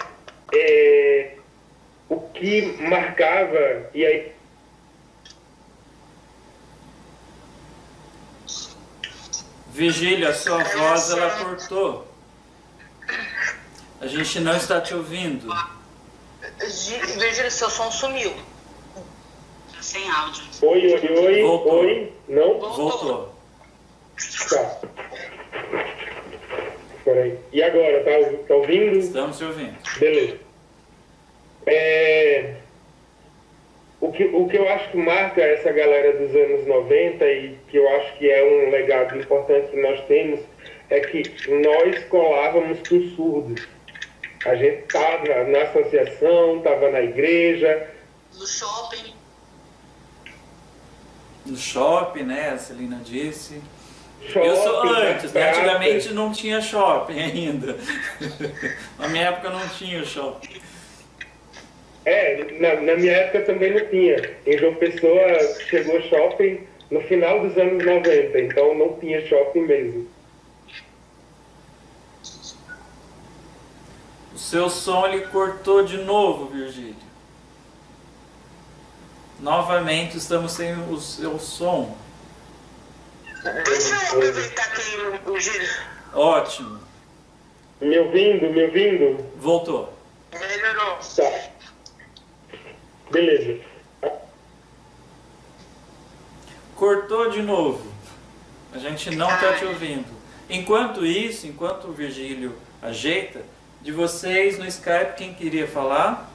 é, 0.54 1.30
o 2.08 2.20
que 2.20 2.76
marcava, 2.80 3.90
e 3.94 4.04
aí 4.04 4.32
Vigília, 9.74 10.28
a 10.28 10.34
sua 10.34 10.62
voz 10.62 11.10
ela 11.10 11.30
cortou. 11.30 12.06
A 14.00 14.06
gente 14.06 14.38
não 14.38 14.56
está 14.56 14.80
te 14.80 14.94
ouvindo. 14.94 15.48
Virgílio, 16.60 17.50
seu 17.50 17.68
som 17.68 17.90
sumiu. 17.90 18.32
Sem 19.80 20.08
áudio. 20.08 20.44
Oi, 20.62 20.94
oi, 20.94 21.18
oi, 21.18 21.42
Voltou. 21.42 21.80
oi. 21.80 22.12
Não? 22.28 22.60
Voltou. 22.60 23.33
Tá. 24.48 24.80
Peraí. 27.04 27.38
E 27.52 27.62
agora, 27.62 28.02
tá, 28.04 28.36
tá 28.48 28.54
ouvindo? 28.54 28.98
Estamos 28.98 29.38
te 29.38 29.44
ouvindo. 29.44 29.76
Beleza. 29.98 30.38
É, 31.66 32.54
o, 34.00 34.12
que, 34.12 34.24
o 34.24 34.46
que 34.48 34.56
eu 34.56 34.68
acho 34.68 34.90
que 34.90 34.96
marca 34.98 35.40
essa 35.40 35.72
galera 35.72 36.12
dos 36.18 36.34
anos 36.34 36.66
90 36.66 37.24
e 37.24 37.58
que 37.68 37.76
eu 37.76 37.88
acho 37.96 38.16
que 38.18 38.30
é 38.30 38.44
um 38.44 38.70
legado 38.70 39.18
importante 39.18 39.70
que 39.70 39.80
nós 39.80 40.00
temos 40.06 40.40
é 40.90 41.00
que 41.00 41.22
nós 41.48 42.04
colávamos 42.04 42.86
com 42.88 43.00
surdos. 43.16 43.66
A 44.44 44.54
gente 44.56 44.84
estava 44.84 45.44
na 45.44 45.62
associação, 45.62 46.58
estava 46.58 46.90
na 46.90 47.00
igreja, 47.00 47.88
No 48.38 48.46
shopping. 48.46 49.14
No 51.46 51.56
shopping, 51.56 52.24
né? 52.24 52.50
A 52.50 52.58
Celina 52.58 53.00
disse. 53.04 53.62
Shopping, 54.28 54.46
Eu 54.46 54.56
sou 54.56 54.84
nas 54.84 54.98
antes, 54.98 55.32
né? 55.32 55.50
Antigamente 55.50 56.12
não 56.12 56.32
tinha 56.32 56.60
shopping 56.60 57.20
ainda. 57.20 57.76
Na 58.98 59.08
minha 59.08 59.28
época 59.28 59.50
não 59.50 59.68
tinha 59.68 60.04
shopping. 60.04 60.60
É, 62.06 62.58
na, 62.60 62.80
na 62.82 62.96
minha 62.96 63.12
época 63.12 63.40
também 63.46 63.72
não 63.72 63.86
tinha. 63.88 64.36
Em 64.46 64.58
João 64.58 64.74
Pessoa 64.74 65.22
chegou 65.68 66.02
shopping 66.02 66.66
no 66.90 67.00
final 67.00 67.40
dos 67.40 67.56
anos 67.56 67.84
90, 67.84 68.38
então 68.40 68.74
não 68.74 68.98
tinha 68.98 69.26
shopping 69.26 69.62
mesmo. 69.62 70.06
O 74.34 74.38
seu 74.38 74.68
som 74.68 75.06
ele 75.06 75.26
cortou 75.28 75.82
de 75.82 75.96
novo, 75.98 76.46
Virgílio. 76.46 76.96
Novamente 79.40 80.18
estamos 80.18 80.52
sem 80.52 80.74
o 80.90 80.98
seu 81.00 81.38
som. 81.38 81.96
Deixa 83.44 83.94
eu 83.94 84.00
aproveitar 84.00 84.64
aqui 84.64 84.96
o, 85.26 85.32
o 85.32 85.40
Gil. 85.40 85.68
Ótimo. 86.14 86.80
Me 87.80 87.98
ouvindo, 87.98 88.50
me 88.50 88.64
ouvindo? 88.64 89.30
Voltou. 89.36 89.92
Melhorou. 90.32 90.98
Tá. 91.16 91.50
Beleza. 93.10 93.60
Cortou 96.74 97.30
de 97.30 97.42
novo. 97.42 97.92
A 98.72 98.78
gente 98.78 99.14
não 99.14 99.32
está 99.32 99.52
te 99.52 99.64
ouvindo. 99.66 100.06
Enquanto 100.48 101.04
isso, 101.04 101.46
enquanto 101.46 101.88
o 101.88 101.92
Virgílio 101.92 102.56
ajeita, 102.82 103.42
de 103.82 103.92
vocês 103.92 104.58
no 104.58 104.66
Skype, 104.66 105.16
quem 105.16 105.34
queria 105.34 105.68
falar? 105.68 106.30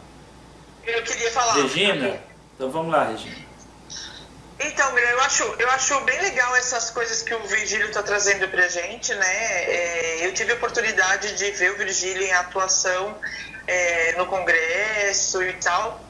Eu 0.85 1.01
queria 1.03 1.31
falar. 1.31 1.53
Regina? 1.53 2.21
Então 2.55 2.69
vamos 2.69 2.91
lá, 2.91 3.05
Regina. 3.05 3.48
Então, 4.61 4.97
eu 4.97 5.21
acho, 5.21 5.43
eu 5.57 5.69
acho 5.71 6.01
bem 6.01 6.19
legal 6.21 6.53
essas 6.57 6.89
coisas 6.91 7.21
que 7.21 7.33
o 7.33 7.47
Virgílio 7.47 7.87
está 7.87 8.03
trazendo 8.03 8.47
pra 8.49 8.67
gente, 8.67 9.15
né? 9.15 9.63
É, 9.63 10.25
eu 10.25 10.33
tive 10.33 10.51
a 10.51 10.55
oportunidade 10.55 11.33
de 11.37 11.51
ver 11.51 11.71
o 11.71 11.77
Virgílio 11.77 12.23
em 12.23 12.33
atuação 12.33 13.19
é, 13.65 14.15
no 14.17 14.25
Congresso 14.25 15.41
e 15.43 15.53
tal. 15.53 16.05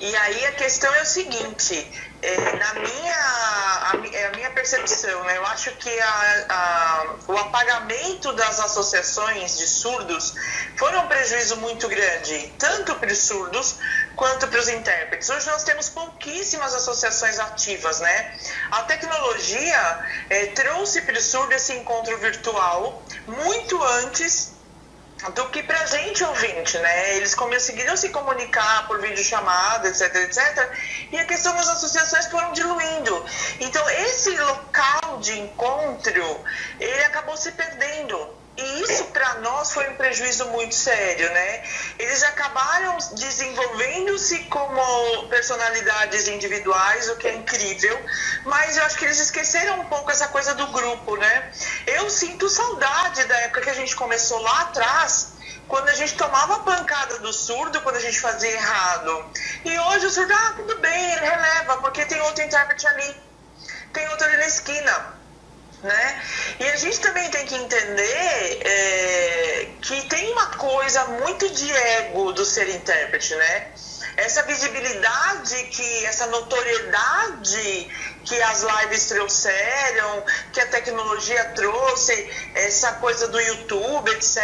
E 0.00 0.16
aí 0.16 0.46
a 0.46 0.52
questão 0.52 0.92
é 0.94 1.02
o 1.02 1.06
seguinte, 1.06 1.92
é, 2.22 2.36
na 2.56 2.74
minha, 2.74 3.14
a, 3.16 3.92
é 4.12 4.26
a 4.26 4.30
minha 4.32 4.50
percepção, 4.50 5.24
né, 5.24 5.36
eu 5.38 5.46
acho 5.46 5.70
que 5.76 6.00
a- 6.00 6.44
a- 6.48 7.14
o 7.28 7.38
apagamento 7.38 8.32
das 8.34 8.60
associações 8.60 9.56
de 9.56 9.66
surdos 9.66 10.34
foi 10.76 10.94
um 10.98 11.06
prejuízo 11.06 11.56
muito 11.56 11.88
grande, 11.88 12.54
tanto 12.58 12.94
para 12.96 13.10
os 13.10 13.18
surdos 13.18 13.78
quanto 14.16 14.46
para 14.48 14.60
os 14.60 14.68
intérpretes. 14.68 15.28
Hoje 15.30 15.46
nós 15.46 15.64
temos 15.64 15.88
pouquíssimas 15.88 16.74
associações 16.74 17.38
ativas, 17.38 18.00
né? 18.00 18.32
A 18.70 18.82
tecnologia 18.82 20.00
é, 20.28 20.46
trouxe 20.48 21.00
para 21.02 21.16
o 21.16 21.20
surdo 21.22 21.52
esse 21.54 21.72
encontro 21.72 22.16
virtual 22.18 23.02
muito 23.26 23.82
antes 23.82 24.49
do 25.28 25.48
que 25.50 25.62
pra 25.62 25.84
gente 25.86 26.24
ouvinte, 26.24 26.78
né? 26.78 27.16
Eles 27.16 27.34
conseguiram 27.34 27.96
se 27.96 28.08
comunicar 28.08 28.86
por 28.86 29.00
videochamada, 29.00 29.88
etc, 29.88 30.14
etc. 30.16 30.72
E 31.12 31.18
a 31.18 31.24
questão 31.26 31.54
das 31.54 31.68
associações 31.68 32.26
foram 32.26 32.52
diluindo. 32.52 33.24
Então, 33.60 33.88
esse 33.90 34.30
local 34.30 35.18
de 35.20 35.38
encontro, 35.38 36.44
ele 36.78 37.04
acabou 37.04 37.36
se 37.36 37.52
perdendo. 37.52 38.39
E 38.60 38.82
isso 38.82 39.04
para 39.04 39.36
nós 39.36 39.72
foi 39.72 39.88
um 39.88 39.94
prejuízo 39.94 40.46
muito 40.48 40.74
sério, 40.74 41.32
né? 41.32 41.62
Eles 41.98 42.22
acabaram 42.22 42.98
desenvolvendo-se 43.14 44.40
como 44.44 45.28
personalidades 45.28 46.28
individuais, 46.28 47.08
o 47.08 47.16
que 47.16 47.26
é 47.26 47.34
incrível, 47.36 47.98
mas 48.44 48.76
eu 48.76 48.84
acho 48.84 48.98
que 48.98 49.06
eles 49.06 49.18
esqueceram 49.18 49.80
um 49.80 49.86
pouco 49.86 50.10
essa 50.10 50.28
coisa 50.28 50.54
do 50.54 50.66
grupo, 50.66 51.16
né? 51.16 51.52
Eu 51.86 52.10
sinto 52.10 52.50
saudade 52.50 53.24
da 53.24 53.36
época 53.38 53.62
que 53.62 53.70
a 53.70 53.74
gente 53.74 53.96
começou 53.96 54.38
lá 54.42 54.60
atrás, 54.60 55.32
quando 55.66 55.88
a 55.88 55.94
gente 55.94 56.14
tomava 56.16 56.56
a 56.56 56.58
pancada 56.58 57.18
do 57.20 57.32
surdo 57.32 57.80
quando 57.80 57.96
a 57.96 58.00
gente 58.00 58.20
fazia 58.20 58.50
errado. 58.50 59.24
E 59.64 59.78
hoje 59.78 60.06
o 60.06 60.10
surdo, 60.10 60.34
ah, 60.34 60.52
tudo 60.56 60.78
bem, 60.80 61.12
ele 61.12 61.24
releva, 61.24 61.78
porque 61.78 62.04
tem 62.04 62.20
outro 62.20 62.44
intérprete 62.44 62.86
ali, 62.88 63.16
tem 63.94 64.06
outro 64.08 64.26
ali 64.26 64.36
na 64.36 64.46
esquina 64.46 65.19
né? 65.82 66.22
E 66.58 66.64
a 66.68 66.76
gente 66.76 67.00
também 67.00 67.30
tem 67.30 67.46
que 67.46 67.54
entender 67.54 68.60
é, 68.64 69.68
que 69.80 70.02
tem 70.08 70.32
uma 70.32 70.46
coisa 70.46 71.04
muito 71.06 71.48
de 71.50 71.70
ego 71.72 72.32
do 72.32 72.44
ser 72.44 72.68
intérprete, 72.68 73.34
né? 73.34 73.66
Essa 74.20 74.42
visibilidade 74.42 75.64
que, 75.64 76.06
essa 76.06 76.26
notoriedade 76.26 77.88
que 78.24 78.42
as 78.42 78.62
lives 78.62 79.06
trouxeram, 79.06 80.24
que 80.52 80.60
a 80.60 80.66
tecnologia 80.66 81.42
trouxe, 81.54 82.30
essa 82.54 82.92
coisa 82.94 83.28
do 83.28 83.40
YouTube, 83.40 84.10
etc., 84.10 84.36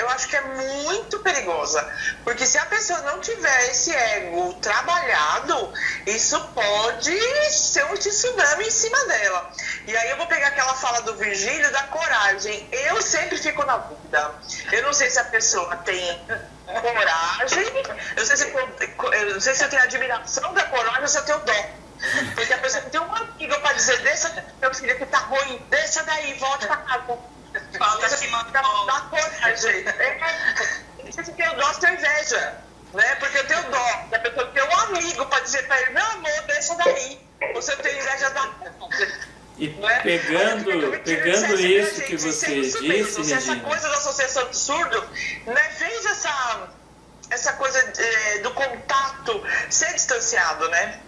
eu 0.00 0.08
acho 0.10 0.28
que 0.28 0.36
é 0.36 0.40
muito 0.42 1.18
perigosa. 1.20 1.82
Porque 2.24 2.44
se 2.46 2.58
a 2.58 2.66
pessoa 2.66 3.00
não 3.02 3.20
tiver 3.20 3.70
esse 3.70 3.94
ego 3.94 4.52
trabalhado, 4.60 5.72
isso 6.06 6.38
pode 6.48 7.18
ser 7.50 7.84
um 7.86 7.94
tsunami 7.94 8.66
em 8.66 8.70
cima 8.70 9.04
dela. 9.06 9.50
E 9.86 9.96
aí 9.96 10.10
eu 10.10 10.18
vou 10.18 10.26
pegar 10.26 10.48
aquela 10.48 10.74
fala 10.74 11.00
do 11.02 11.16
Virgílio 11.16 11.72
da 11.72 11.84
coragem. 11.84 12.68
Eu 12.70 13.00
sempre 13.00 13.38
fico 13.38 13.64
na 13.64 13.78
dúvida. 13.78 14.34
Eu 14.70 14.82
não 14.82 14.92
sei 14.92 15.08
se 15.10 15.18
a 15.18 15.24
pessoa 15.24 15.74
tem 15.78 16.20
coragem, 16.80 17.64
eu 17.64 18.16
não 18.16 18.26
sei 18.26 18.36
se, 18.36 18.44
eu 18.52 19.34
não 19.34 19.40
sei 19.40 19.54
se 19.54 19.64
eu 19.64 19.70
tenho 19.70 19.82
admiração 19.82 20.54
da 20.54 20.64
coragem 20.64 21.02
ou 21.02 21.08
se 21.08 21.18
eu 21.18 21.24
tenho 21.24 21.38
dó. 21.40 21.66
Porque 22.34 22.52
a 22.52 22.58
pessoa 22.58 22.82
tem 22.82 23.00
uma 23.00 23.16
amiga 23.16 23.58
pra 23.60 23.72
dizer, 23.72 23.98
deixa, 24.00 24.44
eu 24.60 24.70
queria 24.70 24.96
que 24.96 25.06
tá 25.06 25.18
ruim, 25.18 25.64
deixa 25.70 26.02
daí, 26.02 26.34
volte 26.34 26.66
pra 26.66 26.76
casa. 26.78 27.18
Falta 27.78 28.08
do 28.08 28.86
Dá 28.86 29.00
coragem. 29.10 29.86
É, 29.86 30.18
não 31.04 31.12
sei 31.12 31.24
se 31.24 31.30
eu 31.30 31.36
tenho 31.36 31.56
dó 31.56 31.66
ou 31.66 31.74
se 31.74 31.80
tenho 31.80 31.94
inveja. 31.94 32.58
Né? 32.94 33.14
Porque 33.16 33.38
eu 33.38 33.46
tenho 33.46 33.62
dó 33.70 34.06
da 34.10 34.18
pessoa 34.18 34.46
ter 34.46 34.62
um 34.62 34.78
amigo 34.80 35.26
pra 35.26 35.40
dizer 35.40 35.66
pra 35.66 35.80
ele, 35.80 35.90
meu 35.92 36.04
amor, 36.04 36.42
deixa 36.46 36.74
daí. 36.76 37.20
Ou 37.54 37.62
se 37.62 37.72
eu 37.72 37.76
tenho 37.78 37.98
inveja 37.98 38.30
da. 38.30 38.50
E 39.58 39.68
pegando, 40.02 40.70
fico 40.70 40.98
pegando 41.04 41.60
isso 41.60 42.00
que 42.02 42.16
você 42.16 42.60
disse, 42.60 43.24
se 43.24 43.32
essa 43.34 43.52
Regina, 43.52 43.68
coisa 43.68 43.88
da 43.88 43.96
associação 43.96 44.48
de 44.48 44.56
surdo 44.56 45.04
né, 45.46 45.70
fez 45.78 46.06
essa, 46.06 46.68
essa 47.42 47.54
coisa 47.54 47.78
eh, 47.98 48.38
do 48.38 48.52
contato 48.52 49.42
ser 49.68 49.92
distanciado, 49.94 50.68
né? 50.68 51.00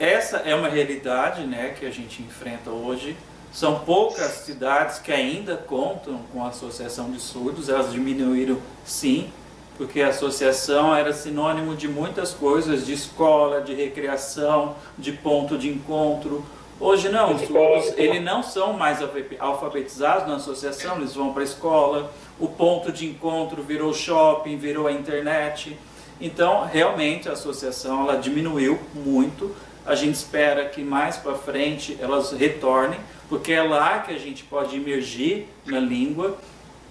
essa 0.00 0.38
é 0.38 0.54
uma 0.54 0.68
realidade 0.68 1.42
né, 1.46 1.74
que 1.78 1.84
a 1.84 1.90
gente 1.90 2.22
enfrenta 2.22 2.70
hoje. 2.70 3.14
São 3.52 3.80
poucas 3.80 4.30
cidades 4.46 4.98
que 4.98 5.12
ainda 5.12 5.56
contam 5.58 6.22
com 6.32 6.42
a 6.44 6.48
associação 6.48 7.10
de 7.10 7.20
surdos, 7.20 7.68
elas 7.68 7.92
diminuíram 7.92 8.58
sim, 8.84 9.30
porque 9.76 10.00
a 10.00 10.08
associação 10.08 10.94
era 10.94 11.12
sinônimo 11.12 11.76
de 11.76 11.86
muitas 11.88 12.32
coisas, 12.32 12.86
de 12.86 12.94
escola, 12.94 13.60
de 13.60 13.74
recreação, 13.74 14.74
de 14.96 15.12
ponto 15.12 15.58
de 15.58 15.68
encontro. 15.68 16.46
Hoje 16.80 17.08
não, 17.10 17.34
os 17.34 17.42
surdos 17.42 17.92
eles 17.96 18.22
não 18.22 18.42
são 18.42 18.72
mais 18.72 19.02
alfa- 19.02 19.18
alfabetizados 19.40 20.28
na 20.28 20.36
associação, 20.36 20.96
eles 20.96 21.12
vão 21.14 21.32
para 21.32 21.42
a 21.42 21.44
escola, 21.44 22.10
o 22.38 22.46
ponto 22.46 22.92
de 22.92 23.06
encontro 23.06 23.62
virou 23.62 23.92
shopping, 23.92 24.56
virou 24.56 24.86
a 24.86 24.92
internet. 24.92 25.76
Então, 26.20 26.64
realmente, 26.64 27.28
a 27.28 27.32
associação 27.32 28.02
ela 28.02 28.16
diminuiu 28.16 28.78
muito 28.94 29.54
A 29.88 29.94
gente 29.94 30.16
espera 30.16 30.66
que 30.66 30.82
mais 30.82 31.16
para 31.16 31.34
frente 31.34 31.96
elas 31.98 32.32
retornem, 32.32 33.00
porque 33.26 33.52
é 33.52 33.62
lá 33.62 34.00
que 34.00 34.12
a 34.12 34.18
gente 34.18 34.44
pode 34.44 34.76
emergir 34.76 35.48
na 35.64 35.80
língua. 35.80 36.36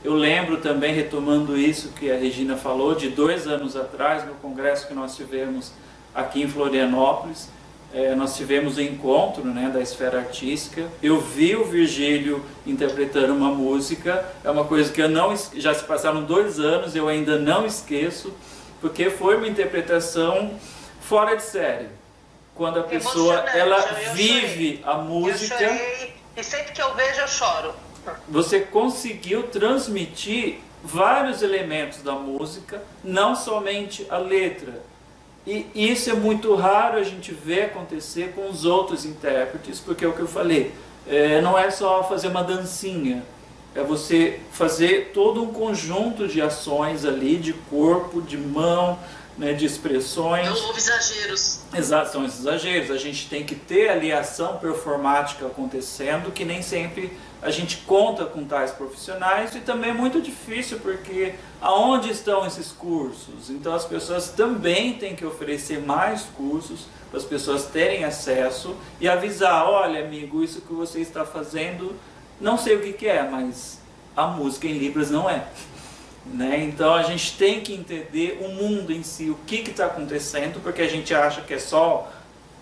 Eu 0.04 0.16
lembro 0.16 0.58
também, 0.58 0.96
retomando 0.96 1.56
isso 1.56 1.90
que 1.90 2.10
a 2.10 2.18
Regina 2.18 2.58
falou, 2.58 2.96
de 2.96 3.10
dois 3.10 3.46
anos 3.46 3.76
atrás, 3.76 4.26
no 4.26 4.34
congresso 4.36 4.88
que 4.88 4.96
nós 4.96 5.16
tivemos 5.16 5.74
aqui 6.16 6.42
em 6.42 6.48
Florianópolis, 6.48 7.50
é, 7.94 8.14
nós 8.14 8.36
tivemos 8.36 8.78
o 8.78 8.80
um 8.80 8.84
encontro 8.84 9.44
né, 9.46 9.70
da 9.74 9.82
esfera 9.82 10.20
artística. 10.20 10.88
Eu 11.02 11.20
vi 11.22 11.56
o 11.56 11.66
Virgílio 11.66 12.44
interpretando 12.66 13.34
uma 13.34 13.50
música, 13.50 14.26
é 14.44 14.50
uma 14.50 14.66
coisa 14.66 14.92
que 14.92 15.02
eu 15.02 15.10
não 15.10 15.36
já 15.56 15.74
se 15.74 15.84
passaram 15.84 16.24
dois 16.24 16.60
anos, 16.60 16.96
eu 16.96 17.08
ainda 17.08 17.40
não 17.40 17.66
esqueço, 17.66 18.34
porque 18.82 19.10
foi 19.10 19.38
uma 19.38 19.48
interpretação 19.48 20.52
fora 21.02 21.36
de 21.36 21.44
série. 21.44 21.88
Quando 22.54 22.80
a 22.80 22.84
pessoa 22.84 23.36
ela 23.36 23.78
eu 23.78 24.14
vive 24.14 24.78
chorei. 24.78 24.82
a 24.84 24.94
música. 24.96 25.64
Eu 25.64 25.70
chorei, 25.70 26.14
e 26.36 26.44
sempre 26.44 26.74
que 26.74 26.82
eu 26.82 26.94
vejo 26.94 27.22
eu 27.22 27.28
choro. 27.28 27.74
Você 28.28 28.62
conseguiu 28.62 29.44
transmitir 29.44 30.60
vários 30.84 31.42
elementos 31.42 32.02
da 32.02 32.14
música, 32.14 32.82
não 33.04 33.36
somente 33.36 34.06
a 34.10 34.18
letra 34.18 34.82
e 35.48 35.92
isso 35.92 36.10
é 36.10 36.14
muito 36.14 36.54
raro 36.56 36.98
a 36.98 37.04
gente 37.04 37.34
ver 37.34 37.68
acontecer 37.68 38.34
com 38.36 38.50
os 38.50 38.66
outros 38.66 39.06
intérpretes, 39.06 39.80
porque 39.80 40.04
é 40.04 40.08
o 40.08 40.12
que 40.12 40.20
eu 40.20 40.28
falei, 40.28 40.74
é, 41.08 41.40
não 41.40 41.58
é 41.58 41.72
só 41.72 42.04
fazer 42.04 42.28
uma 42.28 42.44
dancinha, 42.44 43.24
é 43.74 43.82
você 43.82 44.42
fazer 44.52 45.12
todo 45.14 45.42
um 45.42 45.54
conjunto 45.54 46.28
de 46.28 46.42
ações 46.42 47.06
ali, 47.06 47.38
de 47.38 47.54
corpo, 47.54 48.22
de 48.22 48.38
mão, 48.38 49.00
né, 49.38 49.54
de 49.54 49.66
expressões. 49.66 50.48
Não 50.48 50.68
houve 50.68 50.80
exageros. 50.80 51.60
Exato, 51.74 52.12
são 52.12 52.26
esses 52.26 52.40
exageros. 52.40 52.92
A 52.92 52.98
gente 52.98 53.30
tem 53.30 53.46
que 53.46 53.56
ter 53.56 53.90
ali 53.90 54.12
a 54.12 54.22
ação 54.22 54.58
performática 54.58 55.46
acontecendo, 55.46 56.32
que 56.32 56.44
nem 56.44 56.62
sempre 56.62 57.18
a 57.42 57.52
gente 57.52 57.78
conta 57.78 58.26
com 58.26 58.44
tais 58.44 58.72
profissionais 58.72 59.56
e 59.56 59.60
também 59.60 59.92
é 59.92 59.94
muito 59.94 60.20
difícil 60.20 60.80
porque 60.80 61.36
aonde 61.62 62.10
estão 62.10 62.46
esses 62.48 62.72
cursos? 62.72 63.50
Então 63.50 63.74
as 63.74 63.86
pessoas 63.86 64.30
também 64.30 64.96
têm 64.96 65.16
que 65.16 65.26
oferecer 65.26 65.80
mais 65.80 66.24
cursos 66.36 66.88
para 67.10 67.20
as 67.20 67.26
pessoas 67.26 67.66
terem 67.66 68.04
acesso 68.04 68.76
e 69.00 69.08
avisar, 69.08 69.66
olha 69.66 70.04
amigo, 70.04 70.44
isso 70.44 70.62
que 70.62 70.74
você 70.74 71.00
está 71.00 71.24
fazendo, 71.24 71.96
não 72.42 72.58
sei 72.58 72.76
o 72.76 72.82
que, 72.82 72.94
que 72.94 73.08
é, 73.08 73.24
mas 73.24 73.80
a 74.16 74.26
música 74.28 74.68
em 74.68 74.78
Libras 74.78 75.12
não 75.12 75.30
é. 75.30 75.48
Né? 76.34 76.66
Então 76.66 76.94
a 76.94 77.04
gente 77.04 77.38
tem 77.38 77.62
que 77.62 77.74
entender 77.74 78.40
o 78.42 78.50
mundo 78.50 78.92
em 78.92 79.04
si, 79.04 79.30
o 79.30 79.38
que 79.46 79.58
está 79.70 79.86
acontecendo, 79.86 80.62
porque 80.62 80.82
a 80.82 80.88
gente 80.88 81.14
acha 81.14 81.42
que 81.42 81.54
é 81.54 81.60
só 81.60 82.12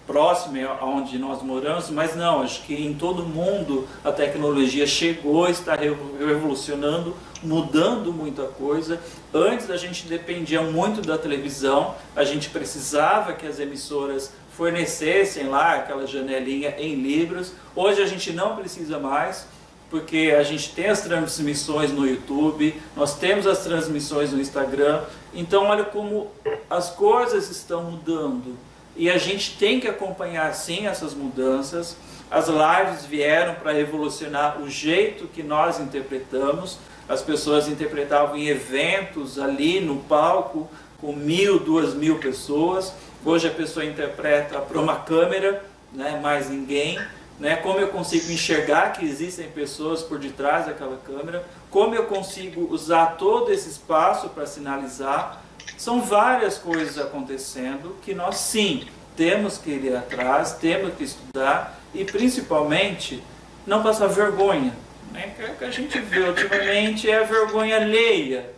próximo 0.06 0.56
aonde 0.80 1.18
nós 1.18 1.42
moramos, 1.42 1.90
mas 1.90 2.16
não, 2.16 2.42
acho 2.42 2.62
que 2.64 2.76
em 2.76 2.94
todo 2.94 3.24
mundo 3.24 3.88
a 4.04 4.12
tecnologia 4.12 4.86
chegou, 4.86 5.50
está 5.50 5.76
revolucionando, 5.76 7.16
mudando 7.42 8.14
muita 8.14 8.44
coisa. 8.44 9.00
Antes 9.34 9.70
a 9.70 9.78
gente 9.78 10.06
dependia 10.06 10.62
muito 10.62 11.02
da 11.02 11.18
televisão, 11.18 11.96
a 12.16 12.24
gente 12.24 12.50
precisava 12.50 13.34
que 13.34 13.48
as 13.48 13.60
emissoras 13.60 14.32
fornecessem 14.56 15.48
lá 15.48 15.76
aquela 15.76 16.08
janelinha 16.08 16.76
em 16.78 16.96
libras. 16.96 17.54
Hoje 17.76 18.02
a 18.02 18.06
gente 18.06 18.32
não 18.32 18.56
precisa 18.56 19.00
mais, 19.00 19.48
porque 19.90 20.34
a 20.38 20.44
gente 20.44 20.74
tem 20.74 20.88
as 20.88 21.02
transmissões 21.02 21.92
no 21.92 22.08
YouTube, 22.08 22.80
nós 22.96 23.18
temos 23.18 23.46
as 23.46 23.60
transmissões 23.64 24.32
no 24.32 24.42
Instagram. 24.42 25.04
Então 25.34 25.66
olha 25.66 25.84
como 25.84 26.32
as 26.70 26.90
coisas 26.90 27.50
estão 27.50 27.84
mudando 27.84 28.58
e 28.96 29.10
a 29.10 29.18
gente 29.18 29.58
tem 29.58 29.80
que 29.80 29.88
acompanhar 29.88 30.54
sim 30.54 30.88
essas 30.88 31.14
mudanças. 31.14 31.98
As 32.32 32.48
lives 32.48 33.06
vieram 33.06 33.56
para 33.56 33.72
revolucionar 33.72 34.62
o 34.62 34.70
jeito 34.70 35.28
que 35.28 35.44
nós 35.44 35.80
interpretamos. 35.80 36.80
As 37.08 37.22
pessoas 37.22 37.68
interpretavam 37.68 38.36
em 38.36 38.48
eventos 38.48 39.38
ali 39.38 39.80
no 39.80 39.98
palco 39.98 40.70
com 41.00 41.14
mil, 41.14 41.60
duas 41.60 41.94
mil 41.94 42.18
pessoas. 42.18 42.94
Hoje 43.24 43.48
a 43.48 43.52
pessoa 43.52 43.86
interpreta 43.86 44.60
para 44.60 44.80
uma 44.80 44.96
câmera, 44.98 45.64
né, 45.92 46.20
mais 46.22 46.50
ninguém. 46.50 46.98
Né, 47.38 47.58
como 47.58 47.80
eu 47.80 47.90
consigo 47.90 48.32
enxergar 48.32 48.94
que 48.94 49.06
existem 49.06 49.50
pessoas 49.50 50.02
por 50.02 50.18
detrás 50.18 50.68
daquela 50.68 50.98
câmera, 50.98 51.46
como 51.70 51.94
eu 51.94 52.06
consigo 52.06 52.74
usar 52.74 53.18
todo 53.18 53.52
esse 53.52 53.70
espaço 53.70 54.30
para 54.30 54.46
sinalizar, 54.46 55.44
são 55.78 56.02
várias 56.02 56.58
coisas 56.58 56.98
acontecendo 56.98 57.98
que 58.02 58.14
nós 58.14 58.38
sim 58.38 58.88
temos 59.18 59.58
que 59.58 59.72
ir 59.72 59.96
atrás, 59.96 60.54
temos 60.54 60.94
que 60.96 61.04
estudar 61.04 61.80
e 61.94 62.06
principalmente 62.06 63.22
não 63.66 63.84
passar 63.84 64.08
vergonha. 64.08 64.74
Né? 65.12 65.34
O 65.54 65.58
que 65.58 65.66
a 65.66 65.72
gente 65.72 66.00
vê 66.00 66.20
ultimamente 66.22 67.10
é 67.10 67.20
a 67.20 67.24
vergonha 67.24 67.78
alheia, 67.78 68.50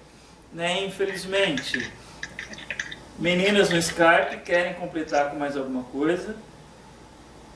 né? 0.53 0.83
infelizmente. 0.85 1.91
Meninas 3.17 3.69
no 3.69 3.77
Skype 3.77 4.41
querem 4.45 4.75
completar 4.75 5.31
com 5.31 5.37
mais 5.37 5.57
alguma 5.57 5.83
coisa? 5.85 6.35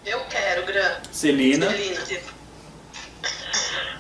Eu 0.05 0.19
quero, 0.25 0.65
Gran. 0.65 1.01
Celina. 1.11 1.69
Celina. 1.69 2.01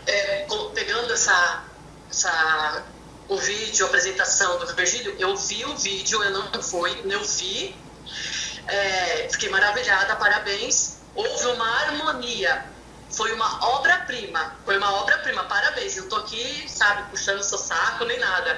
É, 0.07 0.47
pegando 0.73 1.13
essa, 1.13 1.63
essa 2.09 2.83
o 3.27 3.37
vídeo, 3.37 3.85
a 3.85 3.87
apresentação 3.87 4.59
do 4.59 4.75
Virgílio, 4.75 5.15
eu 5.19 5.35
vi 5.37 5.63
o 5.65 5.75
vídeo, 5.77 6.21
eu 6.23 6.31
não 6.31 6.61
fui, 6.61 7.01
eu 7.05 7.23
vi, 7.23 7.75
é, 8.67 9.29
fiquei 9.31 9.49
maravilhada, 9.49 10.15
parabéns. 10.15 10.97
Houve 11.13 11.47
uma 11.47 11.69
harmonia, 11.81 12.65
foi 13.09 13.31
uma 13.33 13.65
obra-prima, 13.75 14.55
foi 14.65 14.77
uma 14.77 14.91
obra-prima, 15.01 15.43
parabéns. 15.43 15.95
Eu 15.97 16.09
tô 16.09 16.15
aqui, 16.17 16.65
sabe, 16.67 17.09
puxando 17.09 17.39
o 17.39 17.43
seu 17.43 17.57
saco 17.57 18.05
nem 18.05 18.19
nada. 18.19 18.57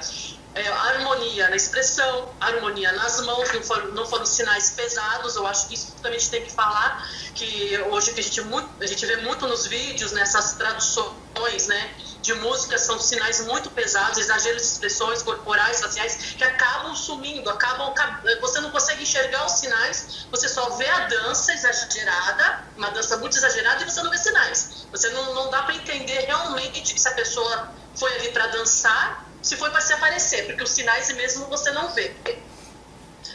É, 0.56 0.68
harmonia 0.68 1.50
na 1.50 1.56
expressão, 1.56 2.30
harmonia 2.40 2.92
nas 2.92 3.22
mãos, 3.22 3.52
não 3.52 3.64
foram, 3.64 3.92
não 3.94 4.06
foram 4.06 4.26
sinais 4.26 4.72
pesados. 4.72 5.36
Eu 5.36 5.48
acho 5.48 5.68
que 5.68 5.74
isso 5.74 5.94
também 6.02 6.18
a 6.18 6.20
gente 6.20 6.32
tem 6.32 6.44
que 6.44 6.52
falar, 6.52 7.08
que 7.34 7.78
hoje 7.90 8.14
que 8.14 8.20
a 8.20 8.24
gente, 8.24 8.42
muito, 8.42 8.70
a 8.82 8.86
gente 8.86 9.06
vê 9.06 9.18
muito 9.18 9.48
nos 9.48 9.66
vídeos, 9.66 10.12
nessas 10.12 10.54
traduções, 10.54 11.68
né? 11.68 11.96
de 12.24 12.34
música 12.36 12.78
são 12.78 12.98
sinais 12.98 13.46
muito 13.46 13.70
pesados, 13.72 14.18
exageros 14.18 14.62
de 14.62 14.68
expressões 14.70 15.22
corporais, 15.22 15.82
faciais, 15.82 16.16
que 16.38 16.44
acabam 16.44 16.96
sumindo, 16.96 17.50
acabam. 17.50 17.94
Você 18.40 18.62
não 18.62 18.72
consegue 18.72 19.04
enxergar 19.04 19.46
os 19.46 19.52
sinais, 19.60 20.26
você 20.32 20.48
só 20.48 20.70
vê 20.78 20.88
a 20.88 21.00
dança 21.08 21.54
exagerada, 21.54 22.64
uma 22.78 22.90
dança 22.92 23.18
muito 23.18 23.36
exagerada, 23.36 23.84
e 23.84 23.92
você 23.92 24.02
não 24.02 24.10
vê 24.10 24.18
sinais. 24.18 24.88
Você 24.90 25.10
não, 25.10 25.34
não 25.34 25.50
dá 25.52 25.64
para 25.64 25.76
entender 25.76 26.20
realmente 26.22 26.98
se 26.98 27.08
a 27.10 27.12
pessoa 27.12 27.74
foi 27.94 28.14
ali 28.16 28.30
para 28.30 28.48
dançar, 28.48 29.28
se 29.44 29.58
foi 29.58 29.70
para 29.70 29.82
se 29.82 29.94
aparecer, 29.94 30.46
porque 30.48 30.64
os 30.64 30.72
sinais 30.72 31.12
mesmo 31.14 31.46
você 31.48 31.70
não 31.72 31.90
vê. 31.94 32.16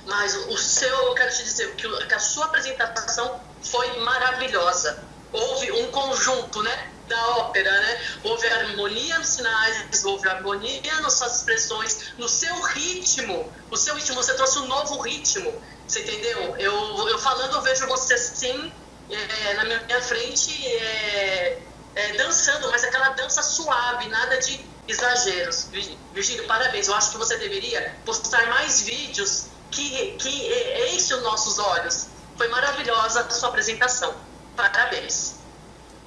Mas 0.07 0.35
o 0.35 0.57
seu, 0.57 0.89
eu 0.89 1.15
quero 1.15 1.31
te 1.31 1.45
dizer 1.45 1.75
que 1.77 2.15
a 2.15 2.19
sua 2.19 2.47
apresentação 2.47 3.41
foi 3.63 4.01
maravilhosa. 4.01 5.05
Houve 5.31 5.71
um 5.71 5.91
conjunto, 5.91 6.63
né? 6.63 6.93
da 7.09 7.29
ópera, 7.39 7.71
né? 7.71 8.01
Houve 8.23 8.47
harmonia 8.47 9.19
nos 9.19 9.29
sinais, 9.29 10.05
houve 10.05 10.29
harmonia 10.29 11.01
nas 11.01 11.15
suas 11.15 11.39
expressões, 11.39 12.13
no 12.19 12.29
seu 12.29 12.55
ritmo. 12.63 13.51
O 13.71 13.77
seu 13.77 13.95
ritmo, 13.95 14.15
você 14.17 14.35
trouxe 14.35 14.59
um 14.59 14.67
novo 14.67 15.01
ritmo, 15.01 15.53
você 15.87 16.01
entendeu? 16.01 16.57
Eu, 16.59 17.09
eu 17.09 17.19
falando, 17.19 17.55
eu 17.55 17.63
vejo 17.63 17.87
você 17.87 18.15
assim, 18.15 18.73
é, 19.11 19.55
na 19.55 19.65
minha 19.65 20.03
frente, 20.03 20.67
é, 20.67 21.63
é, 21.95 22.13
dançando, 22.13 22.71
mas 22.71 22.85
aquela 22.85 23.09
dança 23.11 23.43
suave, 23.43 24.07
nada 24.09 24.37
de 24.39 24.65
exageros. 24.89 25.69
Virgílio, 26.13 26.47
parabéns. 26.47 26.89
Eu 26.89 26.95
acho 26.95 27.13
que 27.13 27.19
você 27.19 27.37
deveria 27.37 27.95
postar 28.05 28.47
mais 28.49 28.83
vídeos 28.83 29.47
que, 29.71 30.13
que 30.13 30.93
enchem 30.95 31.17
os 31.17 31.23
nossos 31.23 31.59
olhos. 31.59 32.07
Foi 32.37 32.49
maravilhosa 32.49 33.21
a 33.21 33.31
sua 33.31 33.51
apresentação. 33.51 34.15
Parabéns. 34.57 35.35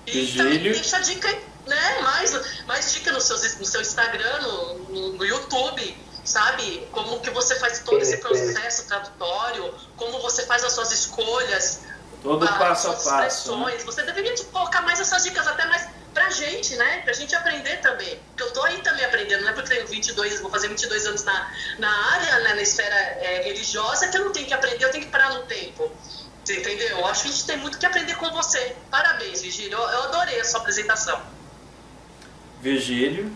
E 0.08 0.28
também 0.36 0.60
deixa 0.60 1.00
dica, 1.00 1.30
né? 1.68 2.00
Mais, 2.02 2.66
mais 2.66 2.92
dica 2.92 3.12
no 3.12 3.22
seu, 3.22 3.38
no 3.38 3.66
seu 3.66 3.82
Instagram, 3.82 4.42
no, 4.42 5.14
no 5.14 5.26
YouTube, 5.26 5.98
sabe? 6.26 6.88
Como 6.92 7.20
que 7.20 7.30
você 7.30 7.56
faz 7.60 7.80
todo 7.80 8.02
esse 8.02 8.18
processo 8.18 8.88
tradutório, 8.88 9.74
como 9.96 10.20
você 10.22 10.46
faz 10.46 10.64
as 10.64 10.74
suas 10.74 10.92
escolhas. 10.92 11.82
Todo 12.24 12.48
a, 12.48 12.52
passo 12.54 12.90
a 12.90 12.94
passo. 12.94 13.56
Né? 13.58 13.78
Você 13.86 14.04
deveria 14.04 14.36
colocar 14.46 14.82
mais 14.82 15.00
essas 15.00 15.24
dicas 15.24 15.48
até 15.48 15.66
mais 15.66 15.88
pra 16.14 16.30
gente, 16.30 16.76
né? 16.76 17.02
Pra 17.04 17.14
gente 17.14 17.36
aprender 17.36 17.78
também. 17.78 18.20
Porque 18.28 18.44
eu 18.44 18.54
tô 18.54 18.64
aí 18.64 18.78
também 18.80 19.06
aprendendo, 19.06 19.42
não 19.42 19.50
é 19.50 19.54
porque 19.54 19.70
tenho 19.70 19.88
22, 19.88 20.42
vou 20.42 20.52
fazer 20.52 20.68
22 20.68 21.06
anos 21.06 21.24
na, 21.24 21.52
na 21.80 22.14
área, 22.14 22.40
né, 22.40 22.54
na 22.56 22.62
esfera 22.62 22.96
é, 22.96 23.42
religiosa, 23.44 24.08
que 24.08 24.18
eu 24.18 24.26
não 24.26 24.32
tenho 24.32 24.48
que 24.48 24.54
aprender, 24.54 24.84
eu 24.84 24.92
tenho 24.92 25.06
que 25.06 25.12
parar 25.12 25.34
no 25.34 25.44
tempo. 25.44 25.92
Você 26.44 26.60
entendeu? 26.60 26.98
Eu 26.98 27.06
acho 27.06 27.24
que 27.24 27.30
a 27.30 27.32
gente 27.32 27.46
tem 27.46 27.58
muito 27.58 27.78
que 27.78 27.86
aprender 27.86 28.16
com 28.16 28.30
você. 28.32 28.76
Parabéns, 28.90 29.42
Virgílio. 29.42 29.78
Eu, 29.78 29.90
eu 29.90 30.04
adorei 30.04 30.40
a 30.40 30.44
sua 30.44 30.60
apresentação. 30.60 31.22
Virgílio. 32.60 33.32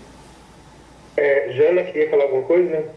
É, 1.15 1.53
Jana, 1.53 1.84
queria 1.84 2.09
falar 2.09 2.23
alguma 2.23 2.43
coisa? 2.43 2.93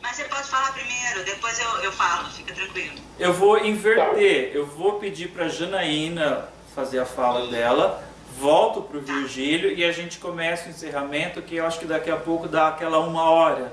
Mas 0.00 0.16
você 0.16 0.24
pode 0.24 0.48
falar 0.48 0.72
primeiro, 0.72 1.24
depois 1.24 1.58
eu, 1.60 1.68
eu 1.82 1.92
falo, 1.92 2.28
fica 2.30 2.52
tranquilo. 2.52 2.96
Eu 3.18 3.32
vou 3.32 3.58
inverter, 3.64 4.50
eu 4.52 4.66
vou 4.66 4.98
pedir 4.98 5.28
para 5.28 5.48
Janaína 5.48 6.48
fazer 6.74 6.98
a 6.98 7.06
fala 7.06 7.48
dela, 7.48 8.02
volto 8.42 8.82
para 8.82 8.98
o 8.98 9.00
Virgílio 9.00 9.72
e 9.72 9.84
a 9.84 9.92
gente 9.92 10.18
começa 10.18 10.66
o 10.66 10.70
encerramento, 10.70 11.40
que 11.40 11.54
eu 11.54 11.64
acho 11.64 11.78
que 11.78 11.86
daqui 11.86 12.10
a 12.10 12.16
pouco 12.16 12.48
dá 12.48 12.66
aquela 12.66 12.98
uma 12.98 13.30
hora. 13.30 13.72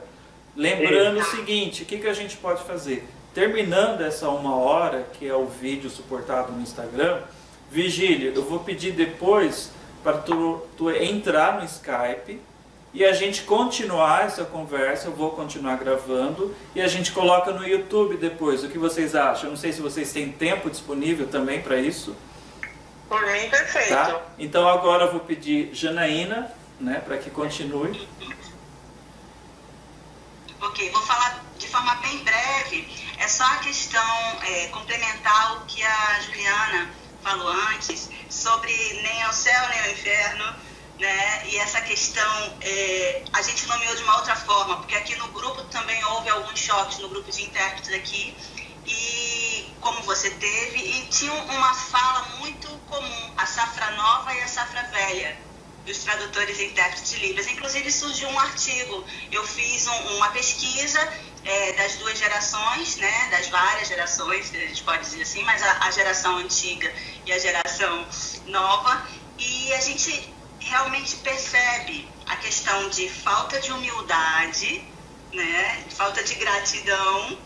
Lembrando 0.56 1.20
o 1.20 1.24
seguinte, 1.24 1.82
o 1.82 1.86
que, 1.88 1.98
que 1.98 2.08
a 2.08 2.14
gente 2.14 2.38
pode 2.38 2.62
fazer? 2.62 3.08
Terminando 3.34 4.02
essa 4.02 4.30
uma 4.30 4.56
hora, 4.56 5.08
que 5.14 5.28
é 5.28 5.34
o 5.34 5.48
vídeo 5.48 5.90
suportado 5.90 6.52
no 6.52 6.62
Instagram, 6.62 7.22
Virgílio, 7.72 8.32
eu 8.36 8.44
vou 8.44 8.60
pedir 8.60 8.92
depois 8.92 9.72
para 10.04 10.18
tu, 10.18 10.62
tu 10.78 10.92
entrar 10.92 11.60
no 11.60 11.66
Skype 11.66 12.40
e 12.94 13.04
a 13.04 13.12
gente 13.12 13.44
continuar 13.44 14.26
essa 14.26 14.44
conversa. 14.44 15.08
Eu 15.08 15.14
vou 15.14 15.32
continuar 15.32 15.78
gravando 15.78 16.54
e 16.76 16.82
a 16.82 16.88
gente 16.88 17.12
coloca 17.12 17.52
no 17.52 17.68
YouTube 17.68 18.18
depois. 18.18 18.64
O 18.64 18.70
que 18.70 18.78
vocês 18.78 19.16
acham? 19.16 19.46
Eu 19.46 19.50
não 19.52 19.58
sei 19.58 19.74
se 19.74 19.82
vocês 19.82 20.14
têm 20.14 20.32
tempo 20.32 20.70
disponível 20.70 21.28
também 21.28 21.60
para 21.60 21.78
isso. 21.78 22.16
Por 23.10 23.26
mim, 23.26 23.50
perfeito. 23.50 23.90
Tá? 23.90 24.22
Então 24.38 24.70
agora 24.70 25.06
eu 25.06 25.12
vou 25.12 25.22
pedir 25.22 25.74
Janaína, 25.74 26.54
né, 26.80 27.02
para 27.04 27.18
que 27.18 27.32
continue. 27.32 28.08
Ok, 30.62 30.90
vou 30.92 31.02
falar 31.02 31.44
de 31.58 31.68
forma 31.68 31.96
bem 31.96 32.20
breve. 32.20 32.88
É 33.18 33.28
só 33.28 33.44
a 33.46 33.58
questão 33.58 34.02
é, 34.44 34.68
complementar 34.68 35.58
o 35.58 35.66
que 35.66 35.84
a 35.84 36.20
Juliana 36.22 36.90
falou 37.24 37.50
antes 37.74 38.10
sobre 38.30 38.72
nem 39.02 39.24
ao 39.24 39.34
céu 39.34 39.68
nem 39.70 39.80
ao 39.80 39.90
inferno, 39.90 40.56
né? 41.00 41.48
E 41.48 41.58
essa 41.58 41.82
questão 41.82 42.54
é, 42.62 43.24
a 43.34 43.42
gente 43.42 43.66
nomeou 43.68 43.96
de 43.96 44.04
uma 44.04 44.18
outra 44.18 44.36
forma, 44.36 44.78
porque 44.78 44.96
aqui 44.96 45.16
no 45.16 45.28
grupo 45.30 45.64
também 45.66 46.04
houve 46.06 46.30
alguns 46.30 46.60
choques 46.60 47.00
no 47.00 47.10
grupo 47.10 47.32
de 47.32 47.42
intérpretes 47.42 47.92
aqui 47.94 48.36
e 48.86 49.29
como 49.82 50.02
você 50.04 50.30
teve 50.32 50.80
e 50.80 51.08
tinha 51.08 51.34
uma 51.34 51.74
fala 51.74 52.38
muito 52.40 52.68
comum, 52.90 53.34
a 53.38 53.46
safra 53.46 53.92
nova 53.92 54.34
e 54.34 54.42
a 54.42 54.48
safra 54.48 54.84
velha 54.84 55.38
dos 55.86 55.98
tradutores 56.00 56.60
e 56.60 56.66
intérpretes 56.66 57.10
de 57.10 57.20
Libras. 57.20 57.48
Inclusive 57.48 57.92
surgiu 57.92 58.30
um 58.30 58.40
artigo, 58.40 59.06
eu 59.32 59.46
fiz 59.46 59.88
um, 59.88 60.18
uma 60.18 60.30
pesquisa 60.30 61.00
é, 61.44 61.74
das 61.74 61.96
duas 61.96 62.18
gerações, 62.18 62.98
né, 62.98 63.30
das 63.32 63.48
várias 63.48 63.88
gerações, 63.88 64.54
a 64.54 64.58
gente 64.58 64.84
pode 64.84 65.04
dizer 65.04 65.22
assim, 65.22 65.44
mas 65.44 65.64
a, 65.64 65.86
a 65.86 65.92
geração 65.92 66.38
antiga 66.38 66.94
e 67.26 67.32
a 67.32 67.40
geração 67.40 68.06
nova, 68.46 69.08
e 69.38 69.74
a 69.74 69.82
gente 69.82 70.34
realmente 70.60 71.16
percebe 71.18 72.08
a 72.28 72.36
questão 72.36 72.90
de 72.90 73.10
falta 73.10 73.60
de 73.60 73.72
humildade, 73.72 74.86
né, 75.34 75.86
falta 75.96 76.24
de 76.24 76.36
gratidão 76.36 77.38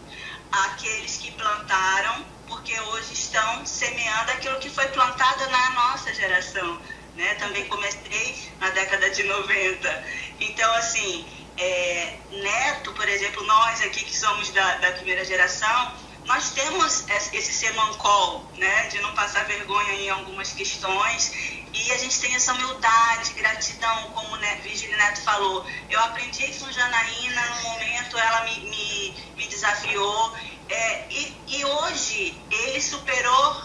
àqueles 0.54 1.18
que 1.18 1.32
plantaram, 1.32 2.26
porque 2.48 2.80
hoje 2.80 3.14
estão 3.14 3.66
semeando 3.66 4.32
aquilo 4.32 4.60
que 4.60 4.70
foi 4.70 4.88
plantado 4.88 5.50
na 5.50 5.70
nossa 5.72 6.14
geração. 6.14 6.80
Né? 7.16 7.34
Também 7.36 7.66
comecei 7.68 8.52
na 8.60 8.70
década 8.70 9.10
de 9.10 9.24
90. 9.24 10.06
Então, 10.40 10.72
assim, 10.76 11.26
é, 11.58 12.18
Neto, 12.32 12.94
por 12.94 13.08
exemplo, 13.08 13.44
nós 13.46 13.82
aqui 13.82 14.06
que 14.06 14.16
somos 14.16 14.50
da, 14.52 14.76
da 14.78 14.92
primeira 14.92 15.26
geração, 15.26 15.94
nós 16.26 16.52
temos 16.52 17.04
esse 17.10 17.54
semancol, 17.54 18.50
né, 18.58 18.88
de 18.88 19.00
não 19.02 19.14
passar 19.14 19.46
vergonha 19.46 19.94
em 19.94 20.10
algumas 20.10 20.52
questões 20.54 21.34
e 21.74 21.92
a 21.92 21.98
gente 21.98 22.20
tem 22.20 22.34
essa 22.36 22.54
humildade, 22.54 23.34
gratidão, 23.34 24.12
como 24.12 24.36
né, 24.38 24.62
Neto 24.98 25.22
falou. 25.22 25.66
Eu 25.90 26.00
aprendi 26.00 26.50
isso 26.50 26.66
com 26.66 26.72
Janaína, 26.72 27.46
no 27.46 27.62
momento 27.64 28.18
ela 28.18 28.46
me, 28.46 28.60
me, 28.62 29.16
me 29.36 29.48
desafiou 29.48 30.34
é, 30.70 31.06
e, 31.10 31.36
e 31.48 31.66
hoje 31.66 32.42
ele 32.50 32.82
superou 32.82 33.64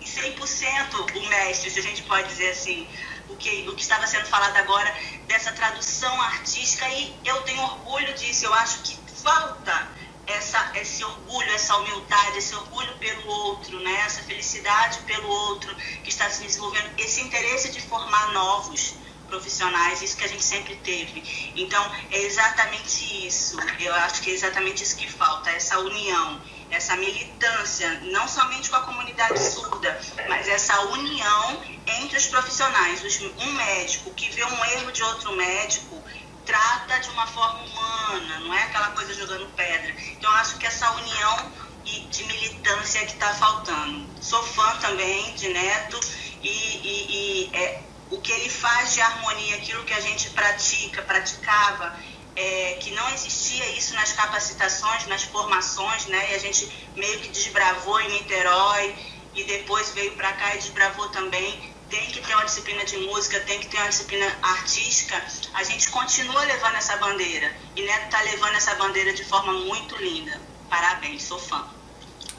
em 0.00 0.04
100% 0.04 1.16
o 1.16 1.28
mestre, 1.28 1.70
se 1.70 1.78
a 1.78 1.82
gente 1.82 2.02
pode 2.02 2.28
dizer 2.28 2.50
assim 2.50 2.88
o 3.28 3.36
que, 3.36 3.68
o 3.68 3.74
que 3.74 3.82
estava 3.82 4.06
sendo 4.06 4.26
falado 4.26 4.56
agora, 4.56 4.92
dessa 5.26 5.52
tradução 5.52 6.20
artística, 6.22 6.88
e 6.88 7.14
eu 7.24 7.42
tenho 7.42 7.62
orgulho 7.62 8.12
disso, 8.14 8.46
eu 8.46 8.54
acho 8.54 8.82
que 8.82 8.98
falta 9.22 9.88
essa, 10.26 10.72
esse 10.76 11.04
orgulho, 11.04 11.50
essa 11.52 11.76
humildade, 11.76 12.38
esse 12.38 12.54
orgulho 12.54 12.96
pelo 12.98 13.26
outro, 13.28 13.78
né? 13.80 13.92
essa 14.06 14.22
felicidade 14.22 15.00
pelo 15.00 15.28
outro 15.28 15.74
que 16.02 16.10
está 16.10 16.28
se 16.30 16.42
desenvolvendo, 16.42 16.90
esse 16.98 17.20
interesse 17.20 17.70
de 17.70 17.80
formar 17.80 18.32
novos 18.32 18.94
profissionais, 19.28 20.02
isso 20.02 20.16
que 20.16 20.24
a 20.24 20.28
gente 20.28 20.44
sempre 20.44 20.76
teve. 20.76 21.52
Então, 21.56 21.82
é 22.10 22.18
exatamente 22.18 23.26
isso, 23.26 23.56
eu 23.80 23.94
acho 23.94 24.20
que 24.20 24.30
é 24.30 24.34
exatamente 24.34 24.82
isso 24.82 24.96
que 24.96 25.10
falta, 25.10 25.50
essa 25.50 25.78
união 25.78 26.40
essa 26.72 26.96
militância, 26.96 28.00
não 28.04 28.26
somente 28.26 28.70
com 28.70 28.76
a 28.76 28.80
comunidade 28.80 29.38
surda, 29.38 30.00
mas 30.26 30.48
essa 30.48 30.80
união 30.86 31.62
entre 32.00 32.16
os 32.16 32.26
profissionais. 32.26 33.02
Um 33.38 33.52
médico 33.52 34.12
que 34.14 34.30
vê 34.30 34.42
um 34.44 34.64
erro 34.64 34.90
de 34.90 35.02
outro 35.02 35.36
médico 35.36 36.01
trata 36.44 36.98
de 37.00 37.08
uma 37.10 37.26
forma 37.26 37.60
humana, 37.60 38.40
não 38.40 38.54
é 38.54 38.62
aquela 38.64 38.90
coisa 38.90 39.14
jogando 39.14 39.46
pedra. 39.54 39.94
Então, 40.12 40.30
acho 40.36 40.58
que 40.58 40.66
essa 40.66 40.90
união 40.92 41.52
de 41.84 42.24
militância 42.24 43.00
é 43.00 43.04
que 43.06 43.14
está 43.14 43.34
faltando. 43.34 44.06
Sou 44.20 44.42
fã 44.42 44.76
também 44.76 45.34
de 45.34 45.48
Neto 45.48 45.98
e, 46.42 46.48
e, 46.48 47.50
e 47.50 47.56
é, 47.56 47.82
o 48.10 48.20
que 48.20 48.30
ele 48.32 48.48
faz 48.48 48.92
de 48.94 49.00
harmonia, 49.00 49.56
aquilo 49.56 49.84
que 49.84 49.92
a 49.92 50.00
gente 50.00 50.30
pratica, 50.30 51.02
praticava 51.02 51.96
é, 52.34 52.78
que 52.80 52.90
não 52.92 53.08
existia 53.10 53.66
isso 53.76 53.94
nas 53.94 54.12
capacitações, 54.12 55.06
nas 55.06 55.22
formações, 55.24 56.06
né? 56.06 56.32
E 56.32 56.34
a 56.34 56.38
gente 56.38 56.70
meio 56.96 57.20
que 57.20 57.28
desbravou 57.28 58.00
em 58.00 58.08
Niterói 58.12 58.94
e 59.34 59.44
depois 59.44 59.90
veio 59.90 60.12
para 60.12 60.32
cá 60.32 60.54
e 60.54 60.58
desbravou 60.58 61.08
também. 61.08 61.71
Tem 61.92 62.06
que 62.06 62.22
ter 62.22 62.34
uma 62.34 62.46
disciplina 62.46 62.82
de 62.86 62.96
música, 62.96 63.38
tem 63.40 63.60
que 63.60 63.68
ter 63.68 63.76
uma 63.76 63.90
disciplina 63.90 64.24
artística. 64.42 65.22
A 65.52 65.62
gente 65.62 65.90
continua 65.90 66.42
levando 66.42 66.76
essa 66.76 66.96
bandeira 66.96 67.52
e 67.76 67.82
Neto 67.82 68.04
está 68.06 68.22
levando 68.22 68.54
essa 68.54 68.74
bandeira 68.76 69.12
de 69.12 69.22
forma 69.22 69.52
muito 69.52 69.94
linda. 69.96 70.40
Parabéns, 70.70 71.22
sou 71.24 71.38
fã. 71.38 71.66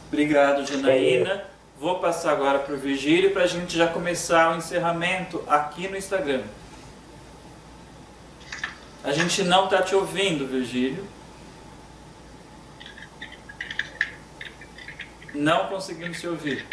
Obrigado, 0.08 0.66
Janaína. 0.66 1.46
Vou 1.80 2.00
passar 2.00 2.32
agora 2.32 2.58
para 2.58 2.74
o 2.74 2.80
Virgílio 2.80 3.30
para 3.30 3.44
a 3.44 3.48
gente 3.48 3.78
já 3.78 3.86
começar 3.88 4.56
o 4.56 4.58
encerramento 4.58 5.44
aqui 5.48 5.88
no 5.88 5.98
Instagram. 5.98 6.42
A 9.04 9.12
gente 9.12 9.44
não 9.44 9.66
está 9.66 9.84
te 9.84 9.94
ouvindo, 9.94 10.48
Virgílio. 10.48 11.08
Não 15.32 15.68
conseguimos 15.68 16.20
te 16.20 16.28
ouvir. 16.28 16.66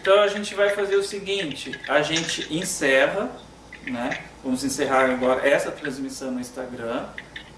Então 0.00 0.20
a 0.20 0.28
gente 0.28 0.54
vai 0.54 0.70
fazer 0.70 0.96
o 0.96 1.02
seguinte, 1.02 1.78
a 1.88 2.02
gente 2.02 2.52
encerra, 2.54 3.30
né? 3.86 4.18
Vamos 4.42 4.64
encerrar 4.64 5.10
agora 5.10 5.46
essa 5.46 5.70
transmissão 5.70 6.30
no 6.30 6.40
Instagram. 6.40 7.04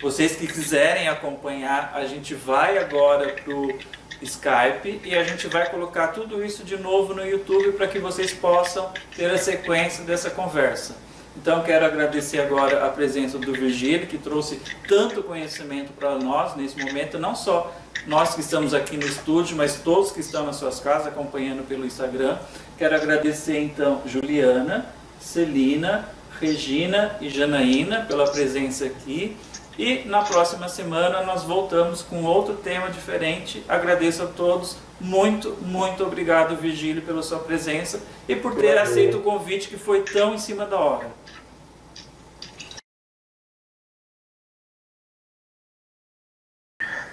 Vocês 0.01 0.35
que 0.37 0.47
quiserem 0.47 1.09
acompanhar, 1.09 1.93
a 1.95 2.07
gente 2.07 2.35
vai 2.35 2.79
agora 2.79 3.35
pro 3.45 3.79
Skype 4.23 5.01
e 5.05 5.15
a 5.15 5.23
gente 5.23 5.47
vai 5.47 5.69
colocar 5.71 6.09
tudo 6.09 6.45
isso 6.45 6.65
de 6.65 6.77
novo 6.77 7.15
no 7.15 7.25
YouTube 7.25 7.73
para 7.73 7.87
que 7.87 7.99
vocês 7.99 8.33
possam 8.33 8.91
ter 9.15 9.31
a 9.31 9.39
sequência 9.39 10.05
dessa 10.05 10.31
conversa. 10.31 10.97
Então 11.37 11.63
quero 11.63 11.87
agradecer 11.87 12.41
agora 12.41 12.85
a 12.87 12.89
presença 12.89 13.39
do 13.39 13.53
Virgílio, 13.53 14.07
que 14.07 14.19
trouxe 14.19 14.61
tanto 14.89 15.23
conhecimento 15.23 15.93
para 15.93 16.17
nós 16.17 16.57
nesse 16.57 16.79
momento, 16.79 17.19
não 17.19 17.35
só 17.35 17.75
nós 18.07 18.35
que 18.35 18.41
estamos 18.41 18.73
aqui 18.75 18.97
no 18.97 19.07
estúdio, 19.07 19.57
mas 19.57 19.77
todos 19.77 20.13
que 20.13 20.21
estão 20.21 20.47
nas 20.47 20.57
suas 20.57 20.81
casas 20.81 21.09
acompanhando 21.09 21.67
pelo 21.67 21.85
Instagram. 21.85 22.39
Quero 22.79 22.95
agradecer 22.95 23.59
então 23.59 24.03
Juliana, 24.07 24.87
Celina, 25.21 26.09
Regina 26.41 27.17
e 27.21 27.29
Janaína 27.29 28.07
pela 28.09 28.31
presença 28.31 28.87
aqui. 28.87 29.37
E 29.79 30.03
na 30.07 30.23
próxima 30.23 30.69
semana 30.69 31.23
nós 31.23 31.43
voltamos 31.43 32.03
com 32.03 32.25
outro 32.25 32.55
tema 32.55 32.91
diferente. 32.91 33.65
Agradeço 33.69 34.23
a 34.23 34.27
todos. 34.27 34.77
Muito, 35.01 35.57
muito 35.63 36.05
obrigado, 36.05 36.57
Virgílio, 36.57 37.01
pela 37.01 37.23
sua 37.23 37.39
presença 37.39 38.01
e 38.29 38.37
por 38.37 38.55
ter 38.57 38.77
aceito 38.77 39.19
o 39.19 39.23
convite 39.23 39.69
que 39.69 39.79
foi 39.79 40.03
tão 40.03 40.35
em 40.35 40.39
cima 40.39 40.67
da 40.67 40.79
hora. 40.79 41.11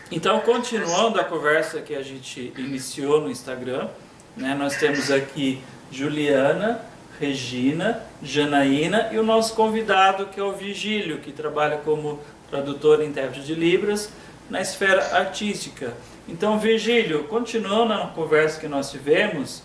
Então, 0.10 0.40
continuando 0.40 1.20
a 1.20 1.24
conversa 1.24 1.82
que 1.82 1.94
a 1.94 2.02
gente 2.02 2.54
iniciou 2.58 3.20
no 3.20 3.30
Instagram, 3.30 3.90
né, 4.38 4.56
nós 4.56 4.78
temos 4.78 5.12
aqui 5.12 5.62
Juliana, 5.92 6.82
Regina, 7.20 8.02
Janaína 8.24 9.10
e 9.12 9.18
o 9.18 9.24
nosso 9.24 9.54
convidado, 9.54 10.28
que 10.28 10.40
é 10.40 10.44
o 10.44 10.54
Vigílio, 10.54 11.20
que 11.20 11.34
trabalha 11.34 11.78
como 11.78 12.22
tradutor 12.50 13.02
e 13.02 13.06
intérprete 13.06 13.46
de 13.46 13.54
Libras, 13.54 14.10
na 14.50 14.62
esfera 14.62 15.18
artística. 15.18 15.94
Então, 16.28 16.58
Virgílio, 16.58 17.26
continuando 17.26 17.94
na 17.94 18.08
conversa 18.08 18.60
que 18.60 18.68
nós 18.68 18.90
tivemos, 18.90 19.62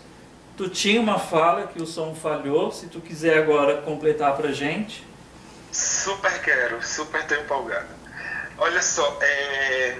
tu 0.57 0.67
tinha 0.67 0.99
uma 0.99 1.19
fala 1.19 1.67
que 1.67 1.81
o 1.81 1.85
som 1.85 2.13
falhou, 2.13 2.71
se 2.71 2.87
tu 2.87 2.99
quiser 2.99 3.37
agora 3.37 3.77
completar 3.77 4.35
para 4.35 4.51
gente. 4.51 5.05
Super 5.71 6.41
quero, 6.41 6.85
super 6.85 7.21
estou 7.21 7.37
empolgado. 7.37 7.87
Olha 8.57 8.81
só, 8.81 9.17
é, 9.21 9.97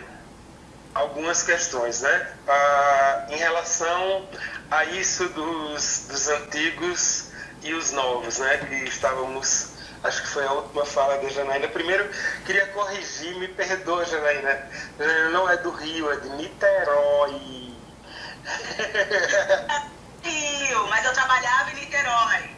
algumas 0.93 1.43
questões, 1.43 2.01
né? 2.01 2.33
Ah, 2.47 3.27
em 3.29 3.37
relação 3.37 4.27
a 4.69 4.85
isso 4.85 5.27
dos, 5.29 6.07
dos 6.09 6.27
antigos 6.27 7.31
e 7.61 7.73
os 7.73 7.91
novos, 7.91 8.39
né? 8.39 8.57
Que 8.57 8.75
estávamos 8.85 9.73
acho 10.03 10.21
que 10.21 10.27
foi 10.27 10.45
a 10.45 10.51
última 10.51 10.85
fala 10.85 11.17
da 11.17 11.29
Janaína. 11.29 11.67
Primeiro, 11.69 12.09
queria 12.45 12.67
corrigir, 12.67 13.35
me 13.37 13.47
perdoa, 13.47 14.05
Janaína. 14.05 14.69
Janaína 14.99 15.29
não 15.29 15.49
é 15.49 15.57
do 15.57 15.71
Rio, 15.71 16.11
é 16.11 16.17
de 16.17 16.29
Niterói. 16.29 17.73
Rio, 20.23 20.87
mas 20.89 21.05
eu 21.05 21.13
trabalhava 21.13 21.71
em 21.71 21.75
Niterói. 21.75 22.49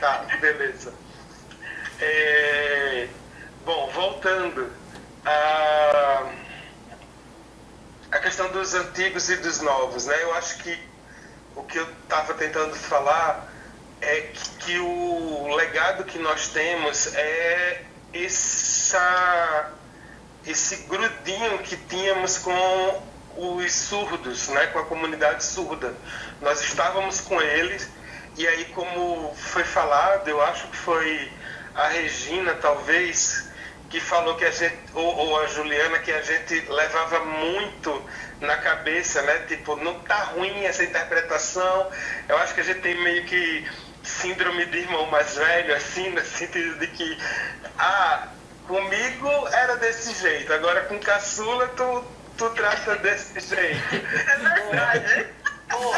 Tá, 0.00 0.26
beleza. 0.40 0.92
É... 2.00 3.08
Bom, 3.64 3.90
voltando. 3.92 4.72
A... 5.24 6.32
a 8.10 8.18
questão 8.18 8.50
dos 8.50 8.74
antigos 8.74 9.30
e 9.30 9.36
dos 9.36 9.60
novos, 9.60 10.06
né? 10.06 10.22
Eu 10.22 10.34
acho 10.34 10.58
que 10.58 10.78
o 11.54 11.62
que 11.62 11.78
eu 11.78 11.88
estava 12.02 12.34
tentando 12.34 12.74
falar 12.74 13.48
é 14.00 14.20
que, 14.32 14.50
que, 14.58 14.78
o 14.78 15.54
legado 15.54 16.04
que 16.04 16.18
nós 16.18 16.48
temos 16.48 17.14
é 17.14 17.82
essa, 18.12 19.70
esse 20.46 20.76
grudinho 20.88 21.58
que 21.58 21.76
tínhamos 21.76 22.38
com 22.38 23.02
os 23.36 23.72
surdos, 23.72 24.48
né, 24.48 24.66
com 24.68 24.80
a 24.80 24.84
comunidade 24.86 25.44
surda. 25.44 25.94
Nós 26.40 26.60
estávamos 26.62 27.20
com 27.20 27.40
eles 27.40 27.88
e 28.36 28.46
aí, 28.46 28.64
como 28.66 29.34
foi 29.36 29.64
falado, 29.64 30.28
eu 30.28 30.42
acho 30.42 30.66
que 30.68 30.76
foi 30.76 31.30
a 31.74 31.88
Regina, 31.88 32.54
talvez, 32.54 33.49
que 33.90 34.00
falou 34.00 34.36
que 34.36 34.44
a 34.44 34.50
gente, 34.52 34.78
ou, 34.94 35.16
ou, 35.16 35.40
a 35.40 35.46
Juliana, 35.48 35.98
que 35.98 36.12
a 36.12 36.22
gente 36.22 36.60
levava 36.70 37.24
muito 37.24 38.02
na 38.40 38.56
cabeça, 38.56 39.20
né? 39.22 39.38
Tipo, 39.48 39.74
não 39.76 39.98
tá 40.00 40.16
ruim 40.24 40.64
essa 40.64 40.84
interpretação. 40.84 41.90
Eu 42.28 42.38
acho 42.38 42.54
que 42.54 42.60
a 42.60 42.64
gente 42.64 42.80
tem 42.80 42.94
meio 43.02 43.24
que 43.26 43.68
síndrome 44.04 44.64
de 44.66 44.78
irmão 44.78 45.06
mais 45.06 45.34
velho, 45.36 45.74
assim, 45.74 46.08
no 46.10 46.24
sentido 46.24 46.78
de 46.78 46.86
que, 46.86 47.18
ah, 47.78 48.28
comigo 48.66 49.28
era 49.52 49.76
desse 49.76 50.14
jeito, 50.14 50.52
agora 50.52 50.82
com 50.82 50.98
caçula 51.00 51.66
tu, 51.68 52.04
tu 52.38 52.48
trata 52.50 52.96
desse 52.96 53.40
jeito. 53.40 53.96
É 53.96 54.36
verdade. 54.36 55.26
Pô, 55.68 55.94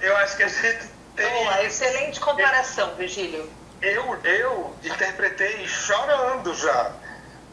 eu 0.00 0.16
acho 0.16 0.36
que 0.38 0.42
a 0.42 0.48
gente 0.48 0.88
tem. 1.14 1.30
Boa, 1.30 1.62
excelente 1.64 2.18
comparação, 2.18 2.94
Virgílio. 2.96 3.48
Eu, 3.82 4.18
eu 4.24 4.76
interpretei 4.84 5.66
chorando 5.66 6.54
já. 6.54 6.92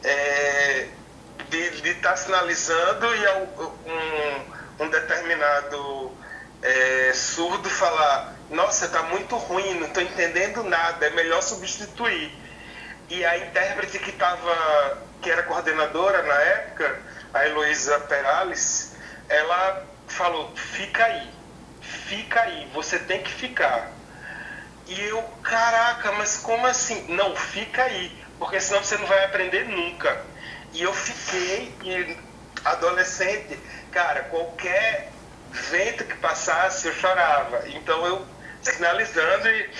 É, 0.04 0.88
de 1.50 1.88
estar 1.90 2.10
tá 2.10 2.16
sinalizando 2.16 3.06
e 3.14 3.28
um, 4.80 4.84
um 4.84 4.88
determinado 4.90 6.12
é, 6.62 7.12
surdo 7.14 7.68
falar 7.68 8.38
nossa, 8.50 8.86
está 8.86 9.02
muito 9.02 9.36
ruim, 9.36 9.74
não 9.74 9.88
estou 9.88 10.02
entendendo 10.02 10.64
nada, 10.64 11.06
é 11.06 11.10
melhor 11.10 11.42
substituir. 11.42 12.32
E 13.10 13.24
a 13.24 13.38
intérprete 13.38 13.98
que 13.98 14.10
estava, 14.10 15.02
que 15.20 15.30
era 15.30 15.42
coordenadora 15.42 16.22
na 16.22 16.34
época, 16.34 16.98
a 17.34 17.46
Heloísa 17.46 18.00
Perales, 18.00 18.96
ela 19.28 19.86
falou, 20.06 20.50
fica 20.56 21.04
aí, 21.04 21.30
fica 21.80 22.40
aí, 22.40 22.70
você 22.72 22.98
tem 22.98 23.22
que 23.22 23.32
ficar. 23.32 23.92
E 24.86 24.98
eu, 24.98 25.22
caraca, 25.42 26.12
mas 26.12 26.38
como 26.38 26.66
assim? 26.66 27.06
Não, 27.14 27.36
fica 27.36 27.82
aí, 27.82 28.24
porque 28.38 28.60
senão 28.60 28.82
você 28.82 28.96
não 28.96 29.06
vai 29.06 29.24
aprender 29.24 29.64
nunca. 29.64 30.24
E 30.72 30.82
eu 30.82 30.92
fiquei, 30.92 32.18
adolescente, 32.64 33.58
cara, 33.90 34.24
qualquer 34.24 35.10
vento 35.50 36.04
que 36.04 36.16
passasse 36.16 36.86
eu 36.86 36.94
chorava. 36.94 37.68
Então 37.68 38.04
eu 38.06 38.26
sinalizando 38.62 39.48
e, 39.48 39.70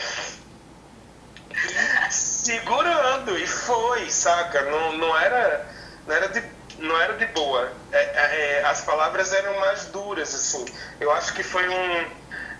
e 2.09 2.13
segurando 2.13 3.39
e 3.39 3.47
foi, 3.47 4.11
saca? 4.11 4.63
Não, 4.63 4.93
não 4.97 5.19
era 5.19 5.67
não 6.07 6.15
era 6.15 6.29
de 6.29 6.43
não 6.79 7.01
era 7.01 7.15
de 7.15 7.27
boa. 7.27 7.73
É, 7.93 7.99
é, 7.99 8.65
as 8.65 8.83
palavras 8.83 9.33
eram 9.33 9.59
mais 9.61 9.87
duras 9.87 10.35
assim. 10.35 10.65
Eu 11.01 11.11
acho 11.13 11.35
que 11.35 11.43
foi 11.43 11.69
um 11.69 12.11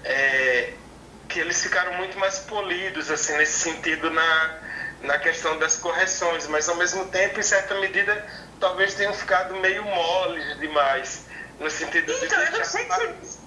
é, 0.05 0.73
que 1.29 1.41
eles 1.41 1.63
ficaram 1.63 1.95
muito 1.95 2.19
mais 2.19 2.39
polidos 2.41 3.11
assim 3.11 3.37
nesse 3.37 3.61
sentido 3.61 4.11
na 4.11 4.68
na 5.03 5.19
questão 5.19 5.59
das 5.59 5.77
correções, 5.77 6.47
mas 6.49 6.69
ao 6.69 6.77
mesmo 6.77 7.07
tempo, 7.07 7.39
em 7.39 7.43
certa 7.43 7.75
medida, 7.77 8.27
talvez 8.59 8.95
tenham 8.95 9.15
ficado 9.15 9.55
meio 9.57 9.85
moles 9.85 10.59
demais 10.59 11.27
no 11.61 11.71
sentido 11.71 12.11
então, 12.13 12.21
de. 12.21 12.27
Então, 12.27 12.43
eu 12.43 12.53
não 12.53 12.65
sei 12.65 12.85
se 12.85 13.39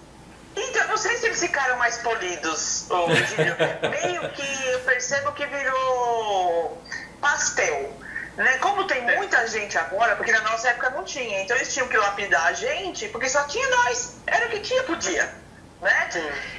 então, 0.55 0.87
não 0.87 0.97
sei 0.97 1.17
se 1.17 1.27
eles 1.27 1.39
ficaram 1.39 1.77
mais 1.77 1.97
polidos, 1.99 2.87
Meio 3.89 4.29
que 4.31 4.67
eu 4.67 4.79
percebo 4.81 5.31
que 5.31 5.45
virou 5.45 6.81
pastel. 7.21 7.93
Né? 8.35 8.57
Como 8.57 8.85
tem 8.85 8.97
é. 8.97 9.15
muita 9.15 9.47
gente 9.47 9.77
agora, 9.77 10.15
porque 10.15 10.31
na 10.31 10.41
nossa 10.41 10.69
época 10.69 10.89
não 10.89 11.03
tinha, 11.03 11.41
então 11.41 11.55
eles 11.55 11.73
tinham 11.73 11.87
que 11.87 11.97
lapidar 11.97 12.47
a 12.47 12.53
gente, 12.53 13.07
porque 13.09 13.29
só 13.29 13.43
tinha 13.43 13.67
nós. 13.69 14.17
Era 14.27 14.47
o 14.47 14.49
que 14.49 14.59
tinha 14.59 14.83
por 14.83 14.97
dia. 14.97 15.33
Né? 15.81 16.09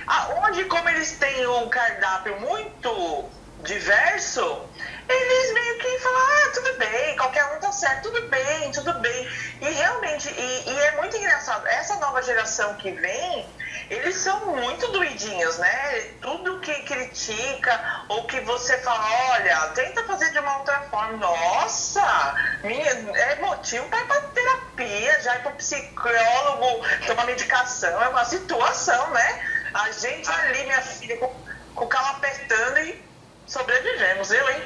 Aonde, 0.07 0.65
como 0.65 0.89
eles 0.89 1.13
têm 1.13 1.47
um 1.47 1.69
cardápio 1.69 2.41
muito 2.41 3.31
diverso, 3.63 4.69
eles 5.09 5.53
meio 5.53 5.79
que 5.79 5.99
falam, 5.99 6.21
ah, 6.21 6.51
tudo 6.53 6.79
bem, 6.79 7.17
qualquer 7.17 7.45
um 7.47 7.61
tá 7.61 7.71
certo, 7.73 8.11
tudo 8.11 8.29
bem, 8.29 8.73
tudo 8.73 8.93
bem. 9.01 9.29
E 9.61 9.69
realmente, 9.71 10.29
e, 10.29 10.71
e, 10.71 10.79
é 10.81 10.97
muito 10.97 11.17
engraçado, 11.17 11.67
essa 11.67 11.97
nova 11.97 12.23
geração 12.23 12.75
que 12.75 12.91
vem, 12.91 13.47
eles 13.91 14.17
são 14.17 14.47
muito 14.47 14.89
doidinhos, 14.89 15.59
né? 15.59 16.01
Tudo 16.21 16.61
que 16.61 16.75
critica, 16.83 18.05
ou 18.09 18.25
que 18.25 18.41
você 18.41 18.79
fala, 18.79 19.05
olha, 19.31 19.69
tenta 19.69 20.05
fazer 20.05 20.31
de 20.31 20.39
uma 20.39 20.59
outra 20.59 20.81
forma, 20.91 21.17
nossa, 21.19 22.35
minha, 22.65 22.91
é 22.91 23.37
motivo 23.37 23.87
para 23.89 24.01
ir 24.01 24.07
pra 24.07 24.21
terapia, 24.21 25.21
já 25.23 25.37
ir 25.37 25.43
pro 25.43 25.53
psicólogo, 25.53 26.85
tomar 27.07 27.27
medicação, 27.27 28.03
é 28.03 28.09
uma 28.09 28.25
situação, 28.25 29.11
né? 29.11 29.49
A 29.75 29.91
gente 29.93 30.31
ali, 30.31 30.65
minha 30.65 30.83
filha, 30.83 31.17
com, 31.19 31.33
com 31.75 31.85
o 31.85 31.89
carro 31.89 32.17
apertando 32.17 32.79
e 32.79 33.12
sobrevivemos, 33.47 34.31
eu, 34.31 34.51
hein? 34.51 34.63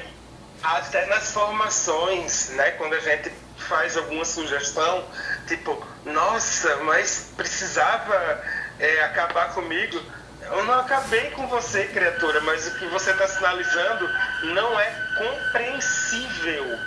até 0.63 1.05
nas 1.05 1.31
formações, 1.31 2.49
né, 2.49 2.71
quando 2.71 2.93
a 2.93 2.99
gente 2.99 3.31
faz 3.57 3.97
alguma 3.97 4.25
sugestão, 4.25 5.05
tipo, 5.47 5.85
nossa, 6.05 6.77
mas 6.77 7.31
precisava 7.35 8.43
é, 8.79 9.03
acabar 9.03 9.53
comigo. 9.53 10.01
Eu 10.41 10.63
não 10.63 10.79
acabei 10.79 11.31
com 11.31 11.47
você, 11.47 11.85
criatura, 11.85 12.39
mas 12.41 12.67
o 12.67 12.79
que 12.79 12.85
você 12.87 13.11
está 13.11 13.27
sinalizando 13.27 14.09
não 14.53 14.79
é 14.79 14.91
compreensível. 15.17 16.79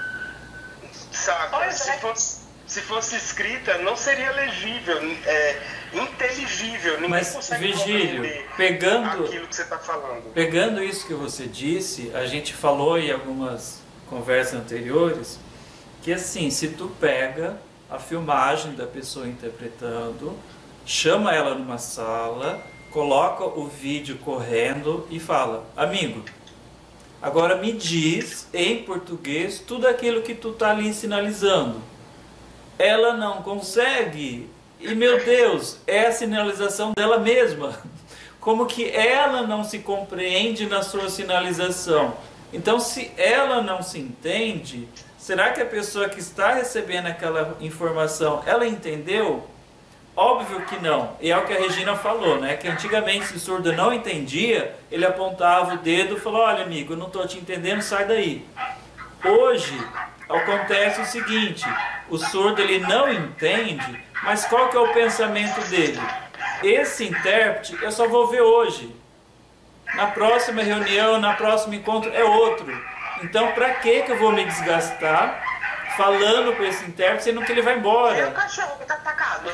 Sabe? 1.13 1.73
Se, 1.75 1.91
é. 1.91 1.99
fosse, 1.99 2.41
se 2.67 2.81
fosse 2.81 3.17
escrita, 3.17 3.77
não 3.79 3.97
seria 3.97 4.31
legível, 4.31 4.99
é, 5.27 5.63
inteligível. 5.93 6.95
Ninguém 6.95 7.09
mas, 7.11 7.33
consegue 7.33 7.67
Virgílio, 7.67 8.45
pegando, 8.57 9.25
aquilo 9.25 9.47
que 9.47 9.57
você 9.57 9.63
está 9.63 9.79
falando. 9.79 10.33
Pegando 10.33 10.83
isso 10.83 11.07
que 11.07 11.15
você 11.15 11.47
disse, 11.47 12.11
a 12.15 12.27
gente 12.27 12.55
falou 12.55 12.99
em 12.99 13.11
algumas 13.11 13.83
conversas 14.09 14.55
anteriores 14.61 15.39
que 16.03 16.13
assim, 16.13 16.51
se 16.51 16.69
tu 16.69 16.89
pega 17.01 17.61
a 17.91 17.99
filmagem 17.99 18.75
da 18.75 18.87
pessoa 18.87 19.27
interpretando, 19.27 20.37
chama 20.87 21.35
ela 21.35 21.55
numa 21.55 21.79
sala, 21.79 22.63
coloca 22.91 23.45
o 23.45 23.67
vídeo 23.67 24.19
correndo 24.19 25.07
e 25.11 25.19
fala: 25.21 25.65
Amigo, 25.77 26.25
agora 27.21 27.57
me 27.57 27.73
diz 27.73 28.49
em 28.53 28.83
português 28.83 29.59
tudo 29.59 29.87
aquilo 29.87 30.23
que 30.23 30.35
tu 30.35 30.53
tá 30.53 30.71
ali 30.71 30.93
sinalizando. 30.95 31.83
Ela 32.79 33.15
não 33.15 33.43
consegue, 33.43 34.49
e 34.81 34.95
meu 34.95 35.25
Deus, 35.25 35.79
é 35.87 36.07
a 36.07 36.13
sinalização 36.13 36.93
dela 36.97 37.19
mesma. 37.19 37.79
Como 38.41 38.67
que 38.67 38.89
ela 38.91 39.43
não 39.43 39.63
se 39.63 39.81
compreende 39.81 40.67
na 40.67 40.83
sua 40.83 41.11
sinalização? 41.11 42.15
Então, 42.53 42.81
se 42.81 43.13
ela 43.17 43.63
não 43.63 43.83
se 43.83 43.99
entende, 43.99 44.89
será 45.19 45.51
que 45.51 45.61
a 45.61 45.67
pessoa 45.67 46.09
que 46.09 46.19
está 46.19 46.55
recebendo 46.55 47.07
aquela 47.07 47.57
informação, 47.61 48.43
ela 48.47 48.67
entendeu? 48.67 49.47
Óbvio 50.17 50.63
que 50.63 50.77
não. 50.83 51.17
E 51.21 51.31
é 51.31 51.37
o 51.37 51.45
que 51.47 51.53
a 51.53 51.59
Regina 51.59 51.95
falou, 51.95 52.41
né? 52.41 52.57
Que 52.57 52.67
antigamente 52.67 53.27
se 53.27 53.37
o 53.37 53.39
surdo 53.39 53.73
não 53.73 53.93
entendia, 53.93 54.75
ele 54.91 55.07
apontava 55.07 55.75
o 55.75 55.79
dedo 55.79 56.17
e 56.17 56.21
falou: 56.21 56.41
"Olha, 56.41 56.65
amigo, 56.65 56.95
eu 56.95 56.97
não 56.97 57.07
estou 57.07 57.27
te 57.27 57.39
entendendo, 57.39 57.81
sai 57.81 58.07
daí". 58.07 58.45
Hoje 59.25 59.79
acontece 60.37 61.01
o 61.01 61.07
seguinte: 61.07 61.65
o 62.09 62.19
surdo 62.19 62.61
ele 62.61 62.81
não 62.81 63.13
entende, 63.13 64.05
mas 64.23 64.45
qual 64.45 64.69
que 64.69 64.77
é 64.77 64.81
o 64.81 64.93
pensamento 64.93 65.61
dele? 65.69 66.01
Esse 66.63 67.05
intérprete 67.09 67.79
eu 67.83 67.91
só 67.91 68.07
vou 68.07 68.29
ver 68.29 68.43
hoje. 68.43 68.95
Na 69.95 70.07
próxima 70.07 70.63
reunião, 70.63 71.19
na 71.19 71.35
próximo 71.35 71.75
encontro 71.75 72.13
é 72.15 72.23
outro. 72.23 72.67
Então, 73.23 73.53
para 73.53 73.75
que 73.75 74.03
que 74.03 74.13
eu 74.13 74.19
vou 74.19 74.33
me 74.33 74.45
desgastar 74.45 75.50
falando 76.01 76.57
com 76.57 76.65
esse 76.65 76.85
intérprete, 76.87 77.25
sendo 77.25 77.43
que 77.43 77.53
ele 77.53 77.61
vai 77.63 77.75
E 77.75 77.77
o 77.77 77.79
embora? 77.81 78.31
cachorro 78.31 78.79
que 78.79 78.87
tá 78.87 78.95
atacado? 78.95 79.51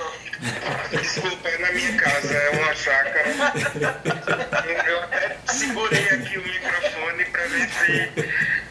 Desculpa, 0.91 1.49
é 1.49 1.59
na 1.59 1.73
minha 1.73 1.97
casa, 1.97 2.35
é 2.35 2.51
uma 2.51 2.75
chácara. 2.75 3.25
Eu 4.87 5.03
até 5.03 5.37
segurei 5.47 6.05
aqui 6.11 6.39
o 6.39 6.43
microfone 6.43 7.25
para 7.25 7.43
ver 7.47 7.69
se 7.69 8.13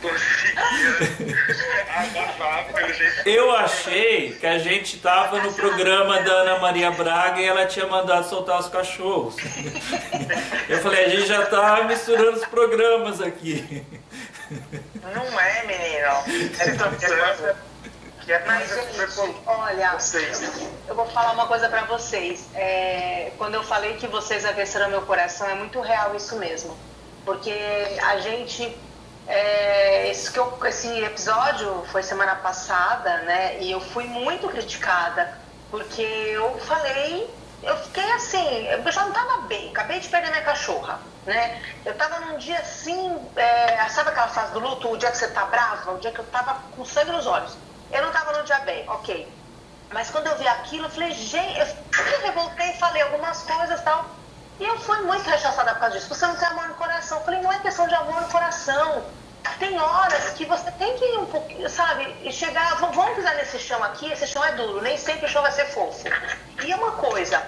conseguia 0.02 1.86
abafar 1.98 2.66
pelo 2.74 2.94
jeito. 2.94 3.28
Eu 3.30 3.56
achei 3.56 4.32
que 4.40 4.46
a 4.48 4.58
gente 4.60 4.98
tava 5.00 5.42
no 5.42 5.52
programa 5.54 6.22
da 6.22 6.32
Ana 6.32 6.60
Maria 6.60 6.92
Braga 6.92 7.42
e 7.42 7.46
ela 7.46 7.66
tinha 7.66 7.88
mandado 7.88 8.30
soltar 8.30 8.60
os 8.60 8.70
cachorros. 8.70 9.36
Eu 10.70 10.80
falei, 10.80 11.06
a 11.06 11.10
gente 11.10 11.26
já 11.28 11.46
tá 11.46 11.84
misturando 11.84 12.38
os 12.38 12.46
programas 12.46 13.20
aqui. 13.22 13.84
Não 15.14 15.40
é, 15.40 15.64
menino. 15.64 16.08
É 16.60 16.72
olha, 19.46 19.92
eu 20.88 20.96
vou 20.96 21.06
falar 21.08 21.32
uma 21.34 21.48
coisa 21.48 21.70
pra 21.70 21.84
vocês. 21.86 22.46
É, 22.56 23.32
quando 23.38 23.54
eu 23.56 23.64
falei 23.64 23.96
que 23.98 24.08
vocês 24.08 24.44
aqueceram 24.46 24.90
meu 24.90 25.04
coração, 25.04 25.48
é 25.48 25.54
muito 25.56 25.80
real 25.80 26.16
isso 26.16 26.36
mesmo. 26.38 26.76
Porque 27.24 27.54
a 28.04 28.18
gente. 28.20 28.76
é, 29.28 30.10
esse, 30.10 30.32
que 30.32 30.38
eu- 30.40 30.58
esse 30.66 30.88
episódio 31.04 31.84
foi 31.92 32.02
semana 32.04 32.36
passada, 32.36 33.18
né? 33.24 33.58
E 33.60 33.72
eu 33.72 33.80
fui 33.82 34.06
muito 34.06 34.48
criticada. 34.50 35.38
Porque 35.72 36.02
eu 36.02 36.58
falei. 36.60 37.30
Eu 37.66 37.78
fiquei 37.78 38.12
assim, 38.14 38.68
eu 38.68 38.92
já 38.92 39.06
não 39.06 39.12
tava 39.12 39.48
bem, 39.48 39.70
acabei 39.72 40.00
de 40.00 40.08
perder 40.08 40.30
minha 40.30 40.44
cachorra, 40.44 41.00
né? 41.26 41.62
Eu 41.84 41.98
tava 41.98 42.20
num 42.20 42.38
dia 42.38 42.60
assim, 42.60 43.32
é, 43.36 43.90
sabe 43.90 44.10
aquela 44.10 44.28
fase 44.28 44.54
do 44.54 44.60
luto, 44.60 44.92
o 44.92 44.98
dia 44.98 45.10
que 45.12 45.18
você 45.18 45.28
tá 45.30 45.46
brava, 45.46 45.94
o 45.94 46.00
dia 46.00 46.12
que 46.12 46.20
eu 46.20 46.26
tava 46.26 46.54
com 46.72 46.86
sangue 46.86 47.12
nos 47.12 47.26
olhos. 47.26 47.58
Eu 47.92 48.04
não 48.04 48.12
tava 48.12 48.38
no 48.38 48.44
dia 48.44 48.60
bem, 48.60 48.88
ok. 48.88 49.36
Mas 49.92 50.12
quando 50.12 50.28
eu 50.28 50.38
vi 50.38 50.48
aquilo, 50.48 50.86
eu 50.86 50.90
falei, 50.90 51.12
gente, 51.12 51.60
eu 51.60 52.06
me 52.06 52.26
revoltei, 52.28 52.74
falei 52.74 53.02
algumas 53.02 53.44
coisas 53.44 53.80
e 53.80 53.84
tal. 53.84 54.16
E 54.60 54.64
eu 54.64 54.78
fui 54.80 55.02
muito 55.02 55.30
rechaçada 55.30 55.74
por 55.74 55.80
causa 55.82 55.98
disso. 55.98 56.14
Você 56.14 56.26
não 56.26 56.36
tem 56.36 56.48
amor 56.48 56.68
no 56.68 56.76
coração. 56.76 57.20
Eu 57.20 57.26
falei, 57.26 57.42
não 57.42 57.52
é 57.52 57.60
questão 57.60 57.88
de 57.88 57.96
amor 57.96 58.22
no 58.22 58.28
coração. 58.30 59.06
Tem 59.60 59.80
horas 59.80 60.32
que 60.32 60.46
você 60.46 60.72
tem 60.72 60.96
que 60.98 61.06
ir 61.06 61.18
um 61.20 61.26
pouquinho, 61.28 61.70
sabe, 61.70 62.18
e 62.22 62.32
chegar, 62.32 62.76
vamos 62.76 63.16
pisar 63.16 63.36
nesse 63.36 63.60
chão 63.60 63.82
aqui, 63.84 64.12
esse 64.12 64.28
chão 64.28 64.44
é 64.44 64.54
duro, 64.54 64.82
nem 64.82 64.98
sempre 64.98 65.26
o 65.26 65.30
chão 65.30 65.42
vai 65.42 65.52
ser 65.52 65.66
fofo. 65.68 66.04
E 66.64 66.74
uma 66.74 66.94
coisa, 66.94 67.42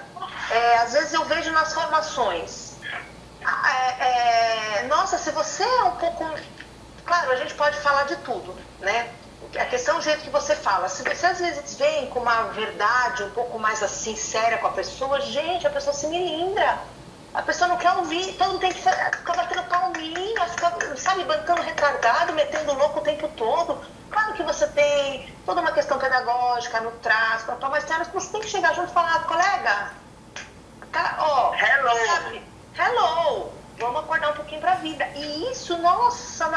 é, 0.52 0.78
às 0.78 0.93
vezes 0.93 1.14
eu 1.14 1.26
vejo 1.26 1.52
nas 1.52 1.74
formações, 1.74 2.80
é, 3.66 4.80
é, 4.80 4.84
nossa, 4.84 5.18
se 5.18 5.32
você 5.32 5.64
é 5.64 5.84
um 5.84 5.91
pouco. 5.91 6.26
Claro, 7.06 7.32
a 7.32 7.36
gente 7.38 7.54
pode 7.54 7.78
falar 7.80 8.04
de 8.04 8.18
tudo, 8.18 8.58
né? 8.82 9.10
A 9.58 9.66
questão 9.66 9.95
é 9.95 10.00
o 10.00 10.02
jeito 10.02 10.24
que 10.24 10.30
você 10.30 10.56
fala. 10.56 10.89
Se 10.89 11.04
você 11.04 11.26
às 11.26 11.39
vezes 11.39 11.76
vem 11.78 12.08
com 12.08 12.20
uma 12.20 12.43
verdade 12.50 13.24
um 13.24 13.30
pouco 13.32 13.58
mais 13.58 13.82
assim, 13.82 14.16
séria 14.16 14.58
com 14.58 14.68
a 14.68 14.72
pessoa, 14.72 15.22
gente, 15.22 15.66
a 15.66 15.70
pessoa 15.70 15.93
se 15.93 16.08
melindra. 16.08 16.80
A 17.34 17.41
pessoa 17.43 17.68
não 17.68 17.78
quer 17.78 17.91
ouvir, 17.93 18.36
mundo 18.58 18.60
tem 18.60 18.74
que 18.74 18.82
fa- 18.82 19.12
palminha, 19.88 20.46
ficar, 20.48 20.78
sabe, 20.98 21.24
bancando 21.24 21.62
retardado, 21.62 22.34
metendo 22.34 22.74
louco 22.74 23.00
o 23.00 23.04
tempo 23.04 23.28
todo. 23.30 23.80
Claro 24.10 24.34
que 24.34 24.44
você 24.44 24.68
tem 24.68 25.32
toda 25.46 25.62
uma 25.62 25.72
questão 25.72 25.98
pedagógica 25.98 26.82
no 26.82 26.92
traço, 26.92 27.46
papá, 27.46 27.70
mas 27.70 27.84
tem 27.84 27.96
horas 27.96 28.08
que 28.08 28.14
você 28.14 28.32
tem 28.32 28.42
que 28.42 28.48
chegar 28.50 28.74
junto 28.74 28.90
e 28.90 28.94
falar, 28.94 29.24
colega, 29.26 29.92
Cara, 30.92 31.18
ó, 31.20 31.54
Hello. 31.54 32.06
sabe? 32.06 32.42
Hello! 32.78 33.52
Vamos 33.78 34.00
acordar 34.02 34.32
um 34.32 34.36
pouquinho 34.36 34.62
pra 34.62 34.76
vida. 34.76 35.06
E 35.16 35.52
isso, 35.52 35.78
nossa, 35.78 36.50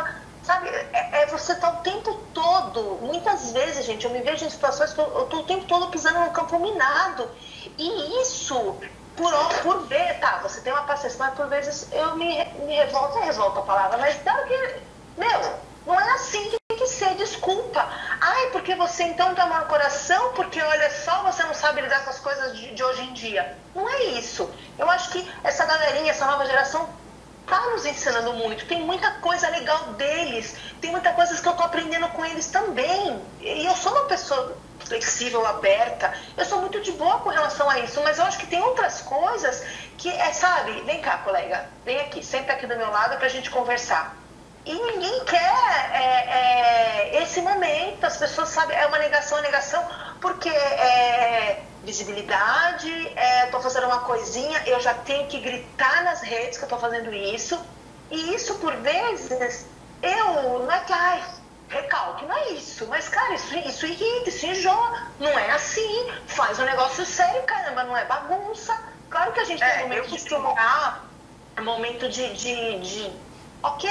sabe, 0.43 0.69
é, 0.69 1.23
é 1.23 1.27
você 1.27 1.55
tá 1.57 1.69
o 1.71 1.77
tempo 1.83 2.15
todo. 2.33 2.99
Muitas 3.03 3.53
vezes, 3.53 3.85
gente, 3.85 4.05
eu 4.05 4.11
me 4.11 4.23
vejo 4.23 4.45
em 4.45 4.51
situações 4.51 4.93
que 4.93 5.01
eu, 5.01 5.19
eu 5.19 5.27
tô 5.27 5.41
o 5.41 5.45
tempo 5.45 5.67
todo 5.67 5.91
pisando 5.91 6.21
no 6.21 6.31
campo 6.31 6.59
minado. 6.59 7.29
E 7.77 8.23
isso, 8.23 8.79
por, 9.21 9.33
por 9.63 9.87
ver, 9.87 10.19
tá, 10.19 10.39
você 10.43 10.63
tem 10.63 10.73
uma 10.73 10.85
paciência, 10.85 11.19
mas 11.19 11.35
por 11.35 11.47
vezes 11.47 11.87
eu 11.93 12.17
me, 12.17 12.43
me 12.65 12.75
revolto, 12.75 13.19
é 13.19 13.25
revolta 13.25 13.61
a 13.61 13.63
palavra, 13.63 13.99
mas 13.99 14.17
claro 14.23 14.47
que, 14.47 14.57
meu, 15.19 15.59
não 15.87 16.01
é 16.01 16.13
assim 16.13 16.43
que 16.49 16.57
tem 16.69 16.79
que 16.79 16.87
ser, 16.87 17.15
desculpa. 17.17 17.87
Ai, 18.19 18.47
porque 18.51 18.75
você 18.75 19.03
então 19.03 19.35
amor 19.39 19.61
no 19.61 19.67
coração, 19.67 20.33
porque 20.33 20.61
olha 20.63 20.91
só, 20.91 21.23
você 21.23 21.43
não 21.43 21.53
sabe 21.53 21.83
lidar 21.83 22.03
com 22.03 22.11
as 22.11 22.19
coisas 22.19 22.57
de, 22.57 22.75
de 22.75 22.83
hoje 22.83 23.03
em 23.03 23.13
dia. 23.13 23.59
Não 23.75 23.87
é 23.89 24.05
isso. 24.05 24.51
Eu 24.79 24.89
acho 24.89 25.11
que 25.11 25.31
essa 25.45 25.67
galerinha, 25.67 26.11
essa 26.11 26.25
nova 26.25 26.47
geração, 26.47 26.89
tá 27.47 27.61
nos 27.71 27.85
ensinando 27.85 28.33
muito. 28.33 28.67
Tem 28.67 28.81
muita 28.81 29.11
coisa 29.21 29.49
legal 29.51 29.93
deles. 29.95 30.57
Tem 30.81 30.91
muita 30.91 31.13
coisa 31.13 31.41
que 31.41 31.47
eu 31.49 31.53
tô 31.53 31.63
aprendendo 31.63 32.09
com 32.09 32.25
eles 32.25 32.47
também. 32.47 33.23
E 33.41 33.67
eu 33.67 33.77
sou 33.77 33.93
uma 33.93 34.05
pessoa 34.05 34.57
flexível, 34.91 35.47
aberta. 35.47 36.13
Eu 36.37 36.45
sou 36.45 36.61
muito 36.61 36.81
de 36.81 36.91
boa 36.93 37.21
com 37.21 37.29
relação 37.29 37.71
a 37.71 37.79
isso, 37.79 38.01
mas 38.03 38.19
eu 38.19 38.25
acho 38.25 38.39
que 38.39 38.47
tem 38.49 38.61
outras 38.61 39.01
coisas 39.01 39.63
que 39.97 40.09
é, 40.11 40.33
sabe? 40.33 40.73
Vem 40.83 41.01
cá, 41.01 41.19
colega, 41.19 41.69
vem 41.85 42.01
aqui, 42.01 42.25
senta 42.25 42.53
aqui 42.53 42.67
do 42.67 42.77
meu 42.77 42.91
lado 42.91 43.17
pra 43.17 43.29
gente 43.29 43.51
conversar. 43.51 44.17
E 44.67 44.75
ninguém 44.75 45.25
quer 45.25 45.91
é, 45.93 47.13
é, 47.15 47.23
esse 47.23 47.41
momento, 47.41 48.05
as 48.05 48.17
pessoas 48.17 48.49
sabem, 48.49 48.77
é 48.77 48.85
uma 48.87 48.99
negação, 48.99 49.39
é 49.39 49.43
negação, 49.43 49.83
porque 50.21 50.51
é 50.51 51.63
visibilidade, 51.85 52.93
é, 53.17 53.47
tô 53.47 53.61
fazendo 53.61 53.87
uma 53.87 54.01
coisinha, 54.01 54.61
eu 54.67 54.81
já 54.81 54.93
tenho 54.93 55.27
que 55.29 55.39
gritar 55.41 56.03
nas 56.05 56.21
redes 56.21 56.59
que 56.59 56.65
eu 56.65 56.69
tô 56.69 56.79
fazendo 56.79 57.15
isso, 57.15 57.59
e 58.11 58.35
isso 58.35 58.57
por 58.57 58.75
vezes, 58.77 59.67
eu, 60.03 60.59
não 60.59 60.71
é 60.71 60.81
recalque, 61.71 62.27
não 62.27 62.37
é 62.37 62.51
isso, 62.51 62.87
mas 62.89 63.09
cara, 63.09 63.35
isso, 63.35 63.57
isso 63.57 63.87
irrita, 63.87 64.29
isso 64.29 64.47
enjoa, 64.47 65.03
não 65.19 65.39
é 65.39 65.51
assim, 65.53 66.13
faz 66.27 66.59
um 66.59 66.65
negócio 66.65 67.07
sério, 67.07 67.43
caramba, 67.45 67.85
não 67.85 67.97
é 67.97 68.05
bagunça. 68.05 68.77
Claro 69.09 69.33
que 69.33 69.41
a 69.41 69.45
gente 69.45 69.63
É, 69.63 69.71
tem 69.71 69.85
um 69.85 69.89
momento 69.89 70.09
de 70.17 70.35
um 70.35 71.65
momento 71.65 72.09
de, 72.09 72.33
de, 72.35 72.81
de 72.81 73.13
ok, 73.63 73.91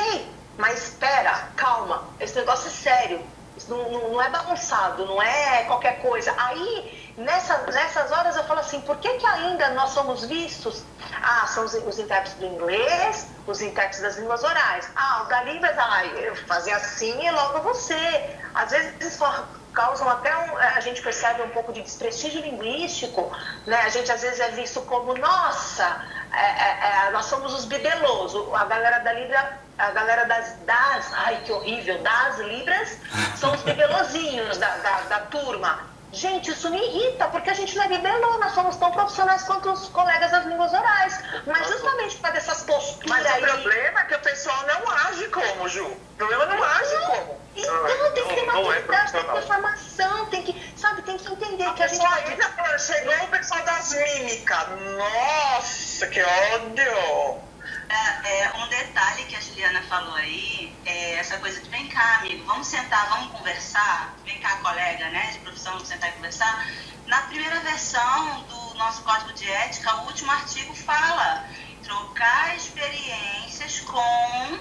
mas 0.58 0.84
espera, 0.90 1.52
calma, 1.56 2.04
esse 2.20 2.36
negócio 2.36 2.68
é 2.68 2.72
sério, 2.72 3.26
não, 3.68 4.10
não, 4.12 4.22
é 4.22 4.30
bagunçado, 4.30 5.06
não 5.06 5.22
é 5.22 5.64
qualquer 5.64 6.02
coisa. 6.02 6.34
Aí, 6.38 7.14
nessa, 7.18 7.58
nessas 7.72 8.12
horas 8.12 8.36
eu 8.36 8.44
falo 8.44 8.60
assim, 8.60 8.82
por 8.82 8.98
que, 8.98 9.10
que 9.16 9.26
ainda 9.26 9.70
nós 9.70 9.92
somos 9.92 10.26
vistos? 10.26 10.84
Ah, 11.22 11.46
são 11.48 11.66
os, 11.66 11.74
os 11.74 12.00
intérpretes 12.00 12.36
do 12.36 12.46
inglês, 12.46 13.28
os 13.46 13.62
intérpretes 13.62 14.02
das 14.02 14.18
línguas 14.18 14.44
orais. 14.44 14.90
Ah, 14.96 15.24
o 15.24 15.30
da 15.30 15.44
Libras, 15.44 15.78
ah, 15.78 16.06
eu 16.06 16.36
fazer 16.36 16.72
assim 16.72 17.26
e 17.26 17.32
logo 17.32 17.62
você. 17.62 18.38
Às 18.54 18.72
vezes 18.72 19.14
só 19.14 19.48
causam 19.74 20.10
até 20.10 20.36
um, 20.36 20.58
a 20.58 20.80
gente 20.80 21.02
percebe 21.02 21.42
um 21.42 21.50
pouco 21.50 21.72
de 21.72 21.82
desprestígio 21.82 22.42
linguístico, 22.42 23.32
né? 23.66 23.82
A 23.82 23.90
gente 23.90 24.12
às 24.12 24.22
vezes 24.22 24.40
é 24.40 24.50
visto 24.52 24.82
como, 24.82 25.16
nossa, 25.16 26.04
é, 26.32 26.46
é, 26.46 27.08
é, 27.08 27.12
nós 27.12 27.26
somos 27.26 27.54
os 27.54 27.66
bibelosos, 27.66 28.54
a 28.54 28.66
galera 28.66 29.00
da 29.00 29.14
Libra, 29.14 29.60
a 29.78 29.92
galera 29.92 30.26
das, 30.26 30.58
das, 30.66 31.14
ai 31.14 31.42
que 31.46 31.52
horrível, 31.52 32.02
das 32.02 32.40
Libras, 32.40 32.98
são 33.38 33.54
os 33.54 33.62
bibelozinhos 33.62 34.58
da, 34.58 34.78
da, 34.78 35.02
da 35.02 35.20
turma. 35.22 35.90
Gente, 36.12 36.50
isso 36.50 36.70
me 36.72 36.78
irrita, 36.78 37.28
porque 37.28 37.52
a 37.52 37.54
gente 37.54 37.76
não 37.76 37.84
é 37.84 37.88
bibelô, 37.88 38.40
nós 38.40 38.54
somos 38.54 38.76
tão 38.78 38.92
profissionais 38.92 39.44
quanto 39.44 39.72
os 39.72 39.90
colegas 39.90 40.32
das 40.32 40.46
línguas 40.46 40.74
orais. 40.74 41.24
Mas 41.46 41.68
justamente 41.68 42.16
por 42.16 42.24
causa 42.24 42.40
dessas 42.40 42.64
posturas 42.64 43.10
Mas 43.10 43.26
o 43.26 43.30
aí... 43.36 43.42
problema 43.44 44.00
é 44.00 44.04
que 44.06 44.16
o 44.16 44.20
pessoal 44.20 44.58
não 44.66 44.92
age 44.92 45.28
como, 45.28 45.70
Ju. 45.70 45.86
O 45.86 46.16
problema 46.18 46.46
não 46.48 46.64
age 46.64 46.96
como. 47.06 47.39
Então 47.70 48.14
tem 48.14 48.28
que 48.28 48.36
ter 48.36 48.46
Não, 48.46 48.64
não 48.64 48.72
é 48.74 48.80
maturidade, 48.80 49.12
tem 49.12 49.22
que 49.22 49.28
ter 49.28 49.32
profissional. 49.32 49.42
formação, 49.48 50.26
tem 50.28 50.44
que, 50.44 50.74
sabe, 50.78 51.02
tem 51.04 51.18
que 51.18 51.32
entender 51.32 51.74
que 51.74 51.84
a 51.84 51.88
gente 51.88 52.02
vai 52.02 52.24
ainda 52.24 52.50
fala, 52.50 52.80
chegou 52.80 53.16
o 53.16 53.28
pessoal 53.28 53.64
das 53.64 53.92
mímicas. 53.94 54.68
Nossa, 54.98 56.08
que 56.08 56.22
ódio. 56.22 57.50
É, 57.90 58.44
é, 58.44 58.54
um 58.56 58.68
detalhe 58.68 59.24
que 59.26 59.36
a 59.36 59.42
Juliana 59.42 59.82
falou 59.84 60.14
aí, 60.16 60.76
é 60.86 61.16
essa 61.16 61.38
coisa 61.40 61.60
de 61.60 61.70
vem 61.70 61.88
cá, 61.88 62.20
amigo, 62.20 62.46
vamos 62.46 62.68
sentar, 62.68 63.10
vamos 63.10 63.32
conversar, 63.32 64.14
vem 64.24 64.40
cá, 64.40 64.58
colega, 64.58 65.10
né, 65.10 65.32
de 65.32 65.40
profissão, 65.40 65.74
vamos 65.74 65.88
sentar 65.88 66.10
e 66.10 66.14
conversar. 66.14 66.68
Na 67.08 67.22
primeira 67.24 67.60
versão 67.62 68.44
do 68.44 68.76
nosso 68.76 69.02
código 69.02 69.34
de 69.34 69.50
ética, 69.50 69.96
o 69.98 70.06
último 70.06 70.32
artigo 70.32 70.76
fala 70.76 71.46
trocar 71.84 72.56
experiências 72.56 73.80
com 73.80 74.60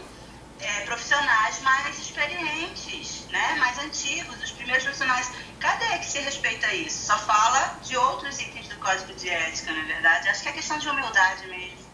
é, 0.60 0.80
profissionais 0.82 1.60
mais 1.60 1.98
experientes, 1.98 3.26
né, 3.30 3.56
mais 3.58 3.78
antigos, 3.78 4.42
os 4.42 4.52
primeiros 4.52 4.84
profissionais. 4.84 5.30
Cadê 5.60 5.98
que 5.98 6.06
se 6.06 6.18
respeita 6.20 6.72
isso? 6.74 7.06
Só 7.06 7.18
fala 7.18 7.78
de 7.82 7.96
outros 7.96 8.40
itens 8.40 8.68
do 8.68 8.76
código 8.76 9.12
de 9.14 9.28
ética, 9.28 9.72
na 9.72 9.84
verdade. 9.84 10.28
Acho 10.28 10.42
que 10.42 10.48
é 10.48 10.52
questão 10.52 10.78
de 10.78 10.88
humildade 10.88 11.46
mesmo. 11.46 11.88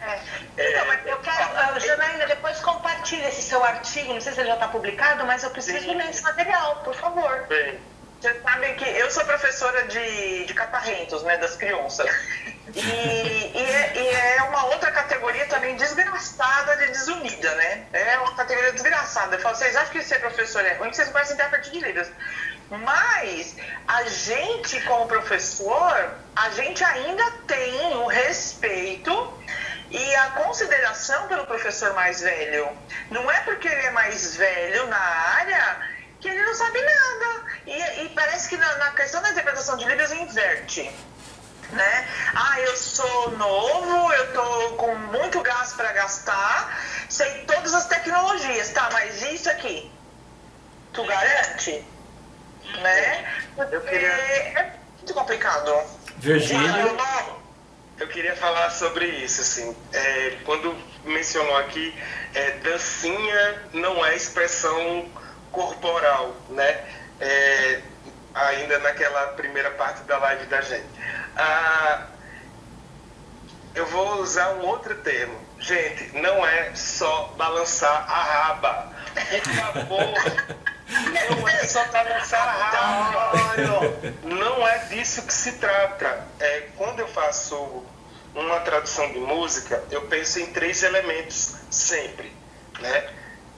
É. 0.00 0.20
Então, 0.58 0.86
mas 0.86 1.06
eu 1.06 1.16
quero, 1.18 1.76
uh, 1.76 1.80
Janaína, 1.80 2.26
depois 2.26 2.58
compartilhe 2.60 3.24
esse 3.24 3.42
seu 3.42 3.62
artigo, 3.62 4.12
não 4.12 4.20
sei 4.20 4.32
se 4.32 4.40
ele 4.40 4.48
já 4.48 4.54
está 4.54 4.66
publicado, 4.66 5.24
mas 5.24 5.44
eu 5.44 5.50
preciso 5.50 5.78
Sim. 5.78 5.94
ler 5.94 6.10
esse 6.10 6.22
material, 6.22 6.76
por 6.82 6.94
favor. 6.94 7.46
Bem, 7.48 7.80
Vocês 8.22 8.40
sabem 8.40 8.76
que 8.76 8.84
eu 8.84 9.10
sou 9.10 9.24
professora 9.24 9.82
de, 9.88 10.44
de 10.44 10.54
catarrentos, 10.54 11.24
né, 11.24 11.38
das 11.38 11.56
crianças. 11.56 12.08
E, 12.72 12.78
e, 12.78 13.58
é, 13.58 13.92
e, 13.96 14.08
é, 14.36 14.42
uma 14.44 14.66
outra 14.66 14.92
categoria 14.92 15.44
também 15.46 15.74
desgraçada 15.74 16.76
de 16.76 16.86
desunida, 16.92 17.52
né? 17.56 17.84
É 17.92 18.18
uma 18.20 18.36
categoria 18.36 18.72
desgraçada. 18.72 19.34
Eu 19.34 19.40
falo, 19.40 19.56
vocês 19.56 19.74
acham 19.74 19.90
que 19.90 20.02
ser 20.04 20.20
professor 20.20 20.64
é 20.64 20.74
ruim? 20.74 20.92
Vocês 20.92 21.08
conhecem 21.08 21.34
intérprete 21.34 21.72
de 21.72 21.80
Libras. 21.80 22.12
Mas 22.70 23.56
a 23.88 24.04
gente, 24.04 24.80
como 24.82 25.08
professor, 25.08 26.14
a 26.36 26.50
gente 26.50 26.84
ainda 26.84 27.28
tem 27.48 27.96
o 27.96 28.06
respeito 28.06 29.34
e 29.90 30.14
a 30.14 30.30
consideração 30.30 31.26
pelo 31.26 31.44
professor 31.44 31.92
mais 31.94 32.20
velho. 32.20 32.68
Não 33.10 33.28
é 33.28 33.40
porque 33.40 33.66
ele 33.66 33.86
é 33.86 33.90
mais 33.90 34.36
velho 34.36 34.86
na 34.86 34.96
área 34.96 35.91
que 36.22 36.28
ele 36.28 36.42
não 36.42 36.54
sabe 36.54 36.80
nada. 36.80 37.42
E, 37.66 38.04
e 38.04 38.08
parece 38.10 38.48
que 38.48 38.56
na, 38.56 38.76
na, 38.76 38.90
questão 38.92 39.20
da 39.20 39.30
interpretação 39.30 39.76
de 39.76 39.84
Libras 39.84 40.12
inverte. 40.12 40.90
Né? 41.72 42.08
Ah, 42.34 42.60
eu 42.60 42.76
sou 42.76 43.30
novo, 43.32 44.12
eu 44.12 44.32
tô 44.32 44.76
com 44.76 44.94
muito 44.94 45.40
gás 45.40 45.72
para 45.72 45.90
gastar, 45.92 46.78
sei 47.08 47.44
todas 47.46 47.72
as 47.72 47.86
tecnologias, 47.86 48.70
tá? 48.70 48.90
Mas 48.92 49.22
isso 49.22 49.50
aqui, 49.50 49.90
tu 50.92 51.02
garante? 51.04 51.82
Né? 52.78 53.42
Porque 53.56 53.74
eu 53.74 53.80
queria... 53.80 54.06
é 54.06 54.76
muito 54.98 55.14
complicado. 55.14 55.72
Virgínia. 56.18 56.94
Eu 57.98 58.08
queria 58.08 58.36
falar 58.36 58.70
sobre 58.70 59.06
isso, 59.06 59.40
assim. 59.40 59.76
É, 59.92 60.38
quando 60.44 60.76
mencionou 61.04 61.56
aqui, 61.56 61.94
é, 62.34 62.50
dancinha 62.58 63.62
não 63.72 64.04
é 64.04 64.14
expressão 64.14 65.10
corporal, 65.52 66.34
né? 66.48 66.84
É, 67.20 67.80
ainda 68.34 68.78
naquela 68.80 69.28
primeira 69.28 69.70
parte 69.72 70.02
da 70.02 70.18
live 70.18 70.46
da 70.46 70.60
gente. 70.60 70.88
Ah, 71.36 72.06
eu 73.74 73.86
vou 73.86 74.20
usar 74.20 74.54
um 74.54 74.66
outro 74.66 74.94
termo. 74.96 75.40
Gente, 75.58 76.16
não 76.18 76.46
é 76.46 76.74
só 76.74 77.34
balançar 77.36 78.10
a 78.10 78.22
raba. 78.22 78.92
Por 79.14 79.54
favor. 79.54 80.62
Não 80.92 81.48
é 81.48 81.64
só 81.64 81.84
balançar 81.86 82.40
a 82.40 82.52
raba. 82.52 83.32
Não 84.24 84.66
é 84.66 84.78
disso 84.86 85.22
que 85.22 85.32
se 85.32 85.52
trata. 85.52 86.26
É, 86.40 86.68
quando 86.76 87.00
eu 87.00 87.08
faço 87.08 87.84
uma 88.34 88.60
tradução 88.60 89.12
de 89.12 89.18
música, 89.18 89.82
eu 89.90 90.02
penso 90.02 90.40
em 90.40 90.46
três 90.46 90.82
elementos 90.82 91.56
sempre. 91.70 92.34
Né? 92.80 93.08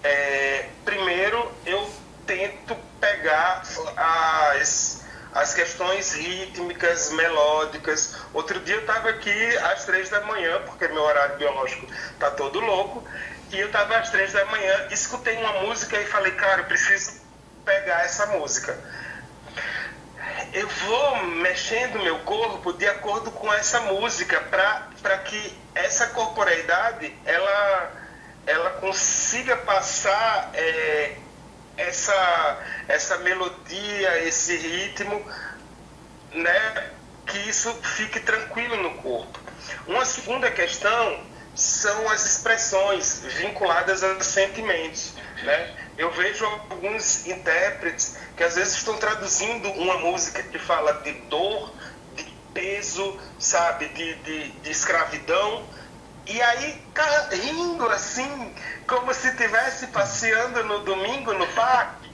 É, 0.05 0.68
primeiro, 0.84 1.50
eu 1.64 1.90
tento 2.26 2.76
pegar 3.00 3.62
as, 3.96 5.02
as 5.32 5.55
questões 5.55 6.12
rítmicas, 6.12 7.11
melódicas. 7.12 8.16
Outro 8.34 8.61
dia 8.61 8.74
eu 8.74 8.80
estava 8.82 9.09
aqui 9.09 9.57
às 9.59 9.86
três 9.86 10.11
da 10.11 10.20
manhã, 10.20 10.61
porque 10.66 10.86
meu 10.88 11.02
horário 11.02 11.36
biológico 11.36 11.86
está 12.12 12.30
todo 12.30 12.61
louco, 12.61 13.02
e 13.50 13.59
eu 13.59 13.68
estava 13.68 13.96
às 13.96 14.11
três 14.11 14.32
da 14.32 14.44
manhã, 14.46 14.88
escutei 14.90 15.36
uma 15.38 15.62
música 15.62 15.98
e 15.98 16.05
falei, 16.07 16.32
cara, 16.32 16.61
eu 16.61 16.66
preciso 16.66 17.22
pegar 17.64 18.05
essa 18.05 18.26
música. 18.26 18.78
Eu 20.52 20.68
vou 20.68 21.24
mexendo 21.24 22.02
meu 22.02 22.18
corpo 22.20 22.72
de 22.72 22.86
acordo 22.86 23.30
com 23.30 23.52
essa 23.55 23.80
música 23.80 24.40
para 24.40 25.18
que 25.18 25.59
essa 25.74 26.09
corporeidade 26.09 27.16
ela, 27.24 27.92
ela 28.47 28.70
consiga 28.70 29.57
passar 29.59 30.51
é, 30.55 31.16
essa, 31.76 32.59
essa 32.88 33.18
melodia, 33.18 34.22
esse 34.24 34.57
ritmo, 34.57 35.24
né, 36.32 36.90
que 37.26 37.38
isso 37.49 37.72
fique 37.82 38.20
tranquilo 38.20 38.76
no 38.76 38.95
corpo. 39.03 39.38
Uma 39.86 40.05
segunda 40.05 40.51
questão 40.51 41.20
são 41.55 42.11
as 42.11 42.24
expressões 42.24 43.20
vinculadas 43.38 44.03
aos 44.03 44.26
sentimentos. 44.26 45.14
Né? 45.42 45.76
Eu 45.97 46.11
vejo 46.11 46.45
alguns 46.45 47.26
intérpretes 47.26 48.16
que 48.36 48.42
às 48.42 48.57
vezes 48.57 48.74
estão 48.74 48.97
traduzindo 48.97 49.70
uma 49.72 49.99
música 49.99 50.42
que 50.42 50.59
fala 50.59 50.92
de 51.03 51.12
dor, 51.28 51.72
de 52.16 52.24
peso, 52.53 53.18
sabe, 53.38 53.88
de, 53.88 54.14
de, 54.16 54.49
de 54.51 54.70
escravidão, 54.70 55.64
e 56.27 56.41
aí 56.41 56.83
rindo 57.33 57.87
assim, 57.89 58.55
como 58.87 59.12
se 59.12 59.29
estivesse 59.29 59.89
passeando 59.89 60.64
no 60.64 60.81
domingo 60.81 61.33
no 61.35 61.47
parque. 61.49 62.11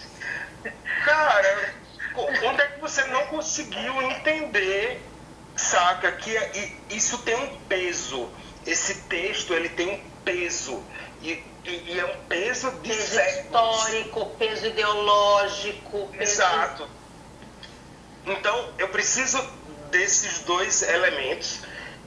Cara, 1.04 1.74
onde 2.16 2.60
é 2.60 2.66
que 2.68 2.80
você 2.80 3.04
não 3.04 3.26
conseguiu 3.26 4.00
entender, 4.02 5.00
saca, 5.56 6.12
que 6.12 6.36
é, 6.36 6.72
isso 6.90 7.18
tem 7.18 7.36
um 7.36 7.58
peso. 7.60 8.28
Esse 8.66 8.94
texto, 9.02 9.54
ele 9.54 9.68
tem 9.70 9.94
um 9.94 10.00
peso. 10.24 10.82
E, 11.22 11.42
e, 11.64 11.70
e 11.70 12.00
é 12.00 12.04
um 12.04 12.24
peso 12.26 12.70
de 12.82 12.88
peso 12.88 13.20
histórico, 13.20 14.26
peso 14.38 14.66
ideológico. 14.66 16.08
Peso... 16.08 16.22
Exato. 16.22 16.88
Então, 18.26 18.74
eu 18.76 18.88
preciso 18.88 19.40
desses 19.90 20.40
dois 20.40 20.82
elementos 20.82 21.62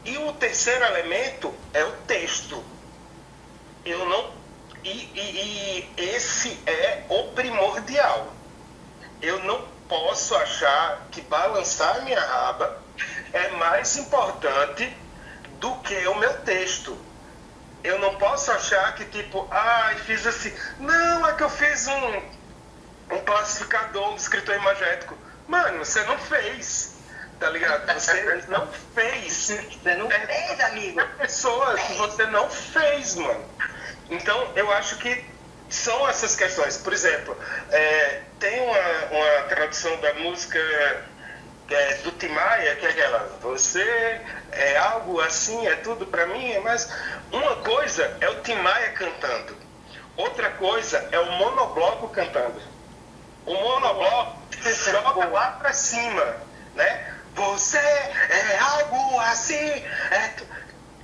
e 0.05 0.17
o 0.17 0.33
terceiro 0.33 0.83
elemento 0.85 1.53
é 1.73 1.83
o 1.83 1.91
texto. 2.07 2.63
Eu 3.85 4.05
não. 4.05 4.31
E, 4.83 4.89
e, 4.89 5.89
e 5.97 6.01
esse 6.01 6.59
é 6.65 7.05
o 7.09 7.31
primordial. 7.31 8.33
Eu 9.21 9.39
não 9.43 9.65
posso 9.87 10.35
achar 10.35 11.07
que 11.11 11.21
balançar 11.21 12.03
minha 12.03 12.19
raba 12.19 12.81
é 13.31 13.49
mais 13.51 13.95
importante 13.97 14.95
do 15.59 15.75
que 15.77 15.95
o 16.07 16.15
meu 16.15 16.41
texto. 16.41 16.97
Eu 17.83 17.99
não 17.99 18.15
posso 18.15 18.51
achar 18.51 18.95
que, 18.95 19.05
tipo, 19.05 19.47
ah, 19.51 19.93
fiz 20.05 20.25
assim. 20.25 20.53
Não, 20.79 21.27
é 21.27 21.33
que 21.33 21.43
eu 21.43 21.49
fiz 21.49 21.87
um, 21.87 23.15
um 23.15 23.19
classificador, 23.25 24.11
um 24.11 24.15
escritor 24.15 24.55
imagético. 24.55 25.17
Mano, 25.47 25.79
você 25.79 26.03
não 26.03 26.17
fez 26.17 26.82
tá 27.43 27.49
ligado? 27.49 27.93
Você 27.93 28.43
não 28.47 28.67
fez. 28.95 29.33
Você 29.33 29.95
não 29.95 30.09
fez, 30.09 30.59
amigo. 30.61 31.01
É 31.01 31.05
pessoa 31.05 31.75
que 31.75 31.93
você 31.95 32.25
não 32.27 32.49
fez, 32.49 33.15
mano. 33.15 33.45
Então, 34.09 34.51
eu 34.55 34.71
acho 34.71 34.97
que 34.99 35.25
são 35.69 36.07
essas 36.07 36.37
questões. 36.37 36.77
Por 36.77 36.93
exemplo, 36.93 37.37
é, 37.69 38.21
tem 38.39 38.61
uma, 38.61 38.77
uma 39.11 39.41
tradução 39.49 39.99
da 39.99 40.13
música 40.13 40.57
é, 41.69 41.95
do 41.95 42.11
Timaya, 42.11 42.77
que 42.77 42.85
é 42.85 42.89
aquela, 42.89 43.19
você 43.41 44.21
é 44.53 44.77
algo 44.77 45.19
assim, 45.19 45.67
é 45.67 45.75
tudo 45.77 46.05
para 46.05 46.25
mim, 46.27 46.57
mas 46.59 46.89
uma 47.31 47.57
coisa 47.57 48.15
é 48.21 48.29
o 48.29 48.41
Timaya 48.41 48.91
cantando, 48.91 49.57
outra 50.15 50.51
coisa 50.51 51.09
é 51.11 51.19
o 51.19 51.31
monobloco 51.33 52.07
cantando. 52.09 52.61
O 53.45 53.53
monobloco 53.53 54.37
joga 54.61 55.25
lá 55.25 55.51
para 55.53 55.73
cima, 55.73 56.37
né? 56.75 57.12
Você 57.35 57.77
é 57.77 58.59
algo 58.59 59.19
assim. 59.19 59.55
É, 59.55 60.33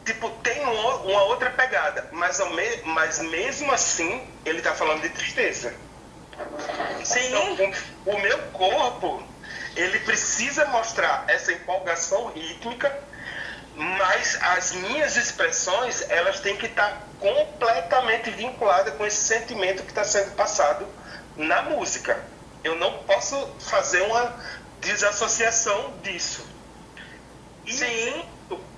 tipo, 0.05 0.29
tem 0.43 0.61
uma 0.63 1.23
outra 1.23 1.49
pegada, 1.51 2.07
mas, 2.11 2.39
me, 2.39 2.77
mas 2.85 3.19
mesmo 3.19 3.71
assim 3.71 4.27
ele 4.45 4.59
está 4.59 4.73
falando 4.73 5.01
de 5.01 5.09
tristeza. 5.09 5.73
Sim. 7.03 7.27
Então, 7.27 7.73
o, 8.05 8.15
o 8.15 8.21
meu 8.21 8.37
corpo 8.53 9.23
ele 9.75 9.99
precisa 9.99 10.65
mostrar 10.65 11.25
essa 11.27 11.51
empolgação 11.51 12.31
rítmica, 12.33 12.93
mas 13.75 14.37
as 14.41 14.71
minhas 14.73 15.15
expressões 15.15 16.09
elas 16.09 16.39
têm 16.39 16.57
que 16.57 16.65
estar 16.65 16.89
tá 16.89 16.97
completamente 17.19 18.29
vinculadas 18.31 18.93
com 18.95 19.05
esse 19.05 19.23
sentimento 19.23 19.83
que 19.83 19.89
está 19.89 20.03
sendo 20.03 20.35
passado 20.35 20.85
na 21.37 21.61
música. 21.63 22.21
Eu 22.63 22.75
não 22.75 22.91
posso 23.03 23.55
fazer 23.59 24.01
uma 24.01 24.35
desassociação 24.81 25.93
disso. 26.03 26.45
E 27.65 27.73
Sim. 27.73 28.25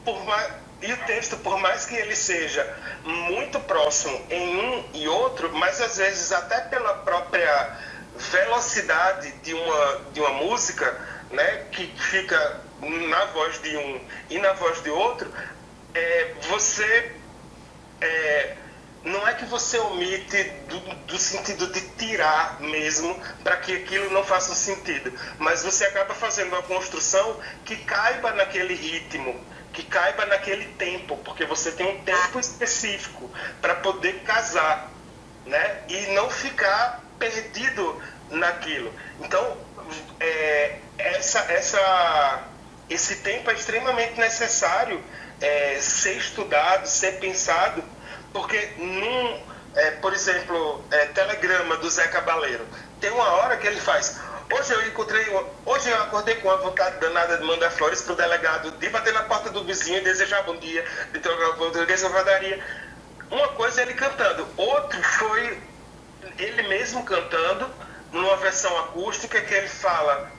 Por 0.04 0.26
mais, 0.26 0.52
e 0.82 0.92
o 0.92 0.98
texto, 1.06 1.38
por 1.38 1.60
mais 1.60 1.86
que 1.86 1.96
ele 1.96 2.16
seja 2.16 2.68
muito 3.06 3.60
próximo 3.62 4.20
em 4.30 4.58
um 4.58 4.90
e 4.94 5.08
outro, 5.08 5.52
mas 5.54 5.80
às 5.80 5.98
vezes 5.98 6.32
até 6.32 6.60
pela 6.62 6.96
própria 6.96 7.78
velocidade 8.16 9.32
de 9.44 9.54
uma, 9.54 10.02
de 10.12 10.20
uma 10.20 10.32
música, 10.32 11.00
né, 11.30 11.66
que 11.72 11.86
fica 11.98 12.62
na 12.82 13.26
voz 13.26 13.62
de 13.62 13.78
um 13.78 14.02
e 14.30 14.40
na 14.40 14.54
voz 14.54 14.82
de 14.82 14.90
outro, 14.90 15.32
é, 15.94 16.34
você 16.50 17.16
é, 18.02 18.56
não 19.04 19.28
é 19.28 19.34
que 19.34 19.46
você 19.46 19.80
omite 19.80 20.44
do, 20.68 20.80
do 21.08 21.18
sentido 21.18 21.68
de 21.68 21.82
tirar 21.98 22.60
mesmo 22.60 23.20
para 23.44 23.58
que 23.58 23.76
aquilo 23.76 24.12
não 24.12 24.24
faça 24.24 24.54
sentido, 24.54 25.12
mas 25.40 25.64
você 25.64 25.86
acaba 25.86 26.14
fazendo 26.14 26.50
uma 26.50 26.62
construção 26.64 27.40
que 27.66 27.76
caiba 27.78 28.32
naquele 28.34 28.76
ritmo, 28.76 29.44
que 29.74 29.84
caiba 29.84 30.26
naquele 30.26 30.66
tempo, 30.76 31.18
porque 31.18 31.46
você 31.46 31.72
tem 31.72 31.88
um 31.88 32.04
tempo 32.04 32.40
específico 32.40 33.30
para 33.60 33.76
poder 33.76 34.20
casar, 34.22 34.92
né? 35.46 35.84
E 35.90 36.08
não 36.14 36.30
ficar 36.30 37.04
perdido 37.18 38.02
naquilo. 38.30 38.94
Então, 39.20 39.58
é, 40.20 40.78
essa 40.98 41.40
essa 41.52 42.44
esse 42.90 43.18
tempo 43.18 43.50
é 43.50 43.54
extremamente 43.54 44.20
necessário 44.20 45.02
é, 45.40 45.80
ser 45.82 46.18
estudado, 46.18 46.86
ser 46.86 47.20
pensado, 47.20 47.84
porque 48.34 48.74
num, 48.78 49.44
é, 49.76 49.92
por 49.92 50.14
exemplo, 50.14 50.84
é, 50.92 51.08
telegrama 51.08 51.78
do 51.78 51.90
Zé 51.90 52.08
Cabaleiro, 52.08 52.66
tem 53.00 53.12
uma 53.12 53.28
hora 53.36 53.58
que 53.58 53.68
ele 53.68 53.80
faz. 53.80 54.20
Hoje 54.52 54.74
eu 54.74 54.86
encontrei, 54.88 55.26
hoje 55.66 55.90
eu 55.90 56.02
acordei 56.02 56.36
com 56.36 56.52
a 56.52 56.58
vontade 56.58 57.00
danada 57.00 57.38
de 57.38 57.44
mandar 57.46 57.72
flores 57.72 58.02
pro 58.02 58.16
delegado, 58.16 58.72
de 58.72 58.90
bater 58.90 59.14
na 59.14 59.24
porta 59.24 59.50
do 59.50 59.64
vizinho 59.64 59.98
e 60.00 60.02
desejar 60.02 60.44
bom 60.44 60.58
dia, 60.58 60.86
de 61.14 61.20
trocar 61.20 61.56
português 61.56 62.02
na 62.02 62.10
padaria. 62.10 62.64
Uma 63.30 63.48
coisa 63.50 63.82
é 63.82 63.86
ele 63.86 63.94
cantando, 63.94 64.46
outro 64.58 65.02
foi 65.02 65.58
ele 66.38 66.64
mesmo 66.64 67.04
cantando, 67.06 67.70
numa 68.12 68.36
versão 68.38 68.78
acústica 68.80 69.40
que 69.40 69.54
ele 69.54 69.70
fala 69.70 70.30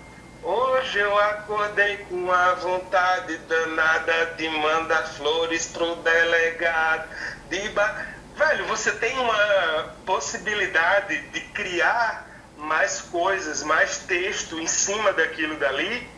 Hoje 0.44 0.98
eu 0.98 1.16
acordei 1.16 1.98
com 1.98 2.32
a 2.32 2.54
vontade 2.54 3.36
danada 3.38 4.34
de 4.36 4.48
mandar 4.48 5.06
flores 5.14 5.68
pro 5.68 5.94
delegado. 5.96 7.08
De 7.48 7.68
ba... 7.68 8.06
Velho, 8.34 8.66
você 8.66 8.90
tem 8.90 9.16
uma 9.20 9.94
possibilidade 10.04 11.16
de 11.28 11.40
criar 11.52 12.26
mais 12.56 13.02
coisas, 13.02 13.62
mais 13.62 13.98
texto 13.98 14.58
em 14.58 14.66
cima 14.66 15.12
daquilo 15.12 15.56
dali 15.58 16.08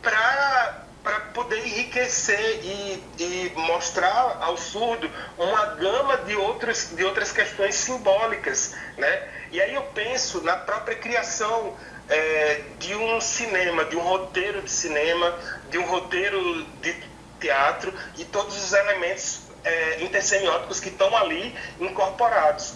para 0.00 0.78
para 1.02 1.18
poder 1.34 1.58
enriquecer 1.66 2.60
e, 2.62 3.04
e, 3.18 3.52
mostrar 3.56 4.38
ao 4.40 4.56
surdo 4.56 5.10
uma 5.36 5.66
gama 5.74 6.18
de 6.18 6.36
outras, 6.36 6.92
de 6.94 7.04
outras 7.04 7.32
questões 7.32 7.74
simbólicas. 7.74 8.76
Né? 8.96 9.28
E 9.50 9.60
aí 9.60 9.74
eu 9.74 9.82
penso 9.82 10.44
na 10.44 10.56
própria 10.56 10.96
criação 10.96 11.76
é, 12.12 12.62
de 12.78 12.94
um 12.94 13.20
cinema, 13.22 13.86
de 13.86 13.96
um 13.96 14.02
roteiro 14.02 14.60
de 14.60 14.70
cinema, 14.70 15.34
de 15.70 15.78
um 15.78 15.86
roteiro 15.86 16.62
de 16.82 16.94
teatro 17.40 17.92
e 18.18 18.24
todos 18.26 18.54
os 18.54 18.72
elementos 18.74 19.40
é, 19.64 20.02
intersemióticos 20.02 20.78
que 20.78 20.90
estão 20.90 21.16
ali 21.16 21.56
incorporados. 21.80 22.74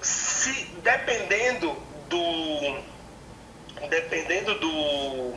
Se 0.00 0.64
dependendo 0.82 1.76
do 2.08 2.82
dependendo 3.90 4.54
do 4.58 5.34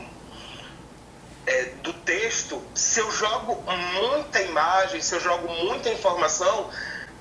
é, 1.46 1.64
do 1.82 1.92
texto, 1.92 2.62
se 2.74 2.98
eu 2.98 3.10
jogo 3.10 3.62
muita 4.00 4.40
imagem, 4.40 5.02
se 5.02 5.14
eu 5.14 5.20
jogo 5.20 5.48
muita 5.48 5.90
informação, 5.90 6.70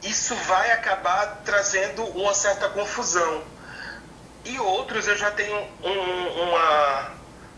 isso 0.02 0.36
vai 0.36 0.72
acabar 0.72 1.42
trazendo 1.44 2.06
uma 2.18 2.34
certa 2.34 2.70
confusão. 2.70 3.44
E 4.46 4.60
outros 4.60 5.08
eu 5.08 5.16
já 5.18 5.32
tenho 5.32 5.58
um, 5.84 6.44
uma, 6.44 7.12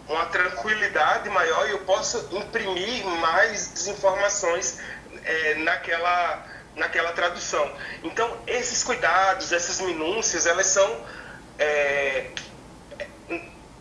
uma 0.08 0.26
tranquilidade 0.26 1.30
maior 1.30 1.68
e 1.68 1.72
eu 1.72 1.80
posso 1.80 2.28
imprimir 2.32 3.06
mais 3.06 3.88
informações 3.88 4.80
é, 5.24 5.56
naquela, 5.56 6.46
naquela 6.76 7.12
tradução. 7.14 7.72
Então, 8.04 8.38
esses 8.46 8.84
cuidados, 8.84 9.52
essas 9.52 9.80
minúcias, 9.80 10.46
elas 10.46 10.68
são 10.68 11.06
é, 11.58 12.26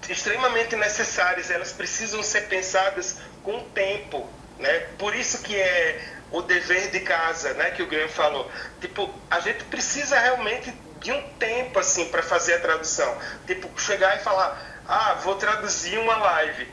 extremamente 0.09 0.77
necessárias, 0.77 1.51
elas 1.51 1.73
precisam 1.73 2.23
ser 2.23 2.43
pensadas 2.43 3.19
com 3.43 3.57
o 3.57 3.65
tempo. 3.71 4.29
Né? 4.59 4.79
Por 4.99 5.15
isso 5.15 5.43
que 5.43 5.57
é 5.57 6.01
o 6.31 6.41
dever 6.41 6.91
de 6.91 7.01
casa, 7.01 7.53
né, 7.55 7.73
que 7.73 7.83
o 7.83 7.87
Graham 7.87 8.09
falou. 8.09 8.51
Tipo, 8.81 9.13
a 9.31 9.39
gente 9.41 9.65
precisa 9.65 10.19
realmente 10.19 10.73
de 11.03 11.13
um 11.13 11.23
tempo 11.39 11.79
assim 11.79 12.07
para 12.07 12.23
fazer 12.23 12.55
a 12.55 12.61
tradução. 12.61 13.17
Tipo, 13.47 13.69
chegar 13.81 14.17
e 14.17 14.21
falar: 14.21 14.83
"Ah, 14.87 15.15
vou 15.23 15.37
traduzir 15.37 15.99
uma 15.99 16.17
live". 16.17 16.69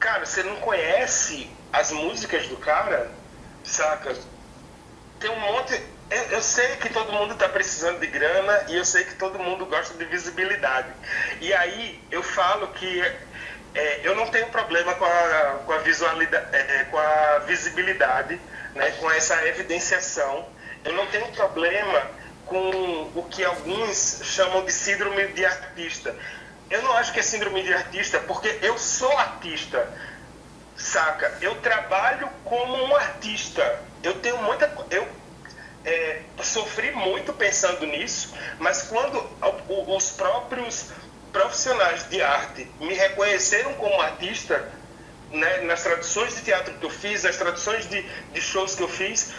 Cara, 0.00 0.26
você 0.26 0.42
não 0.42 0.56
conhece 0.56 1.50
as 1.72 1.90
músicas 1.90 2.46
do 2.48 2.56
cara? 2.56 3.10
Saca? 3.62 4.14
Tem 5.18 5.30
um 5.30 5.40
monte 5.40 5.80
eu, 6.30 6.42
sei 6.42 6.76
que 6.76 6.90
todo 6.90 7.12
mundo 7.12 7.32
está 7.32 7.48
precisando 7.48 7.98
de 7.98 8.06
grana 8.06 8.66
e 8.68 8.76
eu 8.76 8.84
sei 8.84 9.04
que 9.04 9.14
todo 9.14 9.38
mundo 9.38 9.66
gosta 9.66 9.96
de 9.96 10.04
visibilidade. 10.04 10.88
E 11.40 11.52
aí 11.52 12.00
eu 12.10 12.22
falo 12.22 12.68
que 12.68 13.00
é, 13.74 14.00
eu 14.04 14.14
não 14.14 14.26
tenho 14.28 14.46
problema 14.48 14.94
com 14.94 15.04
a, 15.04 15.60
com 15.64 15.72
a, 15.72 15.78
visualidade, 15.78 16.46
é, 16.52 16.80
é, 16.80 16.84
com 16.84 16.98
a 16.98 17.38
visibilidade, 17.46 18.40
né, 18.74 18.90
com 18.92 19.10
essa 19.10 19.44
evidenciação. 19.46 20.46
Eu 20.84 20.92
não 20.92 21.06
tenho 21.06 21.26
problema 21.32 22.02
com 22.46 23.10
o 23.14 23.26
que 23.30 23.44
alguns 23.44 24.20
chamam 24.24 24.64
de 24.64 24.72
síndrome 24.72 25.28
de 25.28 25.44
artista. 25.44 26.14
Eu 26.70 26.82
não 26.82 26.92
acho 26.94 27.12
que 27.12 27.20
é 27.20 27.22
síndrome 27.22 27.62
de 27.62 27.72
artista 27.72 28.18
porque 28.20 28.58
eu 28.62 28.78
sou 28.78 29.16
artista, 29.18 29.88
saca? 30.76 31.38
Eu 31.40 31.54
trabalho 31.56 32.28
como 32.44 32.74
um 32.84 32.96
artista. 32.96 33.80
Eu 34.02 34.14
tenho 34.20 34.38
muita. 34.42 34.70
Eu 34.90 35.06
é, 35.84 36.22
sofri 36.42 36.90
muito 36.92 37.32
pensando 37.32 37.86
nisso, 37.86 38.34
mas 38.58 38.82
quando 38.82 39.22
os 39.68 40.10
próprios 40.10 40.90
profissionais 41.32 42.08
de 42.08 42.22
arte 42.22 42.70
me 42.80 42.94
reconheceram 42.94 43.74
como 43.74 44.00
artista, 44.00 44.70
né, 45.30 45.62
nas 45.62 45.82
traduções 45.82 46.36
de 46.36 46.42
teatro 46.42 46.72
que 46.74 46.84
eu 46.84 46.90
fiz, 46.90 47.24
nas 47.24 47.36
traduções 47.36 47.88
de, 47.88 48.02
de 48.02 48.40
shows 48.40 48.74
que 48.74 48.82
eu 48.82 48.88
fiz, 48.88 49.32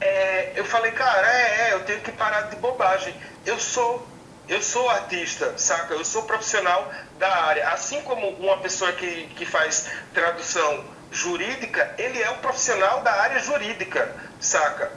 é, 0.00 0.52
eu 0.56 0.64
falei, 0.64 0.92
cara, 0.92 1.26
é, 1.26 1.68
é, 1.68 1.72
eu 1.74 1.84
tenho 1.84 2.00
que 2.00 2.12
parar 2.12 2.42
de 2.42 2.56
bobagem. 2.56 3.14
Eu 3.44 3.58
sou, 3.58 4.06
eu 4.48 4.62
sou 4.62 4.88
artista, 4.90 5.56
saca? 5.56 5.94
Eu 5.94 6.04
sou 6.04 6.22
profissional 6.22 6.90
da 7.18 7.44
área. 7.44 7.68
Assim 7.70 8.00
como 8.02 8.28
uma 8.30 8.58
pessoa 8.58 8.92
que, 8.92 9.26
que 9.36 9.46
faz 9.46 9.88
tradução 10.12 10.84
jurídica, 11.10 11.94
ele 11.98 12.22
é 12.22 12.30
um 12.30 12.38
profissional 12.38 13.00
da 13.02 13.12
área 13.12 13.38
jurídica, 13.38 14.14
saca? 14.40 14.90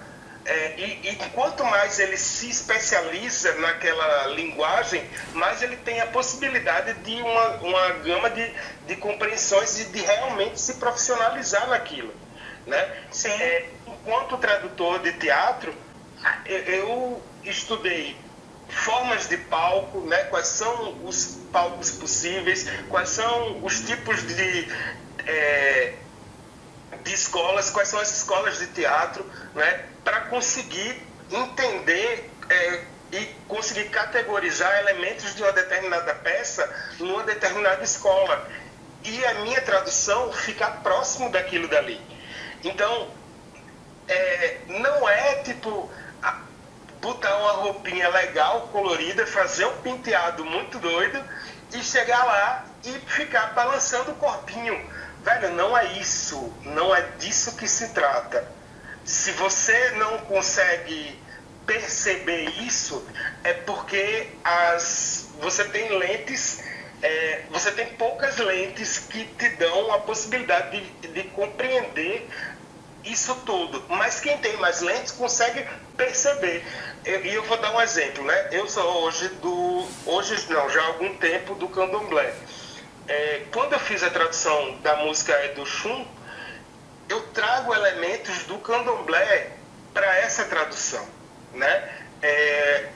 É, 0.45 0.80
e, 0.80 1.10
e, 1.10 1.16
quanto 1.34 1.64
mais 1.64 2.00
ele 2.00 2.18
se 2.18 2.50
especializa 2.50 3.54
naquela 3.56 4.28
linguagem, 4.28 5.08
mais 5.34 5.61
ele 5.61 5.76
tem 5.78 6.02
a 6.02 6.07
possibilidade 6.07 6.94
de 7.02 7.22
uma, 7.22 7.49
uma 7.57 7.90
gama 7.99 8.30
de, 8.32 8.52
de 8.88 8.95
compreensões 8.95 9.80
e 9.80 9.86
de 9.86 10.02
realmente 10.02 10.60
se 10.60 10.76
profissionalizar 10.76 11.68
naquilo. 11.68 12.11
Né? 12.65 12.98
Sim. 13.11 13.30
É, 13.30 13.65
enquanto 14.02 14.38
tradutor 14.38 15.00
de 15.00 15.14
teatro, 15.14 15.74
eu 16.46 17.22
estudei 17.44 18.18
formas 18.68 19.28
de 19.28 19.38
palco, 19.38 20.02
né? 20.02 20.26
quais 20.26 20.48
são 20.48 21.04
os 21.06 21.40
palcos 21.52 21.92
possíveis, 21.92 22.70
quais 22.88 23.10
são 23.10 23.64
os 23.64 23.82
tipos 23.82 24.26
de, 24.28 24.68
é, 25.26 25.94
de 27.04 27.14
escolas, 27.14 27.70
quais 27.70 27.88
são 27.88 28.00
as 28.00 28.16
escolas 28.16 28.60
de 28.60 28.68
teatro, 28.68 29.26
né? 29.56 29.86
para 30.04 30.22
conseguir 30.22 31.02
entender 31.32 32.30
é, 32.50 32.84
e 33.12 33.26
conseguir 33.48 33.90
categorizar 33.90 34.80
elementos 34.80 35.36
de 35.36 35.42
uma 35.42 35.52
determinada 35.52 36.14
peça 36.16 36.70
numa 37.00 37.24
determinada 37.24 37.84
escola. 37.84 38.48
E 39.04 39.26
a 39.26 39.34
minha 39.36 39.62
tradução 39.62 40.32
ficar 40.32 40.84
próximo 40.84 41.32
daquilo 41.32 41.68
dali. 41.68 42.00
Então, 42.64 43.10
é, 44.10 44.57
não 44.68 45.07
é 45.07 45.36
tipo 45.44 45.90
botar 47.02 47.36
uma 47.38 47.52
roupinha 47.53 48.10
legal, 48.10 48.68
colorida, 48.72 49.26
fazer 49.26 49.65
um 49.65 49.77
penteado 49.81 50.44
muito 50.44 50.80
doido 50.80 51.23
e 51.73 51.81
chegar 51.84 52.23
lá 52.26 52.65
e 52.84 52.91
ficar 53.07 53.53
balançando 53.53 54.11
o 54.11 54.15
corpinho. 54.15 54.77
Velho, 55.23 55.53
não 55.53 55.77
é 55.77 55.94
isso. 55.94 56.53
Não 56.64 56.94
é 56.94 57.02
disso 57.19 57.56
que 57.56 57.68
se 57.68 57.90
trata. 57.90 58.45
Se 59.06 59.31
você 59.31 59.91
não 59.91 60.19
consegue 60.19 61.19
perceber 61.65 62.49
isso, 62.61 63.06
é 63.44 63.53
porque 63.53 64.30
as, 64.44 65.30
você 65.40 65.64
tem 65.65 65.98
lentes 65.98 66.64
é, 67.02 67.44
você 67.49 67.72
tem 67.72 67.88
poucas 67.94 68.38
lentes 68.40 68.99
que 68.99 69.23
te 69.23 69.49
dão 69.52 69.94
a 69.94 69.99
possibilidade 69.99 70.81
de, 70.81 71.07
de 71.07 71.23
compreender 71.30 72.27
isso 73.04 73.36
tudo. 73.46 73.84
Mas 73.90 74.20
quem 74.20 74.38
tem 74.38 74.58
mais 74.58 74.82
lentes 74.82 75.12
consegue 75.12 75.66
perceber. 75.96 76.64
E 77.06 77.10
eu, 77.10 77.26
eu, 77.26 77.44
vou 77.44 77.58
dar 77.58 77.74
um 77.76 77.82
exemplo, 77.82 78.24
né? 78.24 78.50
Eu 78.52 78.68
sou 78.68 79.04
hoje 79.04 79.28
do. 79.42 79.88
Hoje 80.06 80.36
não, 80.50 80.70
já 80.70 80.82
há 80.82 80.88
algum 80.88 81.16
tempo 81.18 81.56
do 81.56 81.68
candomblé. 81.70 82.34
É, 83.08 83.46
quando 83.52 83.74
eu 83.74 83.80
fiz 83.80 84.04
a 84.04 84.10
tradução 84.10 84.78
da 84.82 84.98
música 84.98 85.36
do 85.56 85.66
Chum, 85.66 86.06
eu 87.08 87.22
trago 87.30 87.74
elementos 87.74 88.44
do 88.44 88.60
candomblé 88.60 89.52
para 89.94 90.18
essa 90.18 90.46
tradução, 90.46 91.06
né? 91.54 91.90
É, 92.22 92.90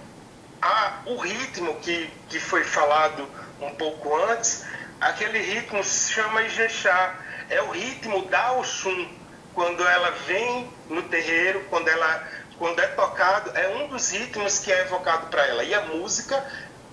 a, 0.61 1.01
o 1.05 1.17
ritmo 1.17 1.75
que, 1.79 2.09
que 2.29 2.39
foi 2.39 2.63
falado 2.63 3.27
um 3.59 3.73
pouco 3.75 4.15
antes, 4.15 4.65
aquele 5.01 5.39
ritmo 5.39 5.83
se 5.83 6.13
chama 6.13 6.43
Ijexá, 6.43 7.15
é 7.49 7.61
o 7.61 7.71
ritmo 7.71 8.25
da 8.25 8.53
Oxum, 8.53 9.09
quando 9.53 9.85
ela 9.87 10.11
vem 10.27 10.69
no 10.89 11.03
terreiro, 11.03 11.65
quando 11.69 11.87
ela 11.87 12.27
quando 12.57 12.79
é 12.79 12.87
tocado, 12.87 13.51
é 13.57 13.67
um 13.69 13.87
dos 13.87 14.11
ritmos 14.11 14.59
que 14.59 14.71
é 14.71 14.81
evocado 14.81 15.27
para 15.27 15.45
ela. 15.47 15.63
E 15.63 15.73
a 15.73 15.81
música 15.81 16.45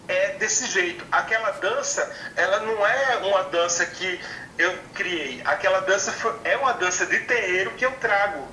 é 0.09 0.31
desse 0.33 0.67
jeito. 0.67 1.05
Aquela 1.13 1.51
dança, 1.53 2.11
ela 2.35 2.61
não 2.61 2.87
é 2.87 3.17
uma 3.19 3.45
dança 3.45 3.87
que 3.87 4.21
eu 4.59 4.77
criei. 4.95 5.41
Aquela 5.45 5.81
dança 5.81 6.13
foi, 6.13 6.35
é 6.45 6.57
uma 6.57 6.73
dança 6.73 7.07
de 7.07 7.21
terreiro 7.21 7.71
que 7.73 7.85
eu 7.85 7.93
trago, 7.93 8.49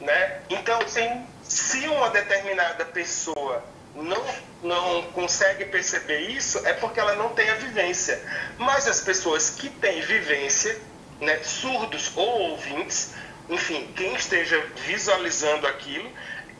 né? 0.00 0.40
Então, 0.48 0.80
Sim. 0.88 1.26
se 1.42 1.86
uma 1.88 2.10
determinada 2.10 2.84
pessoa 2.86 3.62
não, 3.94 4.24
não 4.62 5.02
consegue 5.12 5.66
perceber 5.66 6.20
isso, 6.30 6.66
é 6.66 6.72
porque 6.72 7.00
ela 7.00 7.14
não 7.16 7.30
tem 7.30 7.48
a 7.50 7.54
vivência. 7.54 8.20
Mas 8.58 8.88
as 8.88 9.00
pessoas 9.00 9.50
que 9.50 9.68
têm 9.68 10.00
vivência, 10.00 10.78
né, 11.20 11.38
surdos 11.42 12.12
ou 12.16 12.50
ouvintes, 12.52 13.14
enfim, 13.48 13.92
quem 13.94 14.14
esteja 14.14 14.60
visualizando 14.84 15.66
aquilo, 15.66 16.10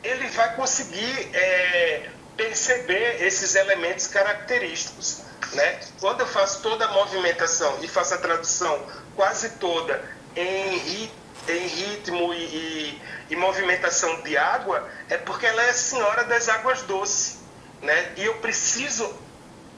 ele 0.03 0.29
vai 0.29 0.55
conseguir 0.55 1.31
é, 1.35 2.11
perceber 2.37 3.25
esses 3.25 3.55
elementos 3.55 4.07
característicos. 4.07 5.23
Né? 5.53 5.81
Quando 6.01 6.21
eu 6.21 6.27
faço 6.27 6.63
toda 6.63 6.85
a 6.85 6.93
movimentação 6.93 7.79
e 7.83 7.89
faço 7.89 8.15
a 8.15 8.19
tradução 8.19 8.87
quase 9.15 9.51
toda 9.51 10.03
em, 10.35 11.11
em 11.49 11.67
ritmo 11.67 12.33
e, 12.35 12.39
e, 12.39 13.03
e, 13.31 13.37
movimentação 13.37 14.23
de 14.23 14.37
água, 14.37 14.89
é 15.09 15.17
porque 15.17 15.47
ela 15.47 15.63
é 15.63 15.71
a 15.71 15.75
senhora 15.75 16.25
das 16.25 16.49
águas 16.49 16.83
doces. 16.83 17.39
Né? 17.83 18.13
E 18.17 18.25
eu 18.25 18.35
preciso 18.35 19.13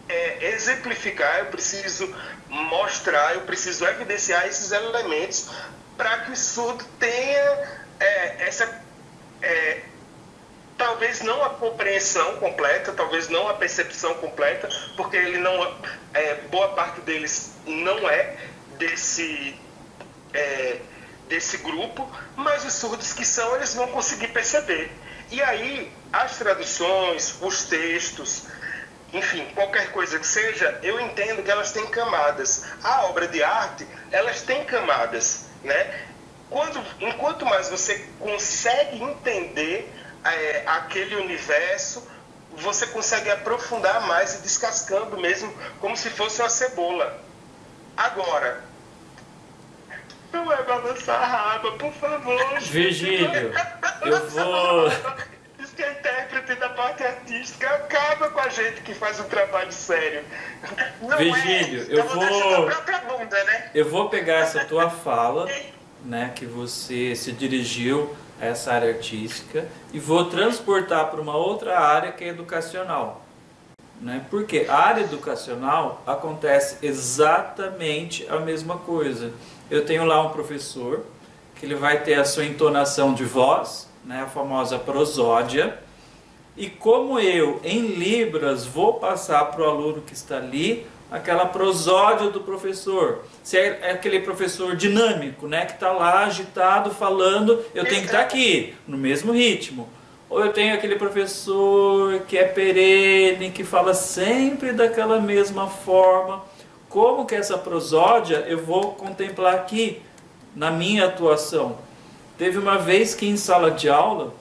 é, 0.08 0.52
exemplificar, 0.52 1.38
eu 1.40 1.46
preciso 1.46 2.14
mostrar, 2.48 3.34
eu 3.34 3.42
preciso 3.42 3.84
evidenciar 3.86 4.46
esses 4.46 4.72
elementos 4.72 5.50
para 5.98 6.18
que 6.20 6.30
o 6.30 6.36
surdo 6.36 6.84
tenha 6.98 7.68
é, 8.00 8.46
essa 8.46 8.82
é, 9.42 9.82
talvez 10.78 11.20
não 11.20 11.44
a 11.44 11.50
compreensão 11.50 12.36
completa, 12.36 12.92
talvez 12.92 13.28
não 13.28 13.48
a 13.48 13.54
percepção 13.54 14.14
completa, 14.14 14.68
porque 14.96 15.16
ele 15.16 15.38
não 15.38 15.76
é, 16.14 16.34
boa 16.50 16.68
parte 16.68 17.00
deles 17.00 17.52
não 17.66 18.08
é 18.08 18.36
desse 18.78 19.58
é, 20.32 20.80
desse 21.28 21.58
grupo, 21.58 22.10
mas 22.36 22.64
os 22.64 22.74
surdos 22.74 23.12
que 23.12 23.24
são 23.24 23.56
eles 23.56 23.74
vão 23.74 23.88
conseguir 23.88 24.28
perceber. 24.28 24.90
E 25.30 25.42
aí 25.42 25.92
as 26.12 26.38
traduções, 26.38 27.36
os 27.42 27.64
textos, 27.64 28.44
enfim, 29.12 29.46
qualquer 29.54 29.90
coisa 29.90 30.18
que 30.18 30.26
seja, 30.26 30.78
eu 30.82 31.00
entendo 31.00 31.42
que 31.42 31.50
elas 31.50 31.72
têm 31.72 31.86
camadas. 31.88 32.64
A 32.82 33.06
obra 33.06 33.26
de 33.26 33.42
arte, 33.42 33.86
elas 34.10 34.42
têm 34.42 34.64
camadas, 34.64 35.47
né? 35.62 36.06
Quando, 36.50 36.80
enquanto 37.00 37.44
mais 37.44 37.68
você 37.68 38.06
consegue 38.18 39.02
entender 39.02 39.92
é, 40.24 40.62
aquele 40.66 41.16
universo, 41.16 42.06
você 42.56 42.86
consegue 42.86 43.30
aprofundar 43.30 44.06
mais 44.06 44.36
e 44.36 44.42
descascando 44.42 45.18
mesmo, 45.18 45.52
como 45.80 45.96
se 45.96 46.10
fosse 46.10 46.40
uma 46.40 46.48
cebola. 46.48 47.20
Agora, 47.96 48.64
não 50.32 50.52
é 50.52 50.62
balançar 50.62 51.22
a 51.22 51.26
raba, 51.26 51.72
por 51.72 51.92
favor. 51.94 52.60
Virgílio, 52.60 53.52
eu 54.02 54.28
vou. 54.30 54.88
Que 55.78 55.84
a 55.84 55.92
intérprete 55.92 56.56
da 56.56 56.70
parte 56.70 57.04
artística 57.04 57.68
acaba 57.68 58.30
com 58.30 58.40
a 58.40 58.48
gente 58.48 58.80
que 58.80 58.92
faz 58.92 59.20
um 59.20 59.28
trabalho 59.28 59.70
sério. 59.70 60.24
Não 61.00 61.12
é. 61.12 61.18
Virgílio, 61.18 61.86
é. 61.88 62.00
eu 62.00 62.02
vou. 62.02 62.16
Bunda, 63.06 63.44
né? 63.44 63.70
Eu 63.72 63.88
vou 63.88 64.08
pegar 64.08 64.38
essa 64.38 64.64
tua 64.64 64.90
fala, 64.90 65.48
né, 66.04 66.32
que 66.34 66.44
você 66.44 67.14
se 67.14 67.30
dirigiu 67.30 68.12
essa 68.40 68.72
área 68.72 68.88
artística 68.92 69.68
e 69.92 70.00
vou 70.00 70.24
transportar 70.24 71.12
para 71.12 71.20
uma 71.20 71.36
outra 71.36 71.78
área 71.78 72.10
que 72.10 72.24
é 72.24 72.28
educacional. 72.28 73.24
Né? 74.00 74.26
Porque 74.28 74.66
a 74.68 74.78
área 74.78 75.02
educacional 75.02 76.02
acontece 76.04 76.84
exatamente 76.84 78.26
a 78.28 78.40
mesma 78.40 78.78
coisa. 78.78 79.32
Eu 79.70 79.86
tenho 79.86 80.04
lá 80.04 80.26
um 80.26 80.30
professor 80.30 81.06
que 81.54 81.64
ele 81.64 81.76
vai 81.76 82.02
ter 82.02 82.14
a 82.14 82.24
sua 82.24 82.44
entonação 82.44 83.14
de 83.14 83.24
voz, 83.24 83.87
né, 84.08 84.22
a 84.22 84.26
famosa 84.26 84.78
prosódia, 84.78 85.78
e 86.56 86.66
como 86.66 87.20
eu, 87.20 87.60
em 87.62 87.88
Libras, 87.88 88.64
vou 88.64 88.94
passar 88.94 89.44
para 89.44 89.62
o 89.62 89.68
aluno 89.68 90.00
que 90.00 90.14
está 90.14 90.38
ali 90.38 90.86
aquela 91.10 91.44
prosódia 91.44 92.30
do 92.30 92.40
professor. 92.40 93.24
Se 93.44 93.58
é, 93.58 93.78
é 93.82 93.90
aquele 93.92 94.20
professor 94.20 94.74
dinâmico, 94.74 95.46
né, 95.46 95.66
que 95.66 95.74
está 95.74 95.92
lá 95.92 96.24
agitado, 96.24 96.90
falando, 96.90 97.62
eu 97.74 97.84
tenho 97.84 98.00
que 98.00 98.06
estar 98.06 98.18
tá 98.18 98.24
aqui, 98.24 98.74
no 98.86 98.96
mesmo 98.96 99.30
ritmo. 99.30 99.86
Ou 100.30 100.42
eu 100.42 100.52
tenho 100.54 100.74
aquele 100.74 100.96
professor 100.96 102.20
que 102.20 102.38
é 102.38 102.44
perene, 102.44 103.50
que 103.50 103.62
fala 103.62 103.92
sempre 103.92 104.72
daquela 104.72 105.20
mesma 105.20 105.68
forma. 105.68 106.42
Como 106.88 107.26
que 107.26 107.34
essa 107.34 107.58
prosódia 107.58 108.46
eu 108.48 108.58
vou 108.58 108.94
contemplar 108.94 109.54
aqui 109.54 110.00
na 110.56 110.70
minha 110.70 111.04
atuação? 111.04 111.87
Teve 112.38 112.56
uma 112.56 112.78
vez 112.78 113.14
que 113.14 113.26
em 113.26 113.36
sala 113.36 113.70
de 113.70 113.88
aula 113.88 114.32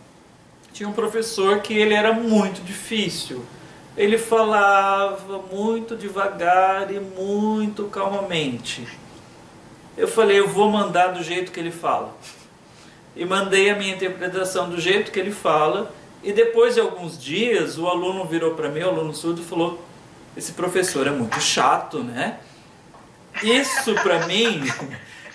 tinha 0.71 0.87
um 0.87 0.93
professor 0.93 1.59
que 1.59 1.73
ele 1.73 1.93
era 1.93 2.13
muito 2.13 2.63
difícil 2.63 3.43
ele 3.97 4.19
falava 4.19 5.39
muito 5.51 5.95
devagar 5.95 6.93
e 6.93 6.99
muito 6.99 7.85
calmamente. 7.85 8.87
Eu 9.97 10.07
falei, 10.07 10.39
eu 10.39 10.47
vou 10.47 10.69
mandar 10.69 11.07
do 11.07 11.23
jeito 11.23 11.51
que 11.51 11.59
ele 11.59 11.71
fala. 11.71 12.15
E 13.15 13.25
mandei 13.25 13.71
a 13.71 13.75
minha 13.75 13.95
interpretação 13.95 14.69
do 14.69 14.79
jeito 14.79 15.11
que 15.11 15.19
ele 15.19 15.31
fala. 15.31 15.91
E 16.23 16.31
depois 16.31 16.75
de 16.75 16.79
alguns 16.79 17.19
dias, 17.19 17.79
o 17.79 17.87
aluno 17.87 18.23
virou 18.25 18.53
para 18.53 18.69
mim, 18.69 18.81
o 18.81 18.89
aluno 18.89 19.15
surdo, 19.15 19.41
e 19.41 19.43
falou: 19.43 19.83
Esse 20.35 20.51
professor 20.51 21.07
é 21.07 21.11
muito 21.11 21.41
chato, 21.41 22.03
né? 22.03 22.37
Isso 23.41 23.95
para 23.95 24.27
mim, 24.27 24.61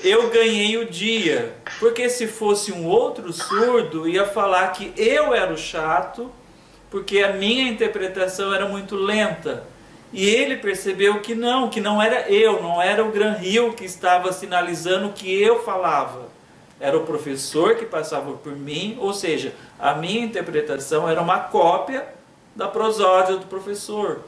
eu 0.02 0.28
ganhei 0.30 0.76
o 0.76 0.88
dia. 0.88 1.54
Porque 1.78 2.08
se 2.08 2.26
fosse 2.26 2.72
um 2.72 2.86
outro 2.86 3.32
surdo, 3.32 4.08
ia 4.08 4.26
falar 4.26 4.68
que 4.68 4.92
eu 4.96 5.34
era 5.34 5.52
o 5.52 5.58
chato 5.58 6.30
porque 6.92 7.20
a 7.20 7.32
minha 7.32 7.70
interpretação 7.70 8.52
era 8.52 8.68
muito 8.68 8.94
lenta. 8.94 9.64
E 10.12 10.28
ele 10.28 10.58
percebeu 10.58 11.20
que 11.20 11.34
não, 11.34 11.70
que 11.70 11.80
não 11.80 12.02
era 12.02 12.30
eu, 12.30 12.62
não 12.62 12.82
era 12.82 13.02
o 13.02 13.10
Gran 13.10 13.32
Rio 13.32 13.72
que 13.72 13.86
estava 13.86 14.30
sinalizando 14.30 15.08
o 15.08 15.12
que 15.14 15.42
eu 15.42 15.64
falava. 15.64 16.28
Era 16.78 16.98
o 16.98 17.06
professor 17.06 17.76
que 17.76 17.86
passava 17.86 18.32
por 18.34 18.54
mim, 18.54 18.98
ou 19.00 19.14
seja, 19.14 19.54
a 19.78 19.94
minha 19.94 20.22
interpretação 20.22 21.08
era 21.08 21.22
uma 21.22 21.38
cópia 21.38 22.06
da 22.54 22.68
prosódia 22.68 23.36
do 23.36 23.46
professor. 23.46 24.20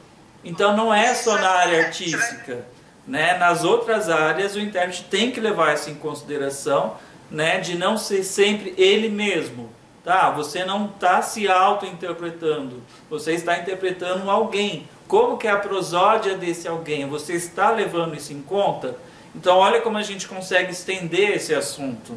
Então 0.43 0.75
não 0.75 0.93
é 0.93 1.13
só 1.13 1.37
na 1.37 1.51
área 1.51 1.85
artística. 1.85 2.65
Né? 3.07 3.37
Nas 3.39 3.65
outras 3.65 4.09
áreas 4.09 4.55
o 4.55 4.61
intérprete 4.61 5.05
tem 5.05 5.31
que 5.31 5.41
levar 5.41 5.75
isso 5.75 5.91
em 5.91 5.95
consideração, 5.95 6.97
né? 7.31 7.61
de 7.61 7.77
não 7.77 7.97
ser 7.99 8.25
sempre 8.25 8.75
ele 8.77 9.09
mesmo. 9.09 9.71
Tá? 10.03 10.31
Você 10.31 10.65
não 10.65 10.87
está 10.87 11.23
se 11.23 11.49
auto-interpretando, 11.49 12.83
você 13.09 13.33
está 13.33 13.59
interpretando 13.59 14.31
alguém. 14.31 14.89
Como 15.09 15.39
que 15.39 15.47
é 15.47 15.51
a 15.51 15.57
prosódia 15.57 16.37
desse 16.37 16.69
alguém? 16.69 17.09
Você 17.09 17.35
está 17.35 17.71
levando 17.71 18.15
isso 18.15 18.33
em 18.33 18.43
conta? 18.43 18.97
Então 19.35 19.57
olha 19.57 19.81
como 19.81 19.99
a 19.99 20.03
gente 20.03 20.29
consegue 20.29 20.73
estender 20.73 21.31
esse 21.31 21.55
assunto. 21.55 22.17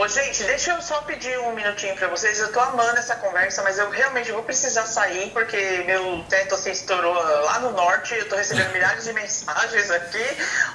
Ô, 0.00 0.06
gente, 0.06 0.44
deixa 0.44 0.70
eu 0.70 0.80
só 0.80 1.02
pedir 1.02 1.36
um 1.40 1.56
minutinho 1.56 1.96
para 1.96 2.06
vocês. 2.06 2.38
Eu 2.38 2.52
tô 2.52 2.60
amando 2.60 2.96
essa 3.00 3.16
conversa, 3.16 3.64
mas 3.64 3.80
eu 3.80 3.90
realmente 3.90 4.30
vou 4.30 4.44
precisar 4.44 4.86
sair 4.86 5.28
porque 5.32 5.56
meu 5.86 6.24
teto 6.28 6.54
assim 6.54 6.70
estourou 6.70 7.12
lá 7.14 7.58
no 7.58 7.72
norte. 7.72 8.14
Eu 8.14 8.28
tô 8.28 8.36
recebendo 8.36 8.70
milhares 8.70 9.02
de 9.02 9.12
mensagens 9.12 9.90
aqui. 9.90 10.24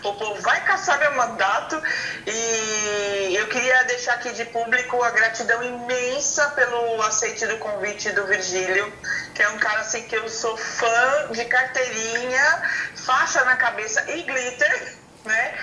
O 0.03 0.13
povo 0.15 0.41
vai 0.41 0.61
caçar 0.65 0.99
meu 0.99 1.13
mandato 1.13 1.81
e 2.27 3.33
eu 3.33 3.47
queria 3.47 3.83
deixar 3.83 4.15
aqui 4.15 4.33
de 4.33 4.43
público 4.43 5.01
a 5.01 5.11
gratidão 5.11 5.63
imensa 5.63 6.49
pelo 6.49 7.01
aceite 7.03 7.47
do 7.47 7.57
convite 7.59 8.11
do 8.11 8.27
Virgílio, 8.27 8.91
que 9.33 9.41
é 9.41 9.47
um 9.47 9.57
cara 9.57 9.79
assim 9.79 10.01
que 10.03 10.17
eu 10.17 10.27
sou 10.27 10.57
fã 10.57 11.29
de 11.31 11.45
carteirinha, 11.45 12.61
faixa 12.93 13.45
na 13.45 13.55
cabeça 13.55 14.03
e 14.11 14.21
glitter 14.23 15.02
né? 15.25 15.53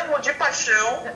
Amo 0.00 0.18
de 0.20 0.32
paixão 0.34 1.06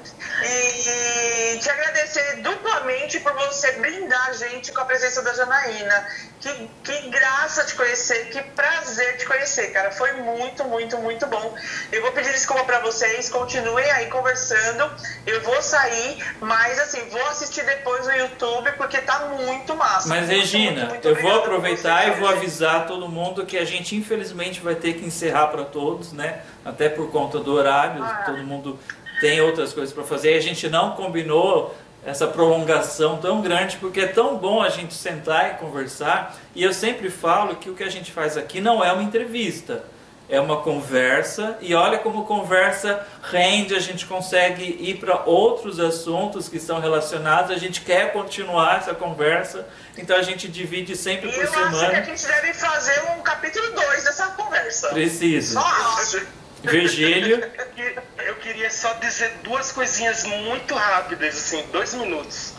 e 0.45 1.59
te 1.59 1.71
agradecer 1.71 2.43
duplamente 2.43 3.21
por 3.21 3.33
você 3.33 3.73
brindar 3.73 4.29
a 4.29 4.33
gente 4.33 4.73
com 4.73 4.81
a 4.81 4.85
presença 4.85 5.23
da 5.23 5.33
Janaína. 5.33 6.07
Que, 6.39 6.71
que 6.85 7.09
graça 7.09 7.65
te 7.65 7.75
conhecer, 7.75 8.27
que 8.27 8.41
prazer 8.41 9.17
te 9.17 9.25
conhecer, 9.25 9.73
cara. 9.73 9.91
Foi 9.91 10.13
muito, 10.13 10.65
muito, 10.65 10.97
muito 10.99 11.27
bom. 11.27 11.57
Eu 11.91 12.03
vou 12.03 12.13
pedir 12.13 12.31
desculpa 12.31 12.63
para 12.65 12.79
vocês, 12.81 13.29
continuem 13.31 13.91
aí 13.91 14.07
conversando. 14.07 14.89
Eu 15.27 15.41
vou 15.41 15.61
sair, 15.63 16.23
mas 16.41 16.79
assim, 16.79 17.09
vou 17.09 17.25
assistir 17.29 17.65
depois 17.65 18.07
no 18.07 18.13
YouTube 18.13 18.71
porque 18.73 18.99
tá 18.99 19.21
muito 19.21 19.75
massa. 19.75 20.09
Mas 20.09 20.27
muito, 20.27 20.39
Regina, 20.39 20.87
muito, 20.87 20.91
muito 20.91 21.09
eu 21.09 21.17
vou 21.17 21.37
aproveitar 21.37 22.09
e 22.09 22.11
vou 22.21 22.29
avisar 22.29 22.87
todo 22.87 23.09
mundo 23.09 23.47
que 23.47 23.57
a 23.57 23.65
gente 23.65 23.97
infelizmente 23.97 24.61
vai 24.61 24.75
ter 24.75 24.93
que 24.95 25.05
encerrar 25.05 25.49
para 25.49 25.65
todos, 25.65 26.13
né? 26.13 26.43
Até 26.67 26.89
por 26.89 27.11
conta 27.13 27.39
do 27.39 27.55
horário, 27.55 28.03
ah. 28.03 28.25
todo 28.27 28.39
mundo 28.39 28.77
tem 29.21 29.41
outras 29.41 29.73
coisas 29.73 29.95
para 29.95 30.03
fazer. 30.03 30.35
A 30.35 30.41
gente 30.41 30.69
não 30.69 30.93
combinou 30.93 31.73
essa 32.05 32.27
prolongação 32.27 33.19
tão 33.19 33.41
grande, 33.41 33.77
porque 33.79 34.01
é 34.01 34.07
tão 34.07 34.37
bom 34.37 34.63
a 34.63 34.69
gente 34.69 34.95
sentar 34.95 35.53
e 35.53 35.55
conversar. 35.55 36.37
E 36.55 36.63
eu 36.63 36.73
sempre 36.73 37.09
falo 37.09 37.57
que 37.57 37.71
o 37.71 37.75
que 37.75 37.85
a 37.85 37.89
gente 37.89 38.13
faz 38.13 38.37
aqui 38.37 38.61
não 38.61 38.83
é 38.85 38.93
uma 38.93 39.03
entrevista, 39.03 39.85
é 40.29 40.41
uma 40.41 40.59
conversa. 40.59 41.57
E 41.61 41.75
olha 41.75 41.99
como 41.99 42.25
conversa 42.25 43.05
rende, 43.23 43.75
a 43.75 43.81
gente 43.81 44.07
consegue 44.07 44.65
ir 44.65 44.99
para 44.99 45.25
outros 45.25 45.81
assuntos 45.81 46.49
que 46.49 46.57
estão 46.57 46.81
relacionados, 46.81 47.51
a 47.51 47.59
gente 47.59 47.81
quer 47.81 48.13
continuar 48.13 48.79
essa 48.79 48.95
conversa, 48.95 49.67
então 49.97 50.17
a 50.17 50.23
gente 50.23 50.49
divide 50.49 50.97
sempre 50.97 51.29
e 51.29 51.33
por 51.33 51.45
eu 51.45 51.51
semana. 51.51 51.77
acho 51.77 51.91
que 51.91 51.97
a 51.97 52.03
gente 52.03 52.27
deve 52.27 52.55
fazer 52.55 53.03
um 53.17 53.23
capítulo 53.23 53.71
2 53.73 54.05
dessa 54.05 54.27
conversa. 54.29 54.89
Precisa. 54.91 55.61
Só 55.61 55.67
acho. 55.67 56.46
Virgílio, 56.71 57.53
Eu 57.59 57.67
que- 57.67 57.97
Eu 58.27 58.35
queria 58.37 58.71
só 58.71 58.93
dizer 58.95 59.31
duas 59.43 59.73
coisinhas 59.73 60.25
muito 60.25 60.75
rápidas, 60.75 61.37
assim, 61.37 61.63
dois 61.73 61.95
minutos. 61.95 62.53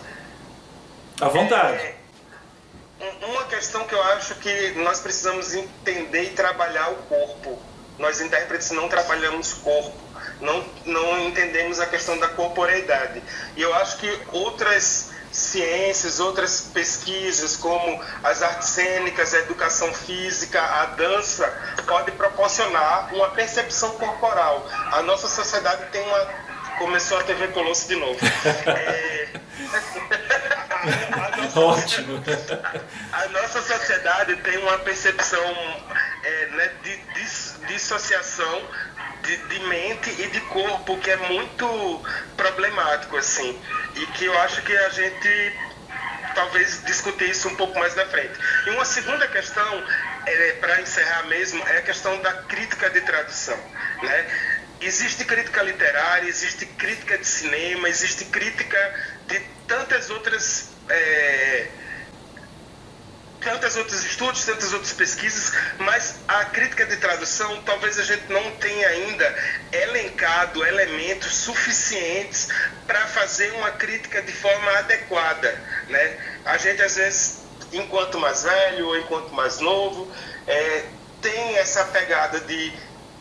à 1.19 1.27
vontade. 1.27 1.77
É, 1.77 1.95
um- 3.01 3.25
uma 3.31 3.45
questão 3.45 3.85
que 3.87 3.93
eu 3.95 4.03
acho 4.03 4.35
que 4.35 4.71
nós 4.77 4.99
precisamos 4.99 5.53
entender 5.55 6.23
e 6.23 6.29
trabalhar 6.29 6.89
o 6.91 6.95
corpo. 7.03 7.61
Nós 7.97 8.21
intérpretes 8.21 8.69
não 8.71 8.87
trabalhamos 8.87 9.53
corpo, 9.53 9.97
não, 10.39 10.63
não 10.85 11.19
entendemos 11.19 11.79
a 11.79 11.87
questão 11.87 12.17
da 12.19 12.27
corporeidade. 12.29 13.21
E 13.55 13.61
eu 13.61 13.73
acho 13.75 13.97
que 13.97 14.19
outras 14.31 15.09
ciências, 15.31 16.19
outras 16.19 16.61
pesquisas, 16.73 17.55
como 17.57 18.01
as 18.23 18.41
artes 18.41 18.69
cênicas, 18.69 19.33
a 19.33 19.39
educação 19.39 19.93
física, 19.93 20.61
a 20.61 20.85
dança, 20.87 21.45
pode 21.85 22.11
proporcionar 22.13 23.13
uma 23.13 23.29
percepção 23.29 23.91
corporal. 23.91 24.67
A 24.91 25.01
nossa 25.01 25.27
sociedade 25.27 25.85
tem 25.91 26.01
uma. 26.01 26.46
Começou 26.77 27.17
a 27.19 27.23
TV 27.23 27.47
Colosso 27.49 27.87
de 27.87 27.95
novo. 27.95 28.19
É, 28.67 29.27
a 31.11 31.37
nossa- 31.37 31.59
Ótimo. 31.59 32.23
a 33.13 33.27
nossa 33.29 33.61
sociedade 33.61 34.35
tem 34.37 34.57
uma 34.59 34.77
percepção 34.79 35.43
é, 36.23 36.45
né, 36.51 36.71
de 36.83 36.97
dis- 37.15 37.55
dissociação 37.67 38.61
de, 39.23 39.37
de 39.37 39.59
mente 39.61 40.09
e 40.21 40.27
de 40.27 40.39
corpo 40.41 40.97
que 40.97 41.09
é 41.09 41.17
muito 41.17 42.03
problemático 42.35 43.17
assim 43.17 43.59
e 43.95 44.05
que 44.07 44.25
eu 44.25 44.39
acho 44.41 44.61
que 44.61 44.75
a 44.77 44.89
gente 44.89 45.53
talvez 46.35 46.83
discutir 46.85 47.29
isso 47.31 47.47
um 47.49 47.55
pouco 47.55 47.77
mais 47.79 47.95
na 47.95 48.05
frente. 48.05 48.33
E 48.67 48.69
uma 48.69 48.85
segunda 48.85 49.27
questão, 49.27 49.83
é, 50.27 50.51
para 50.61 50.79
encerrar 50.81 51.23
mesmo, 51.23 51.67
é 51.67 51.77
a 51.77 51.81
questão 51.81 52.21
da 52.21 52.31
crítica 52.43 52.89
de 52.91 53.01
tradução. 53.01 53.57
Né? 54.03 54.25
Existe 54.79 55.25
crítica 55.25 55.63
literária, 55.63 56.27
existe 56.27 56.65
crítica 56.65 57.17
de 57.17 57.25
cinema, 57.25 57.89
existe 57.89 58.25
crítica 58.25 58.77
de 59.27 59.39
tantas 59.67 60.09
outras. 60.09 60.69
é, 60.89 61.67
tantas 63.39 63.77
outros 63.77 64.03
estudos, 64.03 64.43
tantas 64.45 64.73
outras 64.73 64.93
pesquisas, 64.93 65.53
mas 65.77 66.19
a 66.27 66.45
crítica 66.45 66.85
de 66.85 66.97
tradução 66.97 67.61
talvez 67.63 67.97
a 67.99 68.03
gente 68.03 68.31
não 68.31 68.51
tenha 68.57 68.87
ainda 68.89 69.35
elencado 69.71 70.65
elementos 70.65 71.33
suficientes 71.33 72.49
para 72.85 73.07
fazer 73.07 73.51
uma 73.53 73.71
crítica 73.71 74.21
de 74.21 74.33
forma 74.33 74.71
adequada, 74.79 75.63
né? 75.87 76.17
A 76.45 76.57
gente 76.57 76.81
às 76.81 76.95
vezes, 76.95 77.43
enquanto 77.71 78.19
mais 78.19 78.43
velho 78.43 78.87
ou 78.87 78.97
enquanto 78.97 79.33
mais 79.33 79.59
novo, 79.59 80.11
é, 80.45 80.85
tem 81.21 81.57
essa 81.57 81.85
pegada 81.85 82.39
de, 82.41 82.73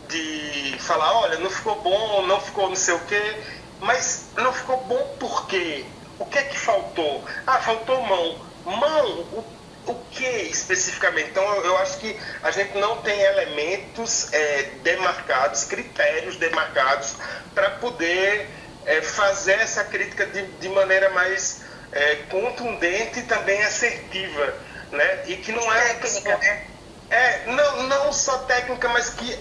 de 0.09 0.77
falar, 0.79 1.13
olha, 1.21 1.39
não 1.39 1.51
ficou 1.51 1.81
bom, 1.83 2.27
não 2.27 2.41
ficou 2.41 2.69
não 2.69 2.77
sei 2.77 2.95
o 2.95 3.01
quê, 3.01 3.43
mas 3.81 4.27
não 4.37 4.53
ficou 4.53 4.79
bom 4.85 5.17
por 5.19 5.47
quê? 5.47 5.85
O 6.19 6.25
que 6.27 6.39
é 6.39 6.43
que 6.45 6.59
faltou? 6.59 7.25
Ah, 7.47 7.59
faltou 7.61 8.01
mão. 8.03 8.39
Mão, 8.65 9.21
o 9.33 9.45
o 9.87 9.95
que 10.11 10.25
especificamente? 10.25 11.31
Então, 11.31 11.43
eu, 11.45 11.65
eu 11.67 11.79
acho 11.79 11.99
que 11.99 12.19
a 12.43 12.51
gente 12.51 12.77
não 12.77 13.01
tem 13.03 13.19
elementos 13.21 14.33
é, 14.33 14.63
demarcados, 14.83 15.65
critérios 15.65 16.37
demarcados 16.37 17.15
para 17.55 17.71
poder 17.71 18.49
é, 18.85 19.01
fazer 19.01 19.53
essa 19.53 19.85
crítica 19.85 20.27
de, 20.27 20.43
de 20.43 20.69
maneira 20.69 21.11
mais 21.11 21.63
é, 21.93 22.17
contundente 22.29 23.21
e 23.21 23.23
também 23.23 23.63
assertiva, 23.63 24.55
né? 24.91 25.23
E 25.27 25.37
que 25.37 25.53
não 25.53 25.73
é 25.73 25.95
Técnica. 25.95 26.65
é 27.11 27.47
não 27.47 27.85
não 27.85 28.13
só 28.13 28.39
técnica, 28.39 28.89
mas 28.89 29.11
que 29.11 29.39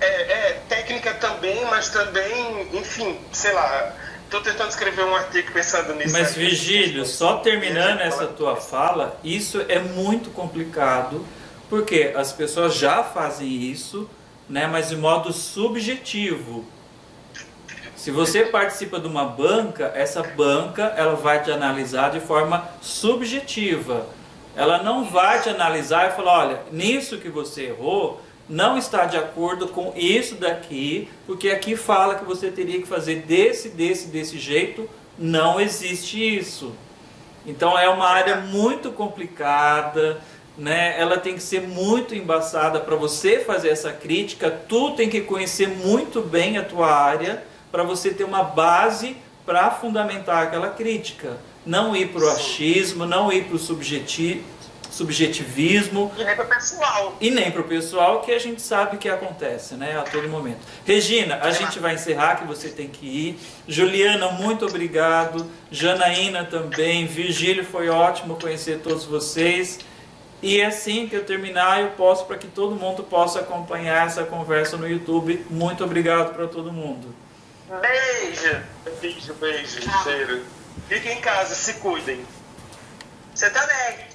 é, 0.00 0.06
é 0.06 0.62
técnica 0.68 1.14
também, 1.14 1.64
mas 1.66 1.88
também, 1.90 2.68
enfim, 2.72 3.18
sei 3.32 3.52
lá. 3.52 3.94
Estou 4.24 4.40
tentando 4.40 4.70
escrever 4.70 5.04
um 5.04 5.14
artigo 5.14 5.52
pensando 5.52 5.94
nisso. 5.94 6.12
Mas 6.12 6.36
aí. 6.36 6.46
Virgílio, 6.46 7.04
só 7.06 7.36
terminando 7.36 8.00
essa 8.00 8.26
tua 8.26 8.56
fala, 8.56 9.18
isso 9.22 9.64
é 9.68 9.78
muito 9.78 10.30
complicado, 10.30 11.24
porque 11.70 12.12
as 12.16 12.32
pessoas 12.32 12.74
já 12.74 13.04
fazem 13.04 13.48
isso, 13.48 14.08
né, 14.48 14.66
mas 14.66 14.88
de 14.88 14.96
modo 14.96 15.32
subjetivo. 15.32 16.64
Se 17.96 18.10
você 18.10 18.44
participa 18.44 18.98
de 18.98 19.06
uma 19.06 19.24
banca, 19.24 19.92
essa 19.94 20.22
banca 20.22 20.92
ela 20.96 21.14
vai 21.14 21.42
te 21.42 21.50
analisar 21.50 22.10
de 22.10 22.20
forma 22.20 22.68
subjetiva. 22.82 24.06
Ela 24.56 24.82
não 24.82 25.04
vai 25.04 25.40
te 25.40 25.48
analisar 25.48 26.10
e 26.10 26.16
falar, 26.16 26.40
olha, 26.40 26.62
nisso 26.70 27.18
que 27.18 27.28
você 27.28 27.66
errou, 27.66 28.20
não 28.48 28.76
está 28.76 29.06
de 29.06 29.16
acordo 29.16 29.68
com 29.68 29.92
isso 29.96 30.34
daqui, 30.34 31.08
porque 31.26 31.48
aqui 31.48 31.76
fala 31.76 32.16
que 32.16 32.24
você 32.24 32.50
teria 32.50 32.80
que 32.80 32.86
fazer 32.86 33.22
desse, 33.22 33.70
desse, 33.70 34.08
desse 34.08 34.38
jeito. 34.38 34.88
Não 35.18 35.60
existe 35.60 36.18
isso. 36.18 36.72
Então 37.46 37.78
é 37.78 37.88
uma 37.88 38.06
área 38.06 38.36
muito 38.36 38.90
complicada, 38.90 40.20
né? 40.56 40.98
Ela 40.98 41.18
tem 41.18 41.34
que 41.34 41.42
ser 41.42 41.62
muito 41.62 42.14
embaçada 42.14 42.80
para 42.80 42.96
você 42.96 43.40
fazer 43.40 43.68
essa 43.68 43.92
crítica. 43.92 44.50
Tu 44.50 44.90
tem 44.92 45.08
que 45.08 45.20
conhecer 45.20 45.68
muito 45.68 46.20
bem 46.20 46.58
a 46.58 46.64
tua 46.64 46.90
área 46.90 47.44
para 47.72 47.82
você 47.82 48.12
ter 48.12 48.24
uma 48.24 48.42
base 48.42 49.16
para 49.44 49.70
fundamentar 49.70 50.44
aquela 50.44 50.70
crítica. 50.70 51.36
Não 51.66 51.96
ir 51.96 52.08
para 52.08 52.24
o 52.24 52.30
achismo, 52.30 53.06
não 53.06 53.32
ir 53.32 53.44
para 53.44 53.56
o 53.56 53.58
subjetivo, 53.58 54.42
subjetivismo 54.94 56.12
E 56.16 56.24
nem 56.24 56.34
pro 56.36 56.46
pessoal. 56.46 57.16
e 57.20 57.30
nem 57.30 57.50
para 57.50 57.60
o 57.60 57.64
pessoal 57.64 58.20
que 58.22 58.32
a 58.32 58.38
gente 58.38 58.62
sabe 58.62 58.96
que 58.96 59.08
acontece, 59.08 59.74
né, 59.74 59.98
a 59.98 60.02
todo 60.02 60.28
momento. 60.28 60.60
Regina, 60.86 61.38
a 61.42 61.50
gente 61.50 61.78
vai 61.78 61.94
encerrar 61.94 62.36
que 62.36 62.46
você 62.46 62.68
tem 62.68 62.88
que 62.88 63.06
ir. 63.06 63.38
Juliana, 63.68 64.28
muito 64.32 64.64
obrigado. 64.66 65.50
Janaína 65.70 66.44
também. 66.44 67.06
Virgílio, 67.06 67.64
foi 67.64 67.88
ótimo 67.88 68.36
conhecer 68.40 68.78
todos 68.78 69.04
vocês. 69.04 69.80
E 70.42 70.62
assim 70.62 71.08
que 71.08 71.16
eu 71.16 71.24
terminar, 71.24 71.80
eu 71.80 71.90
posto 71.92 72.26
para 72.26 72.36
que 72.36 72.46
todo 72.46 72.74
mundo 72.76 73.02
possa 73.02 73.40
acompanhar 73.40 74.06
essa 74.06 74.24
conversa 74.24 74.76
no 74.76 74.88
YouTube. 74.88 75.44
Muito 75.50 75.82
obrigado 75.82 76.34
para 76.34 76.46
todo 76.46 76.70
mundo. 76.72 77.14
Beijo. 77.80 78.62
Beijo, 79.00 79.34
beijo, 79.34 79.80
cheiro. 80.02 80.42
Fiquem 80.88 81.18
em 81.18 81.20
casa, 81.20 81.54
se 81.54 81.74
cuidem. 81.74 82.20
Você 83.34 83.48
também. 83.50 84.13